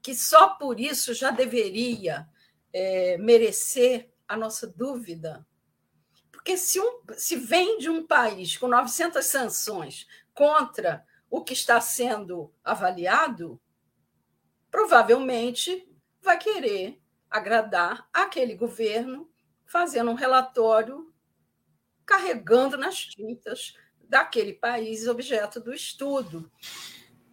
[0.00, 2.28] que só por isso já deveria
[2.72, 5.44] é, merecer a nossa dúvida.
[6.30, 11.80] Porque se, um, se vem de um país com 900 sanções, contra o que está
[11.80, 13.60] sendo avaliado,
[14.70, 15.86] provavelmente
[16.22, 17.00] vai querer
[17.30, 19.28] agradar aquele governo,
[19.66, 21.12] fazendo um relatório
[22.06, 23.74] carregando nas tintas
[24.08, 26.50] daquele país objeto do estudo.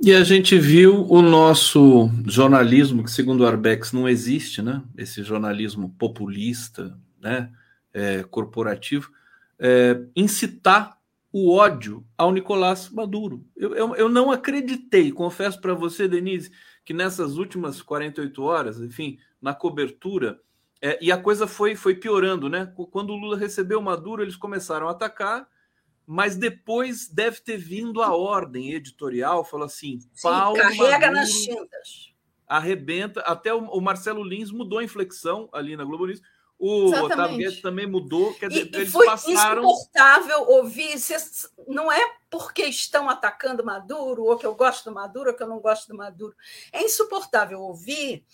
[0.02, 4.84] E a gente viu o nosso jornalismo, que segundo Arbex não existe, né?
[4.98, 7.50] Esse jornalismo populista, né?
[7.94, 9.10] É, corporativo,
[9.58, 10.98] é, incitar
[11.32, 13.46] o ódio ao Nicolás Maduro.
[13.56, 16.52] Eu, eu, eu não acreditei, confesso para você, Denise,
[16.86, 20.40] que nessas últimas 48 horas, enfim, na cobertura,
[20.82, 22.72] é, e a coisa foi, foi piorando, né?
[22.92, 25.50] Quando o Lula recebeu o Maduro, eles começaram a atacar,
[26.06, 31.32] mas depois deve ter vindo a ordem editorial, falou assim: Sim, Paulo carrega Maduro nas
[31.32, 32.14] tintas.
[32.48, 33.22] Arrebenta.
[33.22, 36.22] Até o, o Marcelo Lins mudou a inflexão ali na Globo News
[36.58, 37.14] o Exatamente.
[37.14, 38.34] Otávio Guedes também mudou.
[38.36, 39.64] Quer dizer, e, eles foi passaram...
[39.64, 40.96] insuportável ouvir.
[41.68, 45.48] Não é porque estão atacando Maduro, ou que eu gosto do Maduro, ou que eu
[45.48, 46.36] não gosto do Maduro.
[46.72, 48.26] É insuportável ouvir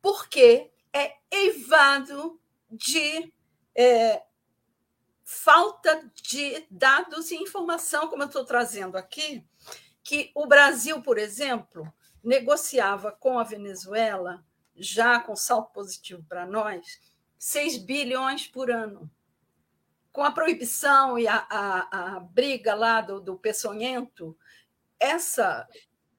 [0.00, 2.40] porque é eivado
[2.70, 3.32] de
[3.74, 4.22] é,
[5.24, 9.44] falta de dados e informação, como eu estou trazendo aqui,
[10.04, 14.44] que o Brasil, por exemplo, negociava com a Venezuela
[14.76, 17.00] já com salto positivo para nós,
[17.38, 19.10] 6 bilhões por ano.
[20.12, 24.36] Com a proibição e a, a, a briga lá do, do peçonhento,
[24.98, 25.68] essa,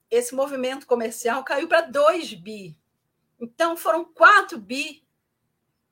[0.09, 2.77] esse movimento comercial caiu para 2 bi.
[3.39, 5.03] Então, foram 4 bi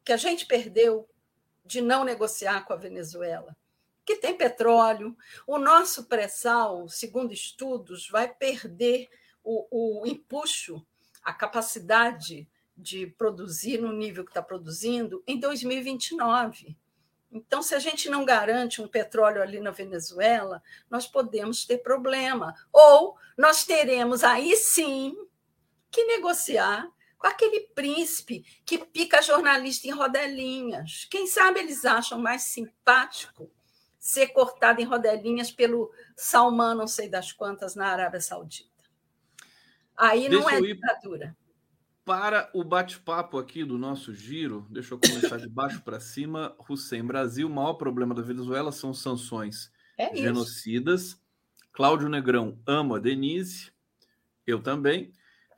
[0.03, 1.09] que a gente perdeu
[1.65, 3.57] de não negociar com a Venezuela,
[4.05, 5.17] que tem petróleo.
[5.47, 9.09] O nosso pré-sal, segundo estudos, vai perder
[9.43, 10.85] o, o empuxo,
[11.23, 12.47] a capacidade
[12.77, 16.77] de produzir no nível que está produzindo em 2029.
[17.31, 22.55] Então, se a gente não garante um petróleo ali na Venezuela, nós podemos ter problema.
[22.71, 25.17] Ou nós teremos aí sim
[25.91, 31.07] que negociar com aquele príncipe que pica jornalista em rodelinhas.
[31.09, 33.51] Quem sabe eles acham mais simpático
[33.99, 38.69] ser cortado em rodelinhas pelo Salman, não sei das quantas, na Arábia Saudita.
[39.97, 41.37] Aí não Deixa é ditadura
[42.05, 46.55] para o bate-papo aqui do nosso giro, deixa eu começar de baixo para cima.
[46.69, 51.19] Hussein Brasil, o maior problema da Venezuela são sanções é genocidas.
[51.73, 53.71] Cláudio Negrão ama Denise,
[54.45, 55.11] eu também.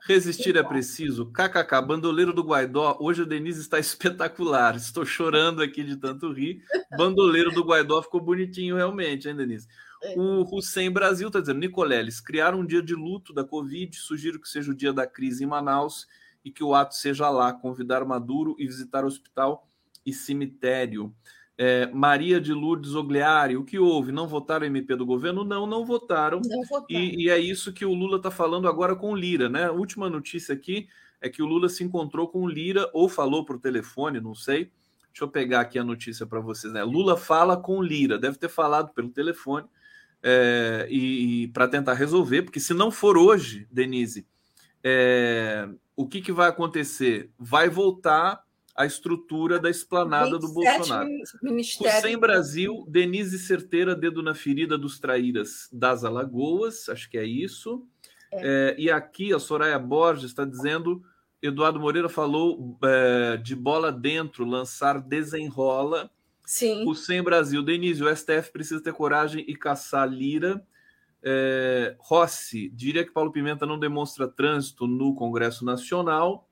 [0.06, 1.26] Resistir é preciso.
[1.26, 2.96] KKK, bandoleiro do Guaidó.
[2.98, 4.74] Hoje a Denise está espetacular.
[4.74, 6.62] Estou chorando aqui de tanto rir.
[6.96, 9.68] Bandoleiro do Guaidó ficou bonitinho realmente, hein, Denise?
[10.02, 10.14] É.
[10.16, 13.94] O Hussein Brasil está dizendo: Nicoleles, criaram um dia de luto da Covid.
[13.96, 16.06] Sugiro que seja o dia da crise em Manaus
[16.48, 19.68] e que o ato seja lá, convidar Maduro e visitar hospital
[20.04, 21.14] e cemitério.
[21.58, 24.12] É, Maria de Lourdes Ogliari, o que houve?
[24.12, 25.44] Não votaram MP do governo?
[25.44, 26.40] Não, não votaram.
[26.42, 26.86] Não votaram.
[26.88, 29.66] E, e, é isso que o Lula está falando agora com o Lira, né?
[29.66, 30.88] A última notícia aqui
[31.20, 34.72] é que o Lula se encontrou com o Lira ou falou por telefone, não sei.
[35.08, 36.72] Deixa eu pegar aqui a notícia para vocês.
[36.72, 36.82] Né?
[36.82, 39.66] Lula fala com Lira, deve ter falado pelo telefone
[40.22, 44.26] é, e, e para tentar resolver, porque se não for hoje, Denise,
[44.82, 47.30] é, o que, que vai acontecer?
[47.38, 48.42] Vai voltar
[48.78, 51.08] a estrutura da esplanada do Bolsonaro.
[52.00, 57.84] Sem Brasil, Denise Certeira, dedo na ferida dos traíras das Alagoas, acho que é isso.
[58.32, 58.70] É.
[58.70, 61.02] É, e aqui a Soraya Borges está dizendo:
[61.42, 66.08] Eduardo Moreira falou é, de bola dentro, lançar desenrola.
[66.46, 66.86] Sim.
[66.86, 70.64] O Sem Brasil, Denise, o STF precisa ter coragem e caçar Lira.
[71.22, 76.48] É, Rossi diria que Paulo Pimenta não demonstra trânsito no Congresso Nacional.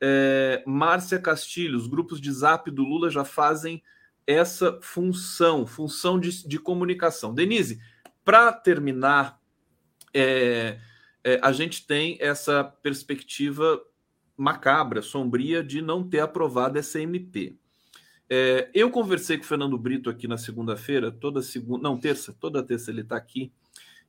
[0.00, 3.82] É, Márcia Castilho, os grupos de zap do Lula já fazem
[4.26, 7.32] essa função, função de, de comunicação.
[7.32, 7.80] Denise,
[8.24, 9.40] para terminar,
[10.12, 10.80] é,
[11.22, 13.80] é, a gente tem essa perspectiva
[14.36, 17.56] macabra, sombria, de não ter aprovado essa MP.
[18.28, 22.62] É, eu conversei com o Fernando Brito aqui na segunda-feira, toda segunda, não, terça, toda
[22.62, 23.52] terça ele está aqui,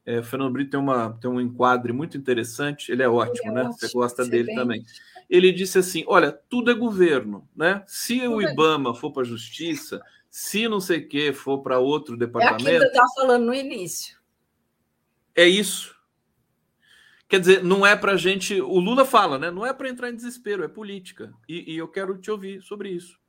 [0.07, 3.59] é, o Fernando Brito tem, uma, tem um enquadre muito interessante, ele é ótimo, ele
[3.59, 3.63] é né?
[3.63, 4.55] Ótimo, Você gosta dele bem.
[4.55, 4.85] também.
[5.29, 7.83] Ele disse assim: olha, tudo é governo, né?
[7.85, 8.93] Se tudo o é IBAMA é...
[8.93, 12.69] for para a justiça, se não sei o que for para outro departamento.
[12.69, 14.17] É aquilo que eu estava falando no início.
[15.35, 15.93] É isso.
[17.27, 18.61] Quer dizer, não é para gente.
[18.61, 19.51] O Lula fala, né?
[19.51, 21.33] Não é para entrar em desespero, é política.
[21.49, 23.19] E, e eu quero te ouvir sobre isso.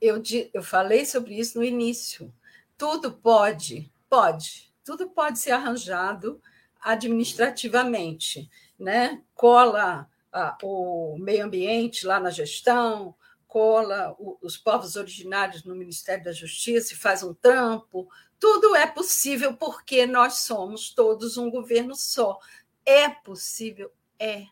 [0.00, 0.22] Eu,
[0.54, 2.32] eu falei sobre isso no início.
[2.78, 6.42] Tudo pode, pode tudo pode ser arranjado
[6.80, 9.22] administrativamente, né?
[9.36, 13.14] Cola ah, o meio ambiente lá na gestão,
[13.46, 18.10] cola o, os povos originários no Ministério da Justiça e faz um trampo.
[18.36, 22.40] Tudo é possível porque nós somos todos um governo só.
[22.84, 23.92] É possível?
[24.18, 24.46] É.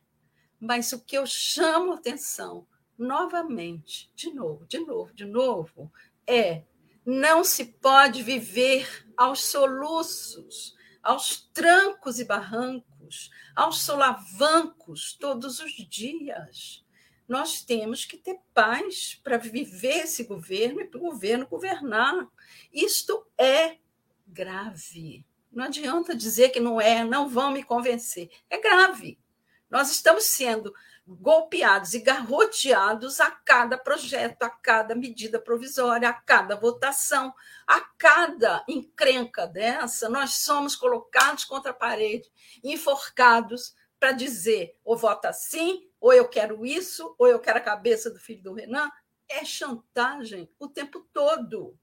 [0.60, 2.64] Mas o que eu chamo atenção,
[2.96, 5.92] novamente, de novo, de novo, de novo,
[6.24, 6.62] é
[7.04, 16.84] não se pode viver aos soluços, aos trancos e barrancos, aos solavancos todos os dias.
[17.26, 22.28] Nós temos que ter paz para viver esse governo e para o governo governar.
[22.72, 23.78] Isto é
[24.24, 25.26] grave.
[25.50, 28.30] Não adianta dizer que não é, não vão me convencer.
[28.48, 29.18] É grave.
[29.68, 30.72] Nós estamos sendo
[31.08, 37.32] golpeados e garroteados a cada projeto, a cada medida provisória, a cada votação,
[37.66, 42.30] a cada encrenca dessa, nós somos colocados contra a parede,
[42.62, 48.10] enforcados para dizer ou vota sim, ou eu quero isso, ou eu quero a cabeça
[48.10, 48.90] do filho do Renan.
[49.28, 51.76] É chantagem o tempo todo.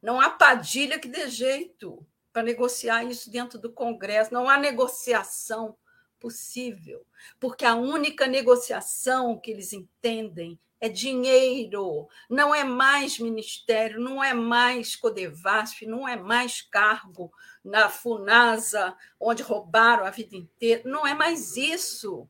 [0.00, 5.76] Não há padilha que dê jeito para negociar isso dentro do Congresso, não há negociação
[6.24, 7.06] possível,
[7.38, 14.32] porque a única negociação que eles entendem é dinheiro, não é mais ministério, não é
[14.32, 17.30] mais Codevasf, não é mais cargo
[17.62, 22.26] na Funasa, onde roubaram a vida inteira, não é mais isso.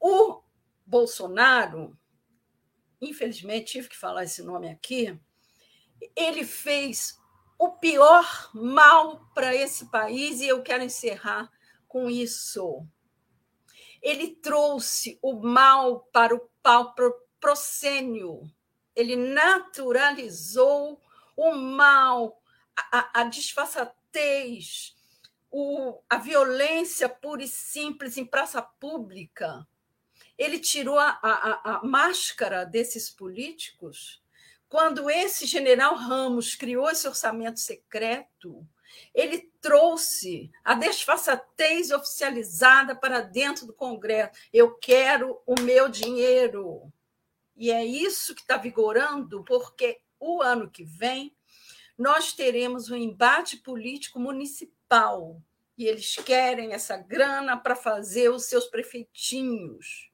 [0.00, 0.40] O
[0.86, 1.94] Bolsonaro,
[2.98, 5.20] infelizmente tive que falar esse nome aqui,
[6.16, 7.20] ele fez
[7.58, 11.52] o pior mal para esse país e eu quero encerrar
[11.90, 12.86] com isso.
[14.00, 16.94] Ele trouxe o mal para o pau
[17.38, 18.50] proscênio.
[18.94, 21.02] Ele naturalizou
[21.36, 22.40] o mal,
[22.76, 24.96] a, a disfarçatez,
[25.50, 29.66] o, a violência pura e simples em praça pública.
[30.38, 34.22] Ele tirou a, a, a máscara desses políticos.
[34.68, 38.64] Quando esse general Ramos criou esse orçamento secreto,
[39.14, 44.32] ele trouxe a desfaçatez oficializada para dentro do Congresso.
[44.52, 46.92] Eu quero o meu dinheiro.
[47.56, 51.34] E é isso que está vigorando, porque o ano que vem
[51.96, 55.38] nós teremos um embate político municipal
[55.76, 60.10] e eles querem essa grana para fazer os seus prefeitinhos.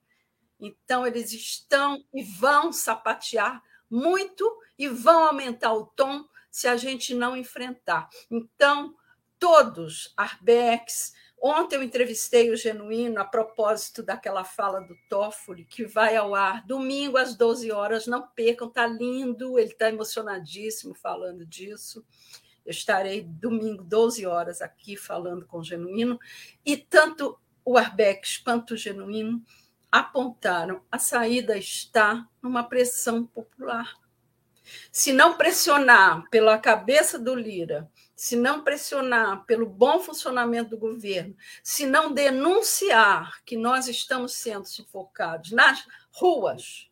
[0.58, 4.48] Então, eles estão e vão sapatear muito
[4.78, 6.24] e vão aumentar o tom
[6.56, 8.08] se a gente não enfrentar.
[8.30, 8.96] Então,
[9.38, 16.16] todos, Arbex, ontem eu entrevistei o Genuíno a propósito daquela fala do Toffoli, que vai
[16.16, 22.02] ao ar domingo às 12 horas, não percam, está lindo, ele está emocionadíssimo falando disso.
[22.64, 26.18] Eu estarei domingo, 12 horas, aqui falando com o Genuíno,
[26.64, 29.44] e tanto o Arbex quanto o Genuíno
[29.92, 34.05] apontaram a saída está numa pressão popular
[34.90, 41.36] se não pressionar pela cabeça do Lira, se não pressionar pelo bom funcionamento do governo,
[41.62, 46.90] se não denunciar que nós estamos sendo sufocados nas ruas,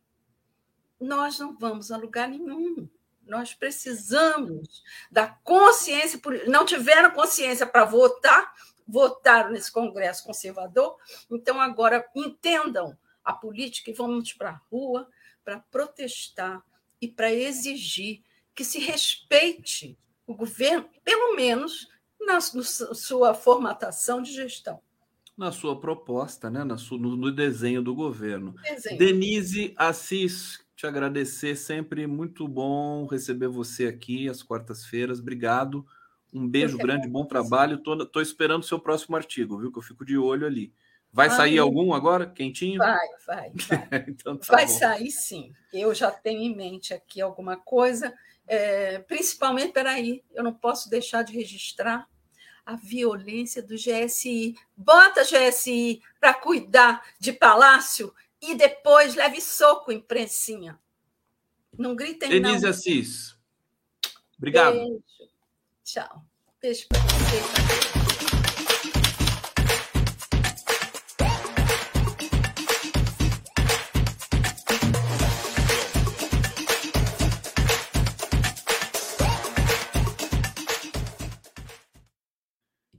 [0.99, 2.87] nós não vamos a lugar nenhum.
[3.25, 6.19] Nós precisamos da consciência.
[6.47, 8.53] Não tiveram consciência para votar,
[8.87, 10.95] votaram nesse Congresso conservador,
[11.29, 15.09] então agora entendam a política e vamos para a rua
[15.43, 16.63] para protestar
[17.05, 18.23] e para exigir
[18.55, 19.95] que se respeite
[20.25, 21.87] o governo, pelo menos
[22.19, 24.81] na sua formatação de gestão.
[25.37, 26.63] Na sua proposta, né?
[26.63, 28.55] Na sua, no, no desenho do governo.
[28.63, 28.97] Desenho.
[28.97, 35.19] Denise Assis, te agradecer, sempre muito bom receber você aqui às quartas-feiras.
[35.19, 35.85] Obrigado.
[36.33, 37.75] Um beijo grande, bom trabalho.
[37.75, 39.71] Estou esperando o seu próximo artigo, viu?
[39.71, 40.73] Que eu fico de olho ali.
[41.15, 42.77] Vai sair algum agora, quentinho?
[42.77, 44.03] Vai, vai, vai.
[44.05, 44.73] então, tá vai bom.
[44.73, 45.53] sair sim.
[45.71, 48.13] Eu já tenho em mente aqui alguma coisa,
[48.45, 52.05] é, principalmente, peraí, eu não posso deixar de registrar
[52.65, 54.55] a violência do GSI.
[54.75, 60.77] Bota GSI para cuidar de palácio e depois leve soco em prensinha.
[61.77, 62.59] Não gritem, Denise não.
[62.59, 63.37] Denise Assis.
[64.37, 64.73] Obrigado.
[64.73, 65.01] Beijo.
[65.81, 66.25] Tchau.
[66.61, 68.04] Beijo para você.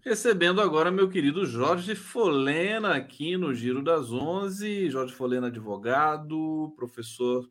[0.06, 4.88] Recebendo agora meu querido Jorge Folena aqui no Giro das Onze.
[4.88, 7.50] Jorge Folena, advogado, professor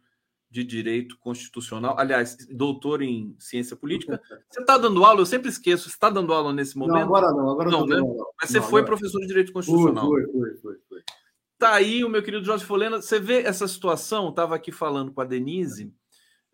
[0.50, 4.22] de Direito Constitucional, aliás, doutor em Ciência Política.
[4.50, 5.20] Você está dando aula?
[5.20, 5.90] Eu sempre esqueço.
[5.90, 6.96] Você está dando aula nesse momento?
[6.96, 7.50] Não, agora não.
[7.50, 7.98] Agora não, né?
[8.40, 8.96] Mas você não, foi agora...
[8.96, 10.08] professor de Direito Constitucional.
[10.08, 11.02] Foi, foi, foi, foi.
[11.58, 13.02] Tá aí o meu querido Jorge Folena.
[13.02, 14.30] Você vê essa situação?
[14.30, 15.94] Estava aqui falando com a Denise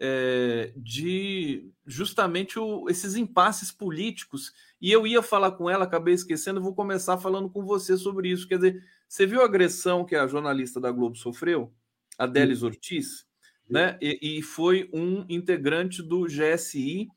[0.03, 4.51] é, de justamente o, esses impasses políticos.
[4.81, 8.47] E eu ia falar com ela, acabei esquecendo, vou começar falando com você sobre isso.
[8.47, 11.71] Quer dizer, você viu a agressão que a jornalista da Globo sofreu,
[12.17, 13.27] a Délis Ortiz,
[13.69, 13.99] né?
[14.01, 17.07] E, e foi um integrante do GSI,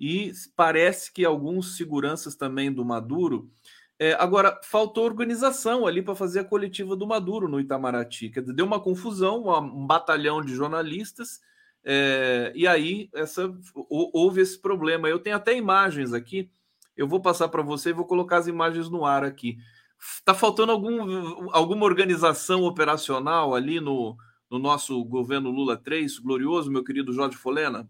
[0.00, 3.50] e parece que alguns seguranças também do Maduro.
[3.98, 8.30] É, agora, faltou organização ali para fazer a coletiva do Maduro no Itamaraty.
[8.30, 11.38] Quer dizer, deu uma confusão, uma, um batalhão de jornalistas
[11.84, 15.08] é, e aí essa, houve esse problema.
[15.08, 16.50] Eu tenho até imagens aqui.
[16.96, 19.58] Eu vou passar para você e vou colocar as imagens no ar aqui.
[19.98, 24.16] Está faltando algum, alguma organização operacional ali no,
[24.50, 27.88] no nosso governo Lula 3, glorioso, meu querido Jorge Folena?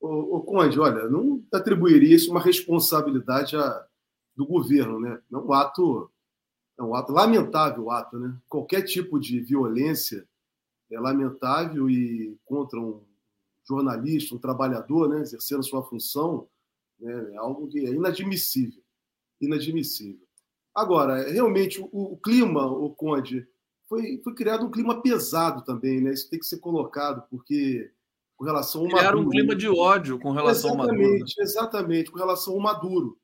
[0.00, 3.86] O, o Conde, olha, não atribuiria isso uma responsabilidade a,
[4.36, 5.20] do governo, né?
[5.32, 6.10] É um ato,
[6.78, 8.36] é um ato lamentável, ato, né?
[8.48, 10.28] Qualquer tipo de violência
[10.90, 13.02] é lamentável e contra um
[13.68, 16.48] jornalista, um trabalhador, né, exercendo sua função,
[16.98, 18.82] né, é algo que é inadmissível.
[19.40, 20.26] Inadmissível.
[20.74, 23.46] Agora, realmente, o, o clima, o Conde,
[23.88, 26.12] foi, foi criado um clima pesado também, né?
[26.12, 27.90] Isso tem que ser colocado, porque
[28.36, 29.20] com relação ao Maduro...
[29.20, 31.24] um clima de ódio com relação exatamente, ao Maduro.
[31.38, 33.18] Exatamente, com relação ao Maduro.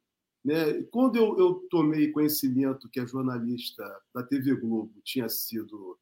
[0.45, 0.83] Né?
[0.91, 5.99] Quando eu, eu tomei conhecimento que a jornalista da TV Globo tinha sido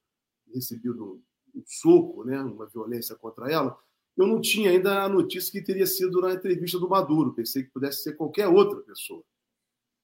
[0.55, 1.21] recebido
[1.55, 3.79] um soco, né, uma violência contra ela,
[4.17, 7.35] eu não tinha ainda a notícia que teria sido na entrevista do Maduro.
[7.35, 9.25] Pensei que pudesse ser qualquer outra pessoa.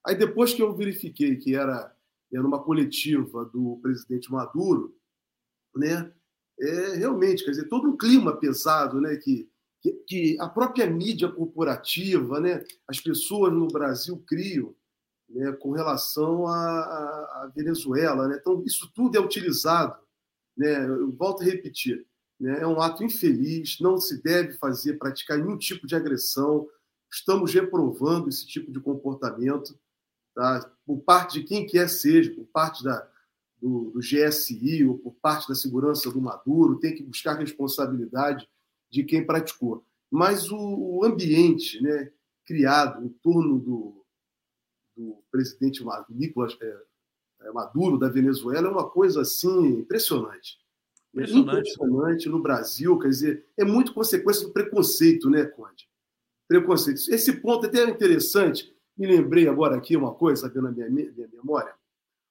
[0.07, 1.95] Aí depois que eu verifiquei que era,
[2.33, 4.97] era uma coletiva do presidente Maduro,
[5.75, 6.13] né,
[6.61, 9.49] é, realmente, quer dizer, todo um clima pesado, né, que,
[9.81, 14.75] que, que a própria mídia corporativa, né, as pessoas no Brasil criam
[15.29, 18.29] né, com relação à, Venezuela.
[18.29, 18.39] Né?
[18.41, 19.99] Então, isso tudo é utilizado.
[20.57, 20.87] Né?
[20.87, 22.07] Eu volto a repetir:
[22.41, 22.61] né?
[22.61, 26.69] é um ato infeliz, não se deve fazer, praticar nenhum tipo de agressão.
[27.11, 29.79] Estamos reprovando esse tipo de comportamento
[30.35, 30.71] tá?
[30.87, 33.09] por parte de quem quer seja, por parte da,
[33.61, 38.49] do, do GSI ou por parte da segurança do Maduro, tem que buscar responsabilidade
[38.91, 39.85] de quem praticou.
[40.11, 42.11] Mas o, o ambiente né,
[42.47, 44.07] criado em torno do,
[44.97, 46.83] do presidente Nicolás é,
[47.43, 50.59] é, Maduro da Venezuela é uma coisa assim impressionante.
[51.23, 51.71] Impressionante.
[51.71, 55.89] impressionante no Brasil, quer dizer, é muito consequência do preconceito, né, Conde?
[56.47, 57.01] Preconceito.
[57.11, 61.29] Esse ponto até é interessante, me lembrei agora aqui uma coisa, sabendo na minha, minha
[61.33, 61.75] memória,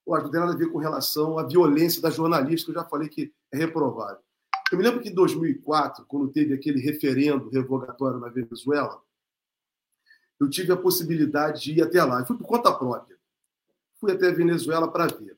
[0.07, 2.87] Olha, não tem nada a ver com relação à violência da jornalista, que eu já
[2.87, 4.23] falei que é reprovável.
[4.71, 9.01] Eu me lembro que em 2004, quando teve aquele referendo revogatório na Venezuela,
[10.39, 12.21] eu tive a possibilidade de ir até lá.
[12.21, 13.17] Eu fui por conta própria.
[13.99, 15.36] Fui até a Venezuela para ver.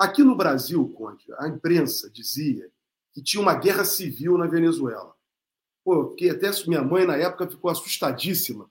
[0.00, 2.72] Aqui no Brasil, Conde, a imprensa dizia
[3.12, 5.14] que tinha uma guerra civil na Venezuela.
[5.84, 8.70] Pô, até minha mãe na época ficou assustadíssima,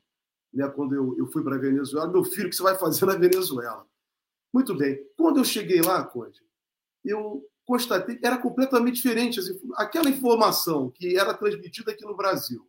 [0.51, 2.11] né, quando eu, eu fui para a Venezuela.
[2.11, 3.85] Meu filho, o que você vai fazer na Venezuela?
[4.51, 5.05] Muito bem.
[5.15, 6.41] Quando eu cheguei lá, Conde,
[7.05, 9.39] eu constatei que era completamente diferente.
[9.75, 12.67] Aquela informação que era transmitida aqui no Brasil,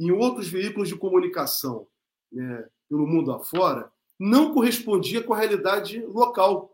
[0.00, 1.86] em outros veículos de comunicação,
[2.32, 3.88] né, pelo mundo afora,
[4.18, 6.73] não correspondia com a realidade local.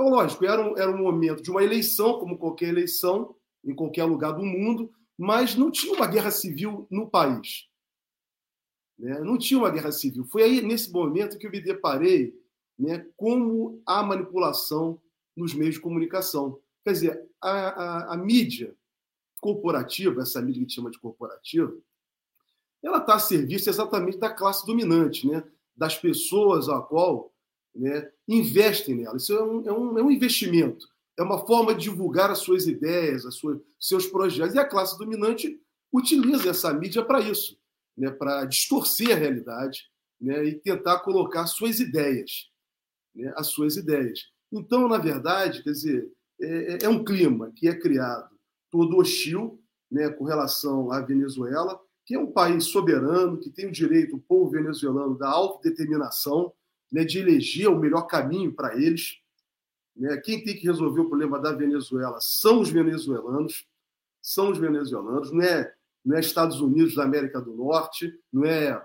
[0.00, 4.04] É lógico, era um, era um momento de uma eleição, como qualquer eleição, em qualquer
[4.04, 7.68] lugar do mundo, mas não tinha uma guerra civil no país.
[8.98, 9.20] Né?
[9.20, 10.24] Não tinha uma guerra civil.
[10.24, 12.34] Foi aí, nesse momento, que eu me deparei
[12.78, 14.98] né, como há manipulação
[15.36, 16.58] nos meios de comunicação.
[16.82, 18.74] Quer dizer, a, a, a mídia
[19.38, 21.76] corporativa, essa mídia que a chama de corporativa,
[22.82, 25.44] ela está a serviço exatamente da classe dominante, né?
[25.76, 27.30] das pessoas a qual
[27.74, 29.16] né, investem nela.
[29.16, 30.86] Isso é um, é, um, é um investimento,
[31.18, 34.54] é uma forma de divulgar as suas ideias, as suas, seus projetos.
[34.54, 35.60] E a classe dominante
[35.92, 37.58] utiliza essa mídia para isso,
[37.96, 39.84] né, para distorcer a realidade
[40.20, 42.50] né, e tentar colocar suas ideias,
[43.14, 44.20] né, as suas ideias.
[44.52, 46.10] Então, na verdade, quer dizer,
[46.40, 48.30] é, é, é um clima que é criado
[48.70, 49.60] todo hostil
[49.90, 54.20] né, com relação à Venezuela, que é um país soberano, que tem o direito, o
[54.20, 56.52] povo venezuelano, da autodeterminação,
[56.90, 59.18] né, de eleger o melhor caminho para eles.
[59.96, 60.16] Né?
[60.18, 63.66] Quem tem que resolver o problema da Venezuela são os venezuelanos,
[64.20, 65.72] são os venezuelanos, não é,
[66.04, 68.82] não é Estados Unidos da América do Norte, não é,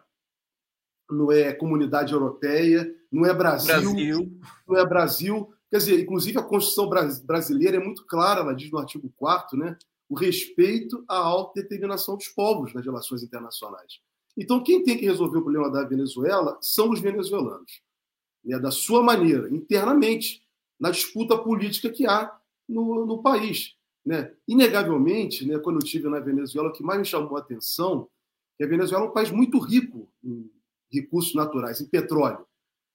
[1.10, 4.40] não é comunidade europeia, não é Brasil, Brasil.
[4.68, 5.53] não é Brasil.
[5.69, 6.90] Quer dizer, inclusive a Constituição
[7.26, 9.77] brasileira é muito clara, ela diz no artigo 4 né,
[10.07, 13.99] o respeito à autodeterminação dos povos nas relações internacionais.
[14.38, 17.82] Então, quem tem que resolver o problema da Venezuela são os venezuelanos,
[18.45, 20.45] né, da sua maneira, internamente,
[20.80, 23.76] na disputa política que há no, no país.
[24.05, 24.31] Né?
[24.47, 28.07] Inegavelmente, né, quando eu estive na Venezuela, o que mais me chamou a atenção
[28.53, 30.49] é que a Venezuela é um país muito rico em
[30.91, 32.45] recursos naturais, em petróleo.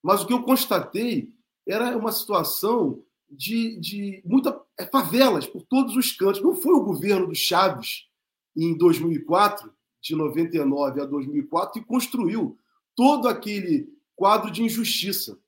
[0.03, 1.33] Mas o que eu constatei
[1.67, 6.43] era uma situação de, de muitas é, favelas por todos os cantos.
[6.43, 8.09] Não foi o governo do Chaves,
[8.57, 12.59] em 2004, de 99 a 2004, que construiu
[12.97, 13.89] todo aquele
[14.21, 15.41] quadro de injustiça.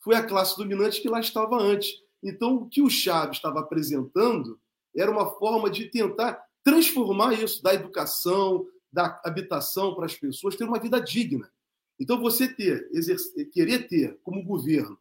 [0.00, 1.90] Foi a classe dominante que lá estava antes.
[2.22, 4.60] Então, o que o Chaves estava apresentando
[4.94, 10.64] era uma forma de tentar transformar isso da educação, da habitação para as pessoas ter
[10.64, 11.50] uma vida digna.
[11.98, 12.86] Então, você ter,
[13.50, 14.98] querer ter como governo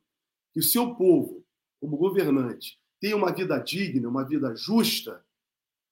[0.54, 1.46] que o seu povo,
[1.82, 5.22] como governante, tenha uma vida digna, uma vida justa,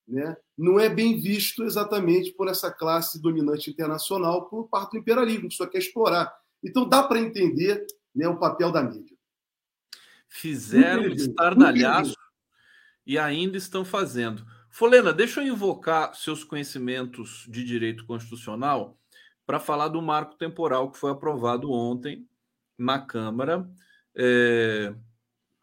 [0.08, 5.50] né, não é bem visto exatamente por essa classe dominante internacional, por parte do imperialismo,
[5.50, 6.41] que só quer explorar.
[6.64, 9.16] Então, dá para entender né, o papel da mídia.
[10.28, 12.16] Fizeram estardalhaço
[13.06, 14.46] e ainda estão fazendo.
[14.70, 18.98] Folena, deixa eu invocar seus conhecimentos de direito constitucional
[19.46, 22.26] para falar do marco temporal que foi aprovado ontem
[22.78, 23.70] na Câmara.
[24.16, 24.94] É,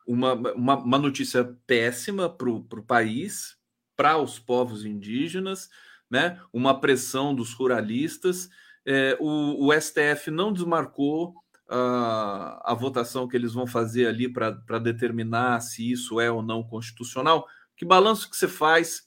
[0.07, 3.57] uma, uma, uma, notícia péssima para o país,
[3.97, 5.71] para os povos indígenas,
[6.11, 6.41] né?
[6.53, 8.51] uma pressão dos ruralistas.
[8.91, 11.35] É, o, o, STF não desmarcou
[11.69, 16.63] a, a votação que eles vão fazer ali para determinar se isso é ou não
[16.63, 17.47] constitucional,
[17.77, 19.07] Que balanço que você faz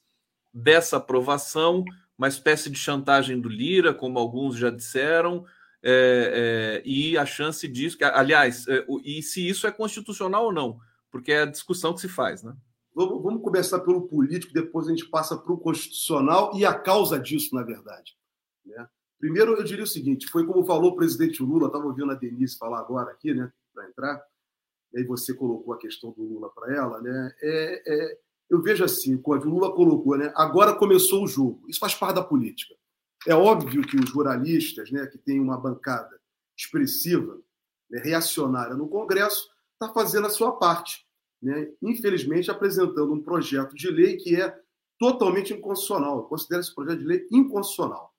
[0.54, 1.84] dessa aprovação,
[2.16, 5.46] uma espécie de chantagem do Lira, como alguns já disseram,
[5.82, 10.54] é, é, e a chance disso, que, aliás, é, e se isso é constitucional ou
[10.54, 10.80] não,
[11.10, 12.56] porque é a discussão que se faz, né?
[12.94, 17.20] Vamos, vamos começar pelo político, depois a gente passa para o constitucional e a causa
[17.20, 18.16] disso, na verdade.
[18.64, 18.88] Né?
[19.22, 22.58] Primeiro, eu diria o seguinte: foi como falou o presidente Lula, estava ouvindo a Denise
[22.58, 24.22] falar agora aqui, né, para entrar,
[24.94, 27.34] e aí você colocou a questão do Lula para ela, né?
[27.42, 28.18] É, é,
[28.50, 30.34] eu vejo assim, quando o Lula colocou, né?
[30.36, 31.64] Agora começou o jogo.
[31.70, 32.76] Isso faz parte da política.
[33.26, 36.20] É óbvio que os jornalistas, né, que tem uma bancada
[36.58, 37.40] expressiva,
[37.90, 41.06] né, reacionária no Congresso, está fazendo a sua parte
[41.42, 44.56] né, infelizmente apresentando um projeto de lei que é
[45.00, 46.18] totalmente inconstitucional.
[46.18, 48.11] Eu considero esse projeto de lei inconstitucional.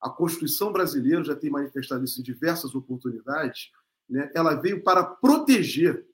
[0.00, 3.70] A Constituição brasileira já tem manifestado isso em diversas oportunidades.
[4.08, 6.06] Né, ela veio para proteger,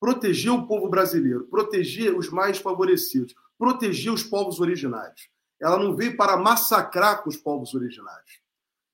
[0.00, 5.28] proteger o povo brasileiro, proteger os mais favorecidos, proteger os povos originários.
[5.60, 8.40] Ela não veio para massacrar com os povos originários.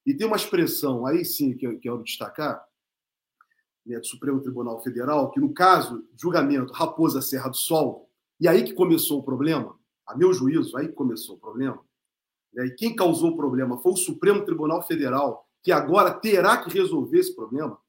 [0.05, 2.65] E tem uma expressão aí sim que eu quero destacar,
[3.85, 8.63] né, do Supremo Tribunal Federal, que no caso, julgamento Raposa Serra do Sol, e aí
[8.63, 9.77] que começou o problema,
[10.07, 11.79] a meu juízo, aí que começou o problema,
[12.55, 17.19] e quem causou o problema foi o Supremo Tribunal Federal, que agora terá que resolver
[17.19, 17.79] esse problema.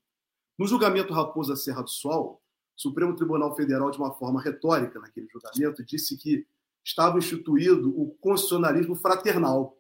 [0.58, 2.40] No julgamento Raposa Serra do Sol,
[2.76, 6.46] o Supremo Tribunal Federal, de uma forma retórica naquele julgamento, disse que
[6.84, 9.76] estava instituído o constitucionalismo fraternal.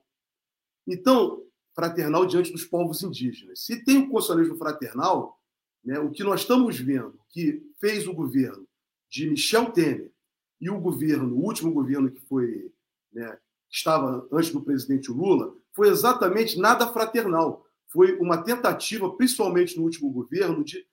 [0.86, 1.42] Então,
[1.74, 3.64] fraternal diante dos povos indígenas.
[3.64, 5.40] Se tem o constitucionalismo fraternal,
[5.84, 8.66] né, o que nós estamos vendo que fez o governo
[9.10, 10.12] de Michel Temer
[10.60, 12.72] e o governo, o último governo que foi
[13.12, 13.38] né,
[13.74, 17.66] estava antes do presidente Lula, foi exatamente nada fraternal.
[17.88, 20.86] Foi uma tentativa, principalmente no último governo, de,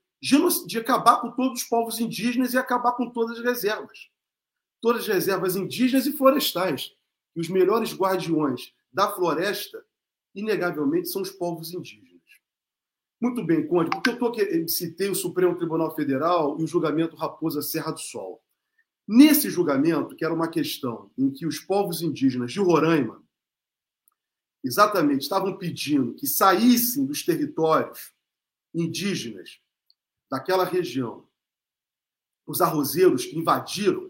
[0.67, 4.09] de acabar com todos os povos indígenas e acabar com todas as reservas.
[4.81, 6.91] Todas as reservas indígenas e florestais.
[7.35, 9.83] E os melhores guardiões da floresta,
[10.33, 12.11] inegavelmente, são os povos indígenas.
[13.21, 17.15] Muito bem, Conde, porque eu tô aqui, citei o Supremo Tribunal Federal e o julgamento
[17.15, 18.41] Raposa Serra do Sol.
[19.13, 23.21] Nesse julgamento, que era uma questão em que os povos indígenas de Roraima
[24.63, 28.13] exatamente estavam pedindo que saíssem dos territórios
[28.73, 29.59] indígenas
[30.29, 31.27] daquela região
[32.47, 34.09] os arrozeiros que invadiram,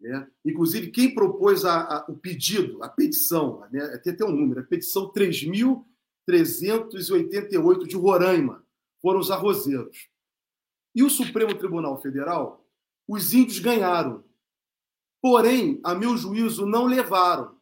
[0.00, 0.30] né?
[0.44, 3.98] inclusive quem propôs a, a, o pedido, a petição, né?
[3.98, 5.84] tem até um número, a petição 3.000
[6.24, 8.64] 388 de Roraima
[9.00, 10.08] foram os arrozeiros.
[10.94, 12.61] E o Supremo Tribunal Federal,
[13.06, 14.24] os índios ganharam.
[15.20, 17.56] Porém, a meu juízo, não levaram.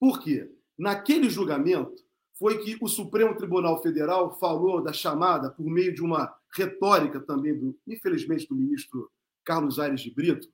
[0.00, 0.50] Por quê?
[0.76, 2.02] Naquele julgamento,
[2.36, 7.56] foi que o Supremo Tribunal Federal falou da chamada, por meio de uma retórica também,
[7.56, 9.10] do, infelizmente, do ministro
[9.44, 10.48] Carlos Aires de Brito,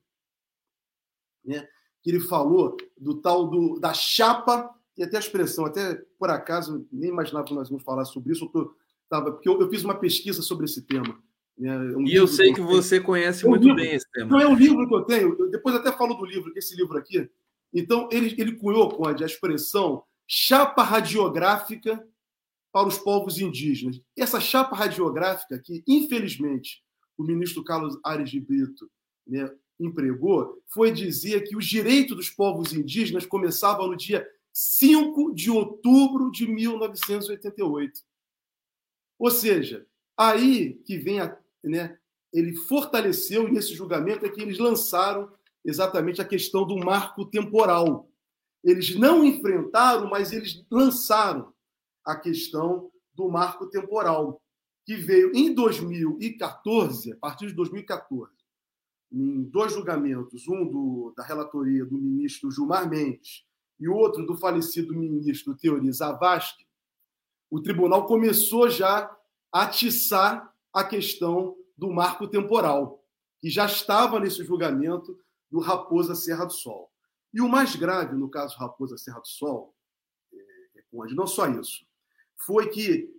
[1.43, 1.67] né,
[2.03, 6.87] que ele falou do tal do, da chapa e até a expressão, até por acaso,
[6.91, 8.75] nem imaginava que nós íamos falar sobre isso, eu tô,
[9.09, 11.21] tava, porque eu, eu, fiz uma pesquisa sobre esse tema.
[11.61, 14.11] Né, um e eu sei que, que você conhece é um muito livro, bem esse
[14.11, 14.25] tema.
[14.25, 16.97] Então, é um livro que eu tenho, eu depois até falo do livro, esse livro
[16.97, 17.29] aqui.
[17.71, 22.03] Então, ele, ele cunhou, Conde, a expressão chapa radiográfica
[22.71, 24.01] para os povos indígenas.
[24.17, 26.83] E essa chapa radiográfica que, infelizmente,
[27.15, 28.89] o ministro Carlos Ares de Brito
[29.27, 29.47] né,
[29.79, 36.31] empregou, foi dizer que os direitos dos povos indígenas começavam no dia 5 de outubro
[36.31, 38.01] de 1988.
[39.19, 39.85] Ou seja,
[40.17, 41.37] aí que vem a.
[41.63, 41.97] Né,
[42.33, 45.31] ele fortaleceu, e nesse julgamento é que eles lançaram
[45.63, 48.09] exatamente a questão do marco temporal.
[48.63, 51.53] Eles não enfrentaram, mas eles lançaram
[52.05, 54.41] a questão do marco temporal,
[54.85, 58.31] que veio em 2014, a partir de 2014,
[59.11, 63.45] em dois julgamentos, um do, da relatoria do ministro Gilmar Mendes
[63.79, 66.65] e outro do falecido ministro Teori Zavascki,
[67.49, 69.11] o tribunal começou já
[69.51, 73.03] a atiçar a questão do marco temporal,
[73.39, 75.17] que já estava nesse julgamento
[75.49, 76.91] do Raposa Serra do Sol.
[77.33, 79.75] E o mais grave no caso Raposa Serra do Sol,
[80.33, 81.85] é, é não só isso,
[82.45, 83.09] foi que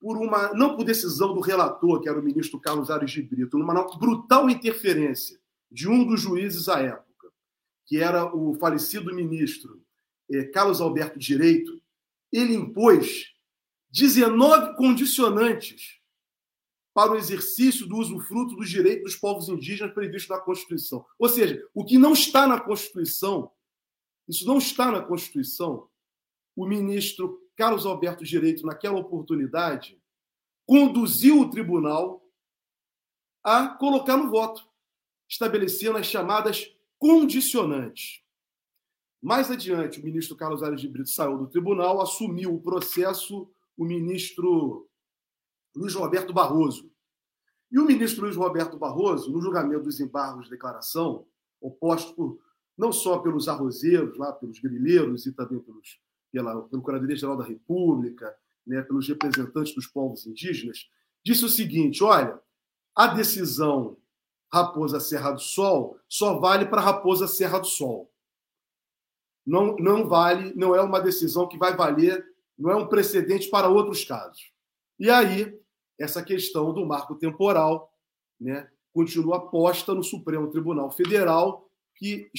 [0.00, 3.58] por uma não por decisão do relator, que era o ministro Carlos Ares de Brito,
[3.58, 5.38] numa brutal interferência
[5.70, 7.28] de um dos juízes à época,
[7.84, 9.82] que era o falecido ministro
[10.30, 11.80] é, Carlos Alberto Direito,
[12.32, 13.34] ele impôs
[13.90, 15.99] 19 condicionantes
[17.00, 21.02] para o exercício do usufruto dos direitos dos povos indígenas previsto na Constituição.
[21.18, 23.50] Ou seja, o que não está na Constituição,
[24.28, 25.88] isso não está na Constituição,
[26.54, 29.98] o ministro Carlos Alberto Direito, naquela oportunidade,
[30.66, 32.22] conduziu o tribunal
[33.42, 34.68] a colocar no voto,
[35.26, 38.20] estabelecendo as chamadas condicionantes.
[39.22, 43.86] Mais adiante, o ministro Carlos Ares de Brito saiu do tribunal, assumiu o processo o
[43.86, 44.86] ministro
[45.74, 46.89] Luiz Roberto Barroso.
[47.70, 51.26] E o ministro Luiz Roberto Barroso, no julgamento dos embargos de declaração,
[51.60, 52.40] oposto por,
[52.76, 56.00] não só pelos arrozeiros, lá pelos grileiros e também pelos,
[56.32, 58.34] pela Procuradoria-Geral da República,
[58.66, 60.90] né, pelos representantes dos povos indígenas,
[61.24, 62.40] disse o seguinte: olha,
[62.94, 63.96] a decisão
[64.52, 68.10] Raposa Serra do Sol só vale para Raposa Serra do Sol.
[69.46, 72.26] Não, não vale, não é uma decisão que vai valer,
[72.58, 74.52] não é um precedente para outros casos.
[74.98, 75.59] E aí,
[76.00, 77.92] essa questão do marco temporal
[78.40, 82.30] né, continua posta no Supremo Tribunal Federal, que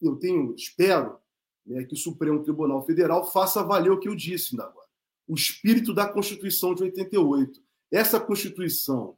[0.00, 1.18] eu tenho, espero
[1.66, 4.88] né, que o Supremo Tribunal Federal faça valer o que eu disse ainda agora.
[5.28, 7.60] O espírito da Constituição de 88.
[7.92, 9.16] Essa Constituição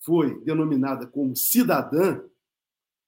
[0.00, 2.22] foi denominada como cidadã,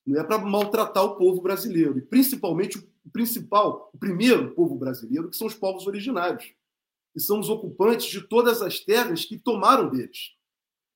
[0.07, 5.31] não é para maltratar o povo brasileiro, e principalmente o principal, o primeiro povo brasileiro,
[5.31, 6.55] que são os povos originários,
[7.17, 10.37] que são os ocupantes de todas as terras que tomaram deles,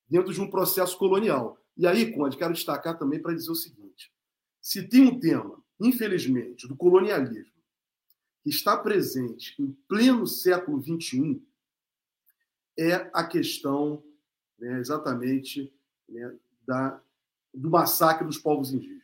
[0.07, 1.59] dentro de um processo colonial.
[1.75, 4.13] E aí, Conde, quero destacar também para dizer o seguinte:
[4.61, 7.55] se tem um tema, infelizmente, do colonialismo,
[8.43, 11.43] que está presente em pleno século XXI,
[12.79, 14.05] é a questão
[14.59, 15.73] né, exatamente
[16.07, 16.37] né,
[16.67, 17.03] da,
[17.55, 19.01] do massacre dos povos indígenas.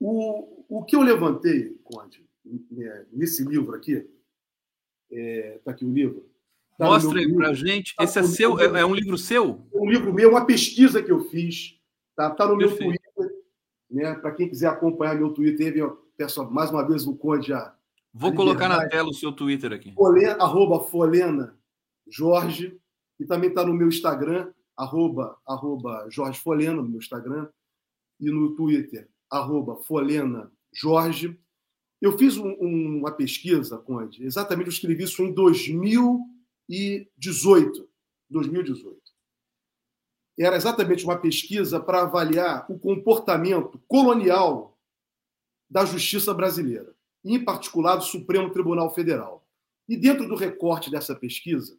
[0.00, 2.26] O, o que eu levantei, Conde,
[2.70, 4.08] né, nesse livro aqui,
[5.14, 6.28] está é, tá aqui o livro.
[6.78, 7.94] Tá Mostra aí para gente.
[7.94, 8.58] Tá Esse é seu?
[8.58, 9.66] É, é, um livro seu?
[9.72, 11.78] É um livro meu, uma pesquisa que eu fiz.
[12.10, 12.90] Está tá no Perfeito.
[12.90, 13.44] meu Twitter.
[13.90, 14.14] Né?
[14.14, 17.52] Para quem quiser acompanhar meu Twitter, eu peço mais uma vez o Conde.
[18.12, 19.92] Vou a colocar na tela o seu Twitter aqui.
[19.92, 21.56] Folena, arroba Folena
[22.08, 22.78] Jorge.
[23.18, 27.48] E também está no meu Instagram, arroba, arroba Jorge Folena, no meu Instagram,
[28.20, 31.38] e no Twitter, arroba Folena Jorge.
[32.00, 37.88] Eu fiz um, um, uma pesquisa, Conde, exatamente, eu escrevi isso em 2018.
[38.30, 39.04] 2018.
[40.38, 44.78] Era exatamente uma pesquisa para avaliar o comportamento colonial
[45.70, 46.94] da justiça brasileira,
[47.24, 49.46] em particular do Supremo Tribunal Federal.
[49.88, 51.78] E dentro do recorte dessa pesquisa,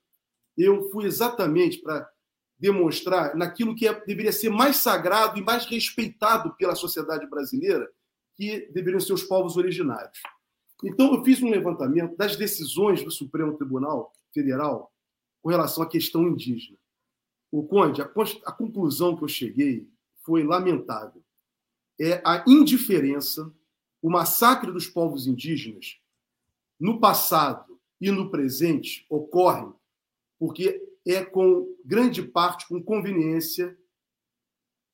[0.58, 2.10] eu fui exatamente para
[2.58, 7.90] demonstrar naquilo que é, deveria ser mais sagrado e mais respeitado pela sociedade brasileira,
[8.36, 10.20] que deveriam ser os povos originários.
[10.84, 14.92] Então, eu fiz um levantamento das decisões do Supremo Tribunal Federal
[15.42, 16.78] com relação à questão indígena.
[17.52, 18.06] O Conde, a,
[18.46, 19.90] a conclusão que eu cheguei
[20.24, 21.24] foi lamentável.
[22.00, 23.54] É a indiferença,
[24.02, 25.98] o massacre dos povos indígenas
[26.78, 29.74] no passado e no presente ocorrem
[30.38, 33.78] porque é com grande parte com conveniência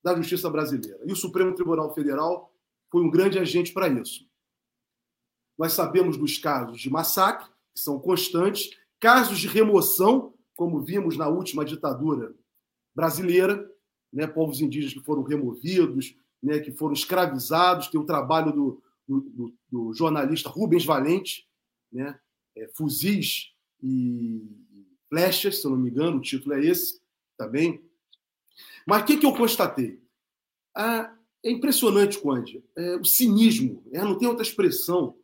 [0.04, 1.00] da justiça brasileira.
[1.06, 2.51] E o Supremo Tribunal Federal
[2.92, 4.30] foi um grande agente para isso.
[5.58, 11.28] Nós sabemos dos casos de massacre, que são constantes, casos de remoção, como vimos na
[11.28, 12.36] última ditadura
[12.94, 13.70] brasileira,
[14.12, 17.88] né, povos indígenas que foram removidos, né, que foram escravizados.
[17.88, 21.48] Tem o trabalho do, do, do jornalista Rubens Valente,
[21.92, 22.20] né,
[22.56, 24.44] é, fuzis e,
[25.12, 27.02] Flechas, se eu não me engano, o título é esse
[27.38, 27.78] também.
[27.78, 27.84] Tá
[28.88, 30.02] Mas o que, que eu constatei?
[30.74, 31.14] Ah,
[31.44, 35.16] é impressionante, Conde, é, o cinismo, é, não tem outra expressão,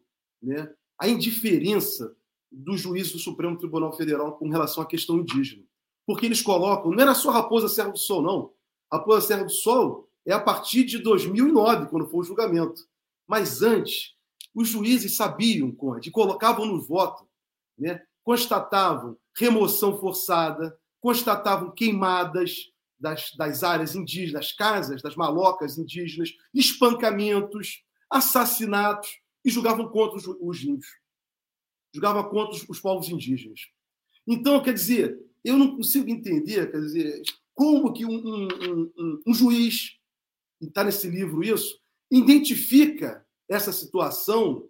[0.41, 0.73] né?
[0.99, 2.15] a indiferença
[2.51, 5.63] do juiz do Supremo Tribunal Federal com relação à questão indígena.
[6.05, 8.53] Porque eles colocam, não era só Raposa Serra do Sol, não.
[8.91, 12.87] Raposa Serra do Sol é a partir de 2009, quando foi o julgamento.
[13.27, 14.15] Mas antes,
[14.55, 17.27] os juízes sabiam, Conde, e colocavam no voto,
[17.77, 18.01] né?
[18.23, 27.83] constatavam remoção forçada, constatavam queimadas das, das áreas indígenas, das casas, das malocas indígenas, espancamentos,
[28.09, 29.09] assassinatos
[29.43, 30.87] e julgavam contra os, os índios.
[31.93, 33.61] Julgavam contra os, os povos indígenas.
[34.25, 37.21] Então, quer dizer, eu não consigo entender, quer dizer,
[37.53, 39.97] como que um, um, um, um juiz,
[40.61, 41.79] e está nesse livro isso,
[42.11, 44.69] identifica essa situação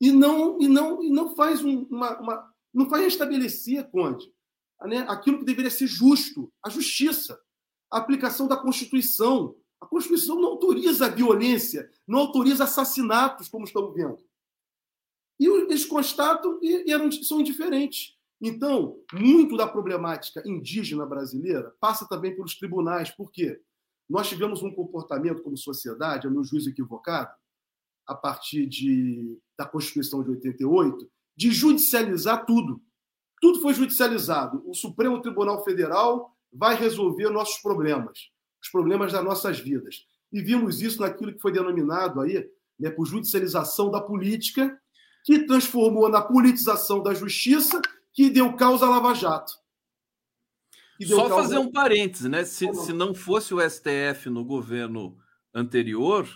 [0.00, 4.32] e não e não e não faz uma, uma, não vai restabelecer, Conde,
[4.86, 7.40] né, aquilo que deveria ser justo, a justiça,
[7.90, 9.56] a aplicação da Constituição.
[9.80, 14.18] A Constituição não autoriza a violência, não autoriza assassinatos, como estamos vendo.
[15.38, 18.14] E eles constatam e, eram, são indiferentes.
[18.42, 23.10] Então, muito da problemática indígena brasileira passa também pelos tribunais.
[23.10, 23.60] Por quê?
[24.08, 27.30] Nós tivemos um comportamento como sociedade, a meu juízo equivocado,
[28.06, 32.82] a partir de, da Constituição de 88, de judicializar tudo.
[33.40, 34.62] Tudo foi judicializado.
[34.66, 38.30] O Supremo Tribunal Federal vai resolver nossos problemas,
[38.62, 40.06] os problemas das nossas vidas.
[40.32, 42.48] E vimos isso naquilo que foi denominado aí
[42.78, 44.78] né, por judicialização da política,
[45.24, 47.80] que transformou na politização da justiça,
[48.12, 49.52] que deu causa à Lava Jato.
[51.06, 51.42] Só causa...
[51.42, 52.44] fazer um parêntese, né?
[52.44, 55.16] Se, se não fosse o STF no governo
[55.54, 56.28] anterior,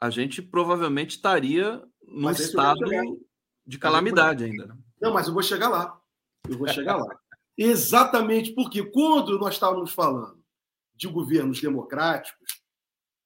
[0.00, 2.80] a gente provavelmente estaria num estado
[3.66, 4.66] de calamidade ainda.
[4.66, 4.76] Né?
[5.00, 5.97] Não, mas eu vou chegar lá.
[6.48, 7.18] Eu vou chegar lá.
[7.56, 10.38] Exatamente porque quando nós estávamos falando
[10.94, 12.62] de governos democráticos,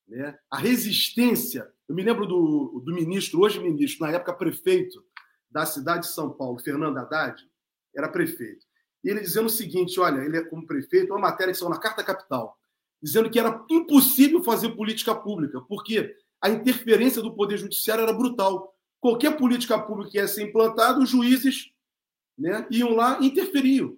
[0.09, 1.71] né, a resistência.
[1.89, 5.03] Eu me lembro do, do ministro, hoje ministro, na época prefeito
[5.51, 7.43] da cidade de São Paulo, Fernando Haddad,
[7.95, 8.67] era prefeito.
[9.05, 11.81] E ele dizendo o seguinte: olha, ele é como prefeito, uma matéria que saiu na
[11.81, 12.59] Carta Capital,
[13.03, 18.75] dizendo que era impossível fazer política pública, porque a interferência do Poder Judiciário era brutal.
[19.01, 21.72] Qualquer política pública que ia ser implantada, os juízes
[22.39, 23.97] né, iam lá e interferiam.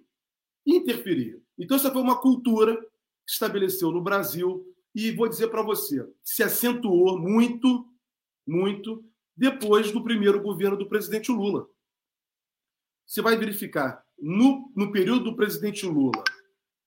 [0.65, 1.39] Interferiam.
[1.57, 6.41] Então, essa foi uma cultura que estabeleceu no Brasil e vou dizer para você, se
[6.41, 7.87] acentuou muito,
[8.47, 9.03] muito,
[9.35, 11.67] depois do primeiro governo do presidente Lula.
[13.05, 16.23] Você vai verificar, no, no período do presidente Lula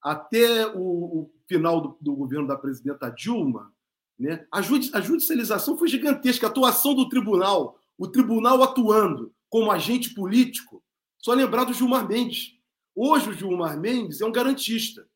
[0.03, 3.73] até o, o final do, do, governo da presidenta Dilma,
[4.19, 9.71] né, a, judi a judicialização foi gigantesca, a atuação do tribunal, o tribunal atuando como
[9.71, 10.83] agente político,
[11.19, 12.57] só lembrar do Gilmar Mendes.
[12.95, 15.09] Hoje o Gilmar Mendes é um garantista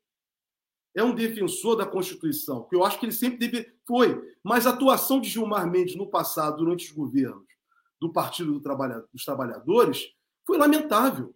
[0.94, 4.20] é um defensor da Constituição, que eu acho que ele sempre deve, foi.
[4.42, 7.46] Mas a atuação de Gilmar Mendes no passado, durante os governos
[8.00, 10.12] do Partido do Trabalha, dos Trabalhadores,
[10.46, 11.34] foi lamentável.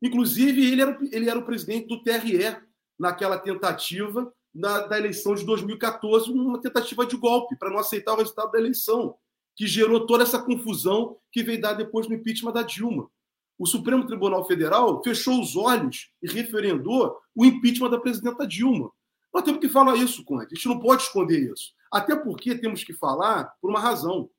[0.00, 2.56] Inclusive, ele era, ele era o presidente do TRE
[2.98, 8.18] naquela tentativa na, da eleição de 2014, uma tentativa de golpe, para não aceitar o
[8.18, 9.16] resultado da eleição,
[9.56, 13.10] que gerou toda essa confusão que veio dar depois no impeachment da Dilma
[13.58, 18.90] o Supremo Tribunal Federal fechou os olhos e referendou o impeachment da presidenta Dilma.
[19.32, 20.46] Nós temos que falar isso, Conde.
[20.46, 21.72] A gente não pode esconder isso.
[21.90, 24.30] Até porque temos que falar por uma razão.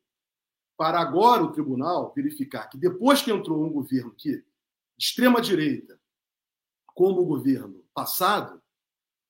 [0.78, 4.44] Para agora o tribunal verificar que depois que entrou um governo que
[4.98, 6.00] extrema-direita,
[6.88, 8.62] como o governo passado,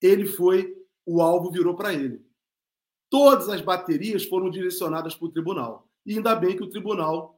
[0.02, 0.76] ele foi,
[1.06, 2.24] o alvo virou para ele.
[3.10, 5.88] Todas as baterias foram direcionadas para o tribunal.
[6.06, 7.35] E ainda bem que o tribunal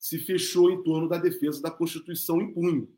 [0.00, 2.90] se fechou em torno da defesa da Constituição em punho,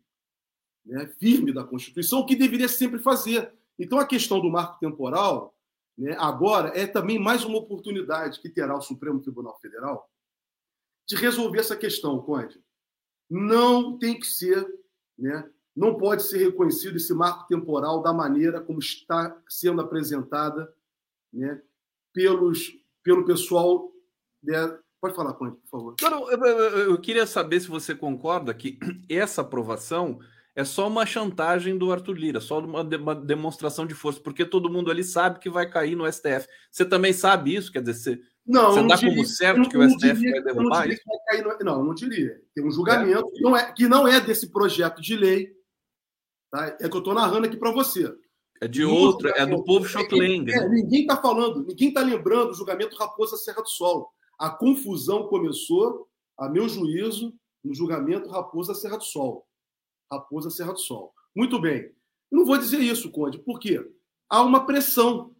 [0.86, 3.52] né, firme da Constituição, o que deveria sempre fazer.
[3.76, 5.52] Então, a questão do marco temporal,
[5.98, 10.08] né, agora, é também mais uma oportunidade que terá o Supremo Tribunal Federal
[11.04, 12.62] de resolver essa questão, Conde.
[13.28, 14.64] Não tem que ser,
[15.18, 20.72] né, não pode ser reconhecido esse marco temporal da maneira como está sendo apresentada
[21.32, 21.60] né,
[22.12, 22.72] pelos,
[23.02, 23.90] pelo pessoal
[24.42, 25.96] né, Pode falar, Conde, por favor.
[26.00, 28.78] Não, eu, eu, eu, queria saber se você concorda que
[29.10, 30.20] essa aprovação
[30.54, 34.44] é só uma chantagem do Arthur Lira, só uma, de, uma, demonstração de força, porque
[34.44, 36.46] todo mundo ali sabe que vai cair no STF.
[36.70, 37.72] Você também sabe isso?
[37.72, 40.54] Quer dizer, você, não, você não dá diria, como certo que o STF diria, vai
[40.54, 41.02] derrubar não isso?
[41.26, 42.40] Vai no, não, não diria.
[42.54, 43.32] Tem um julgamento é.
[43.32, 45.52] Que, não é, que não é desse projeto de lei.
[46.48, 46.76] Tá?
[46.80, 48.14] É que eu estou narrando aqui para você.
[48.60, 50.48] É de outra, é do povo Schottland.
[50.52, 54.08] É, ninguém está falando, ninguém está lembrando o julgamento Raposa Serra do Sol.
[54.42, 57.32] A confusão começou, a meu juízo,
[57.62, 59.46] no julgamento Raposa Serra do Sol.
[60.10, 61.14] Raposa Serra do Sol.
[61.32, 61.94] Muito bem.
[62.28, 63.88] Não vou dizer isso, Conde, porque
[64.28, 65.32] há uma pressão.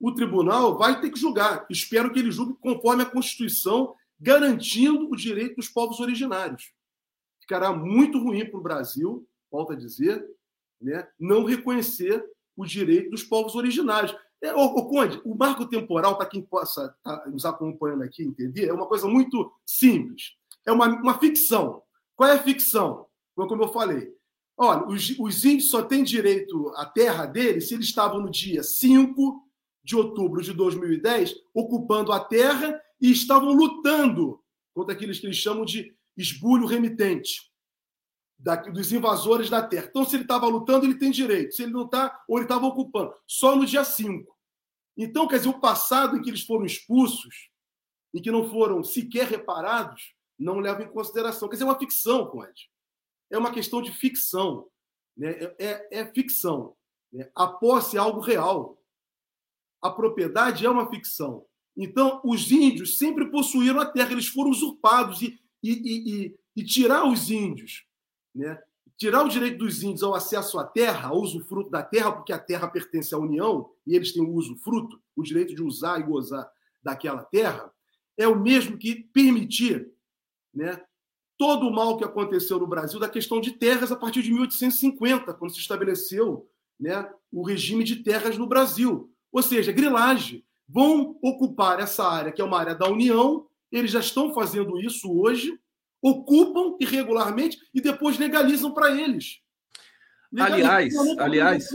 [0.00, 1.66] O tribunal vai ter que julgar.
[1.68, 6.72] Espero que ele julgue conforme a Constituição, garantindo o direito dos povos originários.
[7.42, 10.26] Ficará muito ruim para o Brasil, volta a dizer,
[10.80, 12.24] né, não reconhecer
[12.56, 14.16] o direito dos povos originários.
[14.42, 18.72] É, o, Conde, o marco temporal, para quem possa tá nos acompanhando aqui entender, é
[18.72, 20.32] uma coisa muito simples.
[20.66, 21.82] É uma, uma ficção.
[22.16, 23.06] Qual é a ficção?
[23.34, 24.12] Como eu falei.
[24.56, 28.62] Olha, os, os índios só têm direito à terra deles se eles estavam no dia
[28.62, 29.42] 5
[29.82, 34.38] de outubro de 2010 ocupando a terra e estavam lutando
[34.74, 37.49] contra aqueles que eles chamam de esbulho remitente
[38.40, 39.86] daqui, dos invasores da terra.
[39.88, 41.54] Então, se ele estava lutando, ele tem direito.
[41.54, 43.14] Se ele não está, ou ele estava ocupando.
[43.26, 44.36] Só no dia 5.
[44.96, 47.50] Então, quer dizer, o passado em que eles foram expulsos
[48.12, 51.48] e que não foram sequer reparados, não leva em consideração.
[51.48, 52.70] Quer dizer, é uma ficção, Conde.
[53.30, 54.66] É uma questão de ficção.
[55.16, 55.30] Né?
[55.30, 56.74] É, é, é ficção.
[57.12, 57.30] Né?
[57.34, 58.82] A posse é algo real.
[59.82, 61.46] A propriedade é uma ficção.
[61.76, 67.06] Então, os índios sempre possuíram a terra, eles foram usurpados e, e, e, e tirar
[67.06, 67.86] os índios
[68.34, 68.60] né?
[68.96, 72.38] Tirar o direito dos índios ao acesso à terra, ao usufruto da terra, porque a
[72.38, 76.50] terra pertence à União e eles têm o usufruto, o direito de usar e gozar
[76.82, 77.72] daquela terra,
[78.16, 79.90] é o mesmo que permitir
[80.52, 80.82] né,
[81.38, 85.32] todo o mal que aconteceu no Brasil da questão de terras a partir de 1850,
[85.32, 86.46] quando se estabeleceu
[86.78, 89.10] né, o regime de terras no Brasil.
[89.32, 90.44] Ou seja, grilagem.
[90.68, 95.10] Vão ocupar essa área, que é uma área da União, Eles já estão fazendo isso
[95.10, 95.58] hoje,
[96.02, 99.40] ocupam irregularmente e depois legalizam para eles.
[100.38, 101.68] aliás, aliás,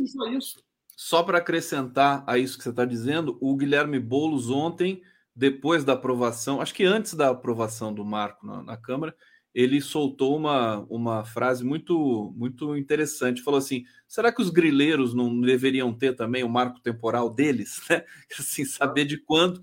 [0.96, 5.02] só para acrescentar a isso que você está dizendo, o Guilherme Boulos ontem,
[5.36, 9.14] depois da aprovação, acho que antes da aprovação do marco na, na Câmara,
[9.56, 13.42] ele soltou uma, uma frase muito muito interessante.
[13.42, 17.80] Falou assim: será que os grileiros não deveriam ter também o marco temporal deles?
[17.90, 18.04] Né?
[18.38, 19.62] Assim, saber de quando,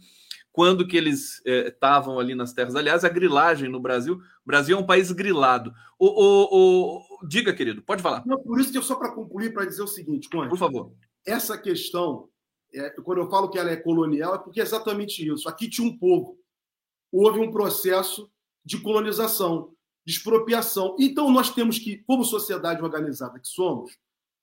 [0.53, 2.77] quando que eles estavam é, ali nas terras.
[2.77, 5.73] Aliás, a grilagem no Brasil, o Brasil é um país grilado.
[5.99, 7.27] O, o, o...
[7.27, 8.23] Diga, querido, pode falar.
[8.27, 10.93] Não, por isso que eu só para concluir, para dizer o seguinte, Conde, Por favor.
[11.27, 12.29] Essa questão,
[12.75, 15.49] é, quando eu falo que ela é colonial, é porque é exatamente isso.
[15.49, 16.39] Aqui tinha um povo.
[17.11, 18.31] Houve um processo
[18.65, 19.73] de colonização
[20.05, 20.97] de expropriação.
[20.99, 23.97] Então, nós temos que, como sociedade organizada que somos,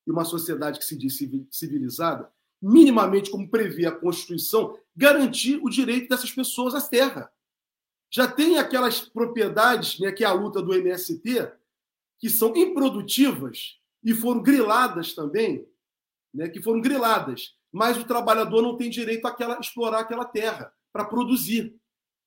[0.07, 1.19] e uma sociedade que se diz
[1.52, 2.31] civilizada,
[2.61, 7.32] minimamente, como prevê a Constituição, garantir o direito dessas pessoas à terra.
[8.12, 11.50] Já tem aquelas propriedades, né, que é a luta do MST,
[12.18, 15.66] que são improdutivas e foram griladas também,
[16.34, 21.06] né, que foram griladas, mas o trabalhador não tem direito a explorar aquela terra para
[21.06, 21.80] produzir.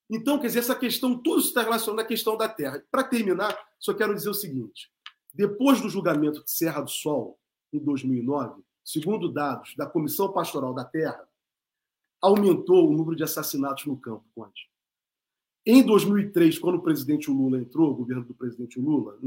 [0.09, 2.83] Então, quer dizer, essa questão, tudo está relacionado à questão da terra.
[2.91, 4.91] Para terminar, só quero dizer o seguinte:
[5.35, 7.39] depois do julgamento de Serra do Sol,
[7.71, 11.29] em 2009, segundo dados da Comissão Pastoral da Terra,
[12.23, 14.71] aumentou o número de assassinatos no campo, Conte.
[15.67, 19.19] Em 2003, quando o presidente Lula entrou, o governo do presidente Lula,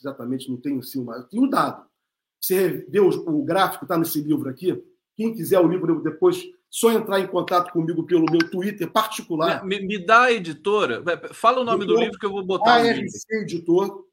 [0.00, 1.86] exatamente não tenho assim, mas tenho um dado.
[2.40, 4.82] Você vê o gráfico, está nesse livro aqui.
[5.16, 9.64] Quem quiser o livro depois só entrar em contato comigo pelo meu Twitter particular.
[9.64, 11.02] Me, me dá a editora.
[11.32, 12.74] Fala o nome do livro que eu vou botar.
[12.74, 14.04] ARC Editor.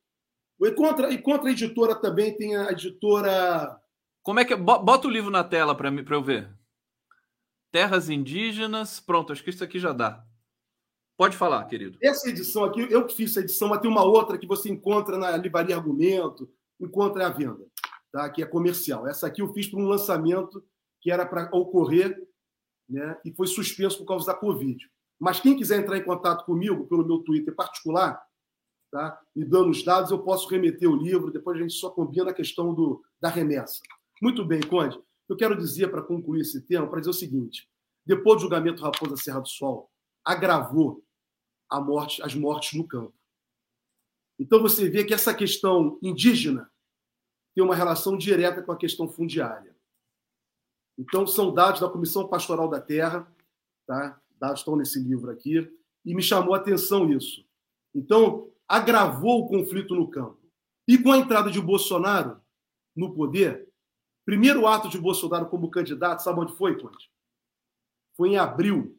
[0.62, 3.76] E contra, e contra a editora também tem a editora.
[4.22, 4.56] Como é que.
[4.56, 6.56] Bota o livro na tela para eu ver.
[7.72, 9.00] Terras Indígenas.
[9.00, 10.26] Pronto, acho que isso aqui já dá.
[11.18, 11.98] Pode falar, querido.
[12.02, 15.18] Essa edição aqui, eu que fiz essa edição, mas tem uma outra que você encontra
[15.18, 17.64] na Livraria Argumento, encontra à venda,
[18.12, 18.30] tá?
[18.30, 19.08] que é comercial.
[19.08, 20.64] Essa aqui eu fiz para um lançamento
[21.00, 22.28] que era para ocorrer
[22.90, 24.90] né, e foi suspenso por causa da Covid.
[25.20, 28.20] Mas quem quiser entrar em contato comigo pelo meu Twitter particular,
[28.92, 32.32] tá, me dando os dados, eu posso remeter o livro, depois a gente só combina
[32.32, 33.80] a questão do, da remessa.
[34.22, 35.00] Muito bem, Conde.
[35.32, 37.66] Eu quero dizer, para concluir esse tema, para dizer o seguinte:
[38.06, 39.90] depois do julgamento Raposa Serra do Sol,
[40.26, 41.02] agravou
[41.72, 43.14] morte, as mortes no campo.
[44.38, 46.70] Então você vê que essa questão indígena
[47.56, 49.74] tem uma relação direta com a questão fundiária.
[50.98, 53.26] Então, são dados da Comissão Pastoral da Terra,
[53.88, 54.22] tá?
[54.38, 55.72] dados estão nesse livro aqui,
[56.04, 57.48] e me chamou a atenção isso.
[57.96, 60.42] Então, agravou o conflito no campo.
[60.86, 62.42] E com a entrada de Bolsonaro
[62.94, 63.71] no poder,
[64.26, 67.12] primeiro ato de Bolsonaro como candidato, sabe onde foi, Conte?
[68.16, 68.98] Foi em abril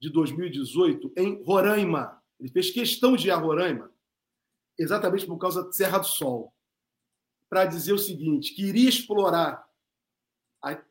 [0.00, 2.22] de 2018, em Roraima.
[2.38, 3.92] Ele fez questão de ir a Roraima,
[4.78, 6.52] exatamente por causa da Serra do Sol,
[7.48, 9.66] para dizer o seguinte: que iria explorar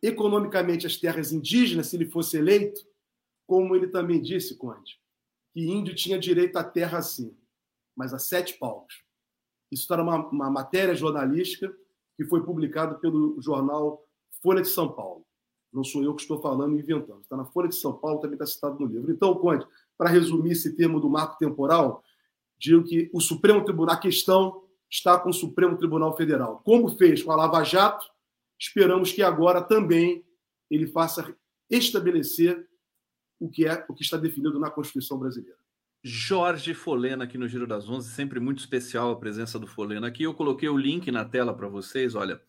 [0.02, 2.82] economicamente as terras indígenas, se ele fosse eleito,
[3.46, 5.00] como ele também disse, Conde,
[5.54, 7.38] que índio tinha direito à terra sim,
[7.96, 9.04] mas a sete paus.
[9.72, 11.76] Isso está numa uma matéria jornalística
[12.16, 14.04] que foi publicada pelo jornal
[14.42, 15.26] Folha de São Paulo.
[15.72, 17.22] Não sou eu que estou falando e inventando.
[17.22, 19.12] Está na Folha de São Paulo, também está citado no livro.
[19.12, 19.66] Então, Conde,
[19.98, 22.04] para resumir esse termo do marco temporal,
[22.58, 26.62] digo que o Supremo Tribunal, a questão está com o Supremo Tribunal Federal.
[26.64, 28.06] Como fez com a Lava Jato,
[28.60, 30.26] Esperamos que agora também
[30.70, 31.36] ele faça
[31.70, 32.68] estabelecer
[33.40, 35.60] o que é o que está definido na Constituição brasileira.
[36.07, 40.22] Jorge Folena aqui no Giro das Onze, sempre muito especial a presença do Folena aqui.
[40.22, 42.40] Eu coloquei o link na tela para vocês, olha,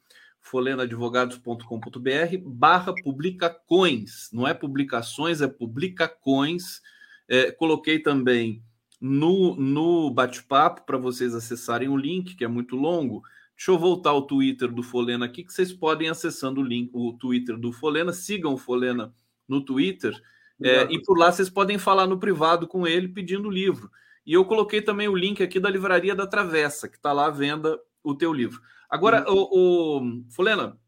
[0.42, 6.82] folenaadvogados.com.br barra publicacoins, não é publicações, é publicacoins.
[7.26, 8.62] É, coloquei também
[9.00, 13.22] no, no bate-papo para vocês acessarem o link, que é muito longo,
[13.56, 17.14] Deixa eu voltar ao Twitter do Folena aqui, que vocês podem acessando o link, o
[17.14, 18.12] Twitter do Folena.
[18.12, 19.14] Sigam o Folena
[19.48, 20.14] no Twitter.
[20.62, 23.90] É, e por lá vocês podem falar no privado com ele pedindo o livro.
[24.24, 27.30] E eu coloquei também o link aqui da Livraria da Travessa, que está lá à
[27.30, 28.60] venda o teu livro.
[28.88, 29.36] Agora, uhum.
[29.36, 30.78] o, o, Folena,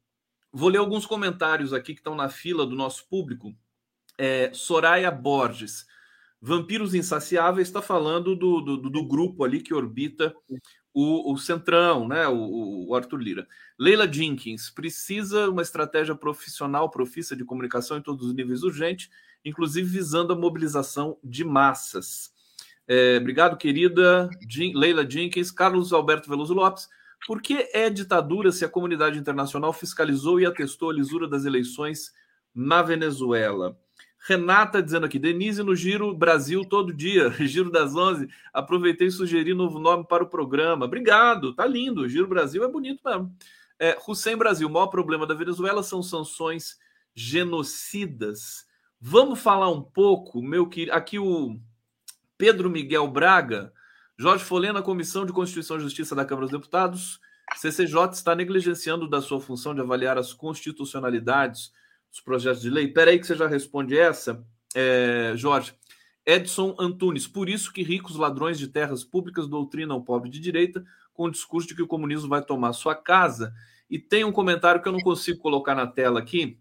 [0.53, 3.55] vou ler alguns comentários aqui que estão na fila do nosso público.
[4.17, 5.87] É, Soraya Borges.
[6.41, 10.33] Vampiros Insaciáveis está falando do, do, do, grupo ali que orbita
[10.95, 12.29] o, o Centrão, né?
[12.29, 13.49] O, o, Arthur Lira.
[13.79, 19.11] Leila Jenkins precisa uma estratégia profissional, profissa de comunicação em todos os níveis urgente,
[19.45, 22.33] inclusive visando a mobilização de massas.
[22.87, 24.31] É, obrigado, querida
[24.75, 25.51] Leila Jenkins.
[25.51, 26.89] Carlos Alberto Veloso Lopes.
[27.27, 32.13] Por que é ditadura se a comunidade internacional fiscalizou e atestou a lisura das eleições
[32.55, 33.77] na Venezuela?
[34.27, 38.29] Renata dizendo aqui, Denise no Giro Brasil todo dia, Giro das 11.
[38.53, 40.87] Aproveitei e sugeri novo nome para o programa.
[40.87, 42.09] Obrigado, tá lindo.
[42.09, 43.35] Giro Brasil é bonito mesmo.
[43.79, 46.79] É, Hussein Brasil, o maior problema da Venezuela são sanções
[47.15, 48.67] genocidas.
[49.01, 51.57] Vamos falar um pouco, meu que aqui o
[52.37, 53.73] Pedro Miguel Braga,
[54.19, 57.21] Jorge Folena, Comissão de Constituição e Justiça da Câmara dos Deputados,
[57.55, 61.73] CCJ está negligenciando da sua função de avaliar as constitucionalidades
[62.11, 62.87] dos projetos de lei?
[62.87, 64.45] Espera aí que você já responde essa,
[64.75, 65.75] é, Jorge.
[66.27, 70.85] Edson Antunes, por isso que ricos ladrões de terras públicas doutrinam o pobre de direita
[71.15, 73.55] com o discurso de que o comunismo vai tomar sua casa.
[73.89, 76.59] E tem um comentário que eu não consigo colocar na tela aqui,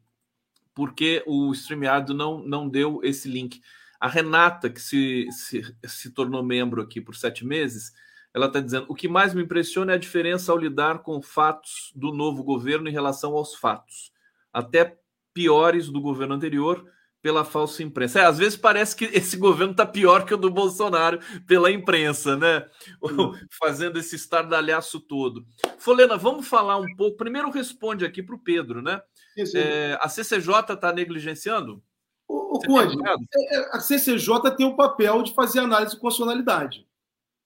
[0.77, 3.63] porque o StreamYard não, não deu esse link.
[3.99, 7.93] A Renata, que se, se, se tornou membro aqui por sete meses,
[8.31, 11.91] ela está dizendo: o que mais me impressiona é a diferença ao lidar com fatos
[11.95, 14.11] do novo governo em relação aos fatos.
[14.53, 14.99] Até
[15.33, 16.85] piores do governo anterior
[17.23, 18.19] pela falsa imprensa.
[18.19, 22.37] É, às vezes parece que esse governo está pior que o do Bolsonaro pela imprensa,
[22.37, 22.67] né?
[23.59, 25.43] Fazendo esse estardalhaço todo.
[25.79, 27.17] Folena, vamos falar um pouco.
[27.17, 29.01] Primeiro responde aqui para o Pedro, né?
[29.37, 29.57] Sim, sim.
[29.59, 31.83] É, a CCJ está negligenciando?
[32.27, 36.87] O, o Conde, é, é, a CCJ tem o papel de fazer análise de constitucionalidade.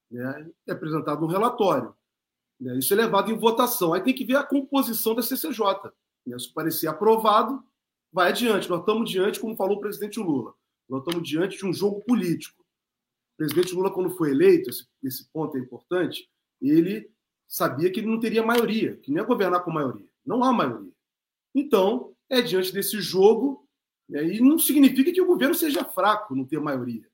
[0.09, 0.49] Né?
[0.67, 1.93] É apresentado um relatório.
[2.59, 2.77] Né?
[2.77, 3.93] Isso é levado em votação.
[3.93, 5.91] Aí tem que ver a composição da CCJ.
[6.25, 6.39] Né?
[6.39, 7.61] Se parecer aprovado,
[8.11, 8.69] vai adiante.
[8.69, 10.53] Nós estamos diante, como falou o presidente Lula,
[10.87, 12.61] nós estamos diante de um jogo político.
[13.33, 16.29] O presidente Lula, quando foi eleito, esse, esse ponto é importante,
[16.61, 17.11] ele
[17.47, 20.07] sabia que ele não teria maioria, que não ia governar com maioria.
[20.25, 20.91] Não há maioria.
[21.53, 23.67] Então, é diante desse jogo,
[24.07, 27.07] né, e não significa que o governo seja fraco, não ter maioria.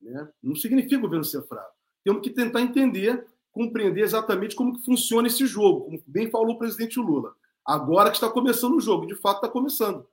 [0.00, 0.28] Né?
[0.42, 1.74] Não significa o governo ser fraco.
[2.04, 6.58] Temos que tentar entender, compreender exatamente como que funciona esse jogo, como bem falou o
[6.58, 7.34] presidente Lula.
[7.64, 10.06] Agora que está começando o jogo, de fato está começando.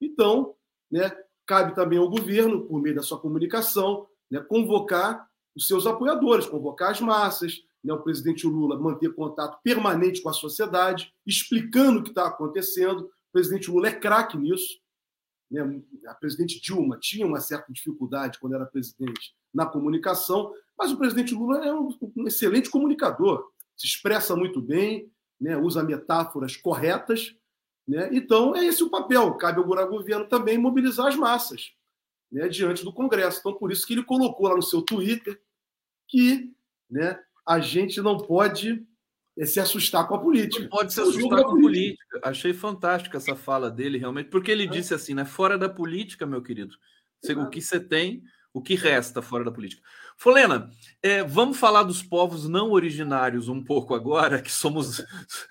[0.00, 0.54] Então,
[0.90, 1.10] né,
[1.46, 6.90] cabe também ao governo, por meio da sua comunicação, né, convocar os seus apoiadores, convocar
[6.90, 12.10] as massas, né, o presidente Lula manter contato permanente com a sociedade, explicando o que
[12.10, 13.00] está acontecendo.
[13.02, 14.78] O presidente Lula é craque nisso.
[15.50, 15.82] Né?
[16.06, 21.34] A presidente Dilma tinha uma certa dificuldade quando era presidente na comunicação, mas o presidente
[21.34, 25.56] Lula é um, um excelente comunicador, se expressa muito bem, né?
[25.56, 27.34] usa metáforas corretas
[27.90, 28.08] né?
[28.12, 29.34] Então, é esse o papel.
[29.34, 31.72] Cabe ao governo também mobilizar as massas
[32.30, 33.40] né, diante do Congresso.
[33.40, 35.42] Então, por isso que ele colocou lá no seu Twitter
[36.06, 36.54] que
[36.88, 37.18] né,
[37.50, 38.86] a gente não pode
[39.36, 40.62] é, se assustar com a política.
[40.62, 42.06] Não pode se assustar com a política.
[42.06, 42.20] política.
[42.22, 44.68] Achei fantástica essa fala dele, realmente, porque ele é.
[44.68, 45.24] disse assim, né?
[45.24, 46.76] Fora da política, meu querido,
[47.36, 48.22] o que você tem,
[48.54, 49.82] o que resta fora da política.
[50.16, 50.70] Folena,
[51.02, 55.04] é, vamos falar dos povos não originários um pouco agora, que somos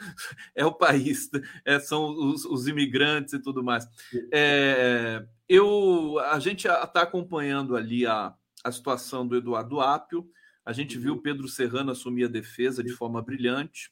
[0.56, 1.30] é o país,
[1.66, 3.86] é, são os, os, imigrantes e tudo mais.
[4.32, 10.30] É, eu, a gente está acompanhando ali a, a situação do Eduardo Apio,
[10.70, 13.92] a gente viu o Pedro Serrano assumir a defesa de forma brilhante.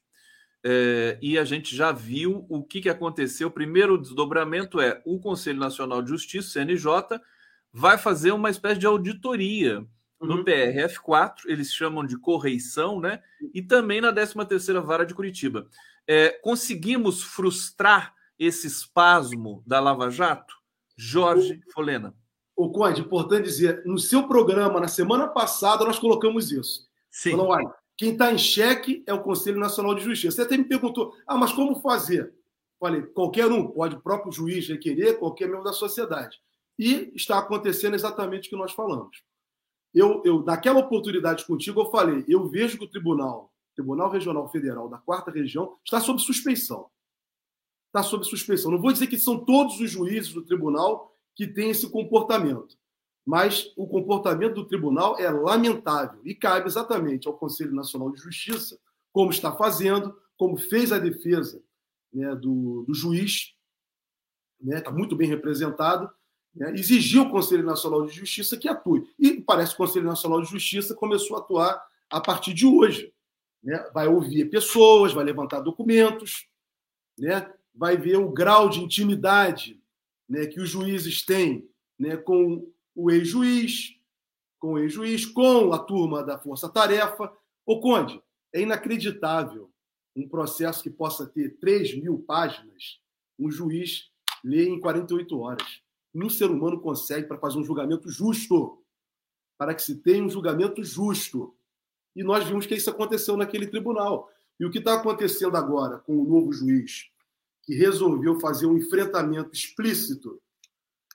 [0.64, 3.48] É, e a gente já viu o que, que aconteceu.
[3.48, 7.20] O primeiro desdobramento é o Conselho Nacional de Justiça, CNJ,
[7.74, 9.84] vai fazer uma espécie de auditoria
[10.22, 10.44] no uhum.
[10.44, 13.24] PRF4, eles chamam de correição, né?
[13.56, 15.68] E também na 13ª Vara de Curitiba.
[16.08, 20.56] É, conseguimos frustrar esse espasmo da Lava Jato?
[20.96, 22.14] Jorge o, Folena.
[22.58, 26.88] O Conde, importante dizer, no seu programa, na semana passada, nós colocamos isso.
[27.10, 27.32] Sim.
[27.32, 30.36] Falou, olha, quem está em xeque é o Conselho Nacional de Justiça.
[30.36, 32.34] Você até me perguntou, ah, mas como fazer?
[32.80, 36.38] Falei, qualquer um, pode o próprio juiz requerer, qualquer membro da sociedade.
[36.78, 39.18] E está acontecendo exatamente o que nós falamos
[39.98, 44.88] eu, eu naquela oportunidade contigo, eu falei, eu vejo que o tribunal, Tribunal Regional Federal
[44.88, 46.90] da Quarta Região, está sob suspeição.
[47.88, 48.72] Está sob suspeição.
[48.72, 52.76] Não vou dizer que são todos os juízes do tribunal que têm esse comportamento,
[53.24, 58.80] mas o comportamento do tribunal é lamentável e cabe exatamente ao Conselho Nacional de Justiça,
[59.14, 61.62] como está fazendo, como fez a defesa
[62.12, 63.54] né, do, do juiz,
[64.60, 66.10] né, está muito bem representado,
[66.56, 69.08] né, exigiu o Conselho Nacional de Justiça que atue.
[69.20, 73.14] E parece que o Conselho Nacional de Justiça começou a atuar a partir de hoje.
[73.64, 73.78] Né?
[73.94, 76.48] Vai ouvir pessoas, vai levantar documentos,
[77.16, 77.54] né?
[77.76, 79.77] vai ver o grau de intimidade
[80.30, 83.96] né, que os juízes têm né, com o ex-juiz,
[84.60, 87.32] com o ex-juiz, com a turma da Força Tarefa.
[87.66, 88.22] Ô, Conde,
[88.54, 89.72] é inacreditável
[90.16, 93.00] um processo que possa ter 3 mil páginas,
[93.38, 94.10] um juiz
[94.44, 95.82] lê em 48 horas
[96.26, 98.82] um ser humano consegue para fazer um julgamento justo,
[99.58, 101.56] para que se tenha um julgamento justo.
[102.16, 104.30] E nós vimos que isso aconteceu naquele tribunal.
[104.60, 107.10] E o que está acontecendo agora com o novo juiz,
[107.68, 110.42] que resolveu fazer um enfrentamento explícito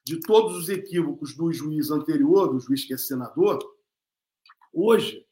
[0.05, 3.59] de todos os equívocos do juiz anterior, do juiz que é senador,
[4.71, 5.27] hoje,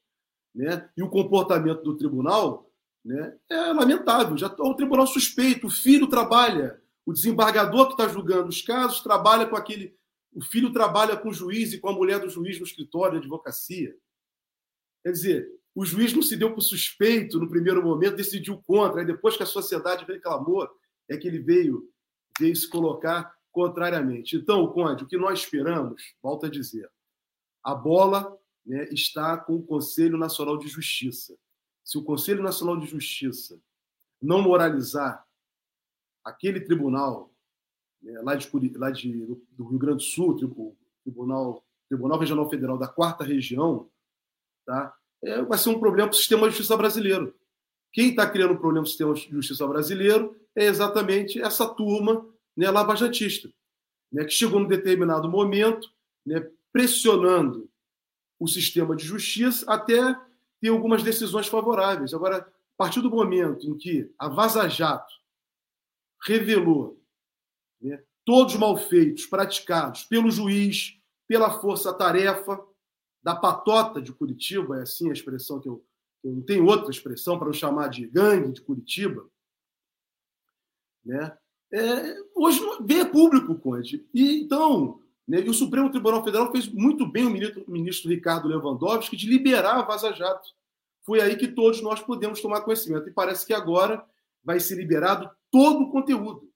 [0.55, 2.73] né, e o comportamento do tribunal
[3.05, 4.35] né, é lamentável.
[4.39, 9.47] Já o tribunal suspeito, o filho trabalha, o desembargador que está julgando os casos trabalha
[9.47, 9.95] com aquele.
[10.33, 13.27] O filho trabalha com o juiz e com a mulher do juiz no escritório de
[13.27, 13.95] advocacia.
[15.03, 19.07] Quer dizer, o juiz não se deu por suspeito no primeiro momento, decidiu contra, aí
[19.07, 20.69] depois que a sociedade reclamou,
[21.11, 21.91] é que ele veio,
[22.39, 24.37] veio se colocar contrariamente.
[24.37, 26.89] Então, Conde, o que nós esperamos, volto a dizer,
[27.63, 31.37] a bola né, está com o Conselho Nacional de Justiça.
[31.85, 33.61] Se o Conselho Nacional de Justiça
[34.23, 35.27] não moralizar
[36.25, 37.35] aquele tribunal
[38.01, 40.37] né, lá, de, lá de, do Rio Grande do Sul,
[41.03, 43.91] tribunal, tribunal Regional Federal da Quarta Região,
[44.65, 44.95] tá?
[45.23, 47.35] É, vai ser um problema para o sistema de justiça brasileiro.
[47.93, 52.71] Quem está criando um problema no sistema de justiça brasileiro é exatamente essa turma né,
[52.71, 53.51] lavajatista,
[54.13, 55.89] né, que chegou num determinado momento
[56.27, 57.71] né, pressionando
[58.39, 60.17] o sistema de justiça até
[60.61, 62.15] ter algumas decisões favoráveis.
[62.15, 62.47] Agora, a
[62.77, 65.13] partir do momento em que a Vaza Jato
[66.23, 67.01] revelou
[67.81, 72.63] né, todos os malfeitos praticados pelo juiz, pela força-tarefa
[73.23, 75.85] da patota de Curitiba, é assim a expressão que eu,
[76.25, 79.29] eu não tenho outra expressão para eu chamar de gangue de Curitiba,
[81.05, 81.37] né?
[81.73, 84.05] É, hoje vê público, Conde.
[84.13, 88.11] E então, né, e o Supremo Tribunal Federal fez muito bem o ministro, o ministro
[88.11, 90.49] Ricardo Lewandowski de liberar a Vaza Jato.
[91.05, 93.09] Foi aí que todos nós podemos tomar conhecimento.
[93.09, 94.05] E parece que agora
[94.45, 96.51] vai ser liberado todo o conteúdo.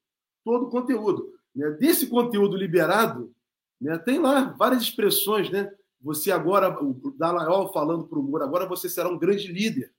[0.44, 1.32] Todo o conteúdo.
[1.54, 1.70] Né?
[1.72, 3.32] Desse conteúdo liberado,
[3.80, 5.72] né, tem lá várias expressões, né?
[6.00, 9.90] Você agora, o Dallagnol falando para o Moro, agora você será um grande líder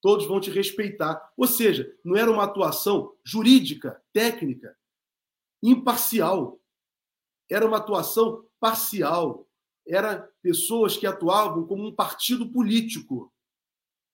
[0.00, 1.32] todos vão te respeitar.
[1.36, 4.76] Ou seja, não era uma atuação jurídica, técnica,
[5.62, 6.60] imparcial.
[7.50, 9.48] Era uma atuação parcial.
[9.86, 13.32] Era pessoas que atuavam como um partido político.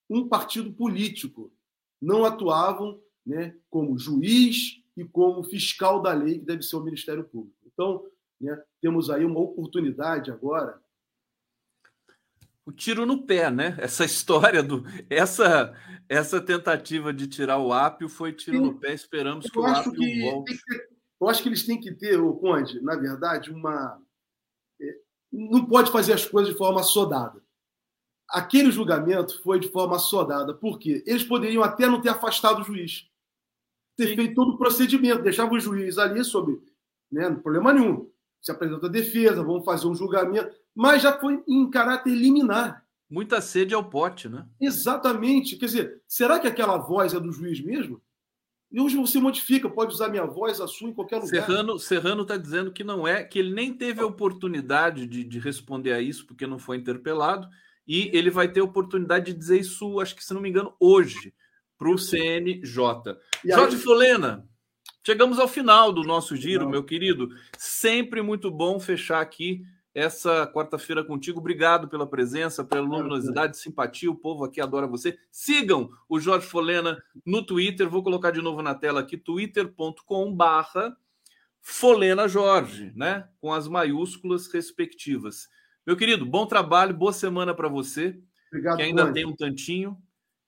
[0.08, 1.52] Um partido político.
[2.00, 7.24] Não atuavam né, como juiz e como fiscal da lei, que deve ser o Ministério
[7.24, 7.56] Público.
[7.66, 8.06] Então,
[8.40, 10.83] né, temos aí uma oportunidade agora
[12.66, 13.76] o tiro no pé, né?
[13.80, 15.74] Essa história do essa
[16.08, 18.64] essa tentativa de tirar o ápio foi tiro Sim.
[18.64, 18.92] no pé.
[18.92, 20.58] Esperamos eu que o ápio que volte.
[21.20, 24.00] eu acho que eles têm que ter, o Conde, na verdade, uma
[24.80, 24.96] é,
[25.32, 27.42] não pode fazer as coisas de forma sodada.
[28.28, 33.06] Aquele julgamento foi de forma sodada, porque eles poderiam até não ter afastado o juiz,
[33.96, 34.16] ter Sim.
[34.16, 36.60] feito todo o procedimento, deixava o juiz ali sobre,
[37.10, 38.10] né, não problema nenhum.
[38.40, 42.84] Se apresenta a defesa, vamos fazer um julgamento mas já foi em caráter liminar.
[43.08, 44.46] Muita sede ao pote, né?
[44.60, 45.56] Exatamente.
[45.56, 48.02] Quer dizer, será que aquela voz é do juiz mesmo?
[48.72, 51.28] E hoje você modifica, pode usar minha voz, a sua, em qualquer lugar.
[51.28, 55.38] Serrano Serrano está dizendo que não é, que ele nem teve a oportunidade de, de
[55.38, 57.48] responder a isso, porque não foi interpelado,
[57.86, 60.74] e ele vai ter a oportunidade de dizer isso, acho que, se não me engano,
[60.80, 61.32] hoje,
[61.78, 63.16] para o CNJ.
[63.44, 63.82] E Jorge aí...
[63.82, 64.48] Folena,
[65.06, 66.70] chegamos ao final do nosso giro, não.
[66.70, 67.28] meu querido.
[67.56, 69.62] Sempre muito bom fechar aqui
[69.94, 71.38] essa quarta-feira contigo.
[71.38, 74.10] Obrigado pela presença, pela luminosidade, simpatia.
[74.10, 75.16] O povo aqui adora você.
[75.30, 77.88] Sigam o Jorge Folena no Twitter.
[77.88, 80.96] Vou colocar de novo na tela aqui: twitter.com/barra
[81.60, 83.28] Folena Jorge, né?
[83.40, 85.48] Com as maiúsculas respectivas.
[85.86, 88.18] Meu querido, bom trabalho, boa semana para você.
[88.48, 89.14] Obrigado, que ainda Conde.
[89.14, 89.96] tem um tantinho.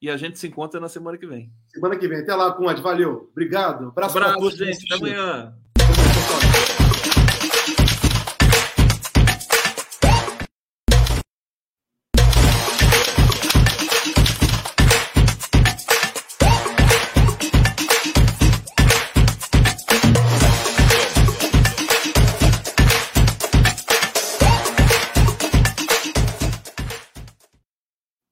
[0.01, 1.51] E a gente se encontra na semana que vem.
[1.69, 2.21] Semana que vem.
[2.21, 2.83] Até lá, Conde.
[2.83, 3.31] Valeu.
[3.33, 3.89] Obrigado.
[3.89, 4.59] Abraço, Abraço para todos.
[4.59, 4.85] gente.
[4.93, 5.55] Até amanhã.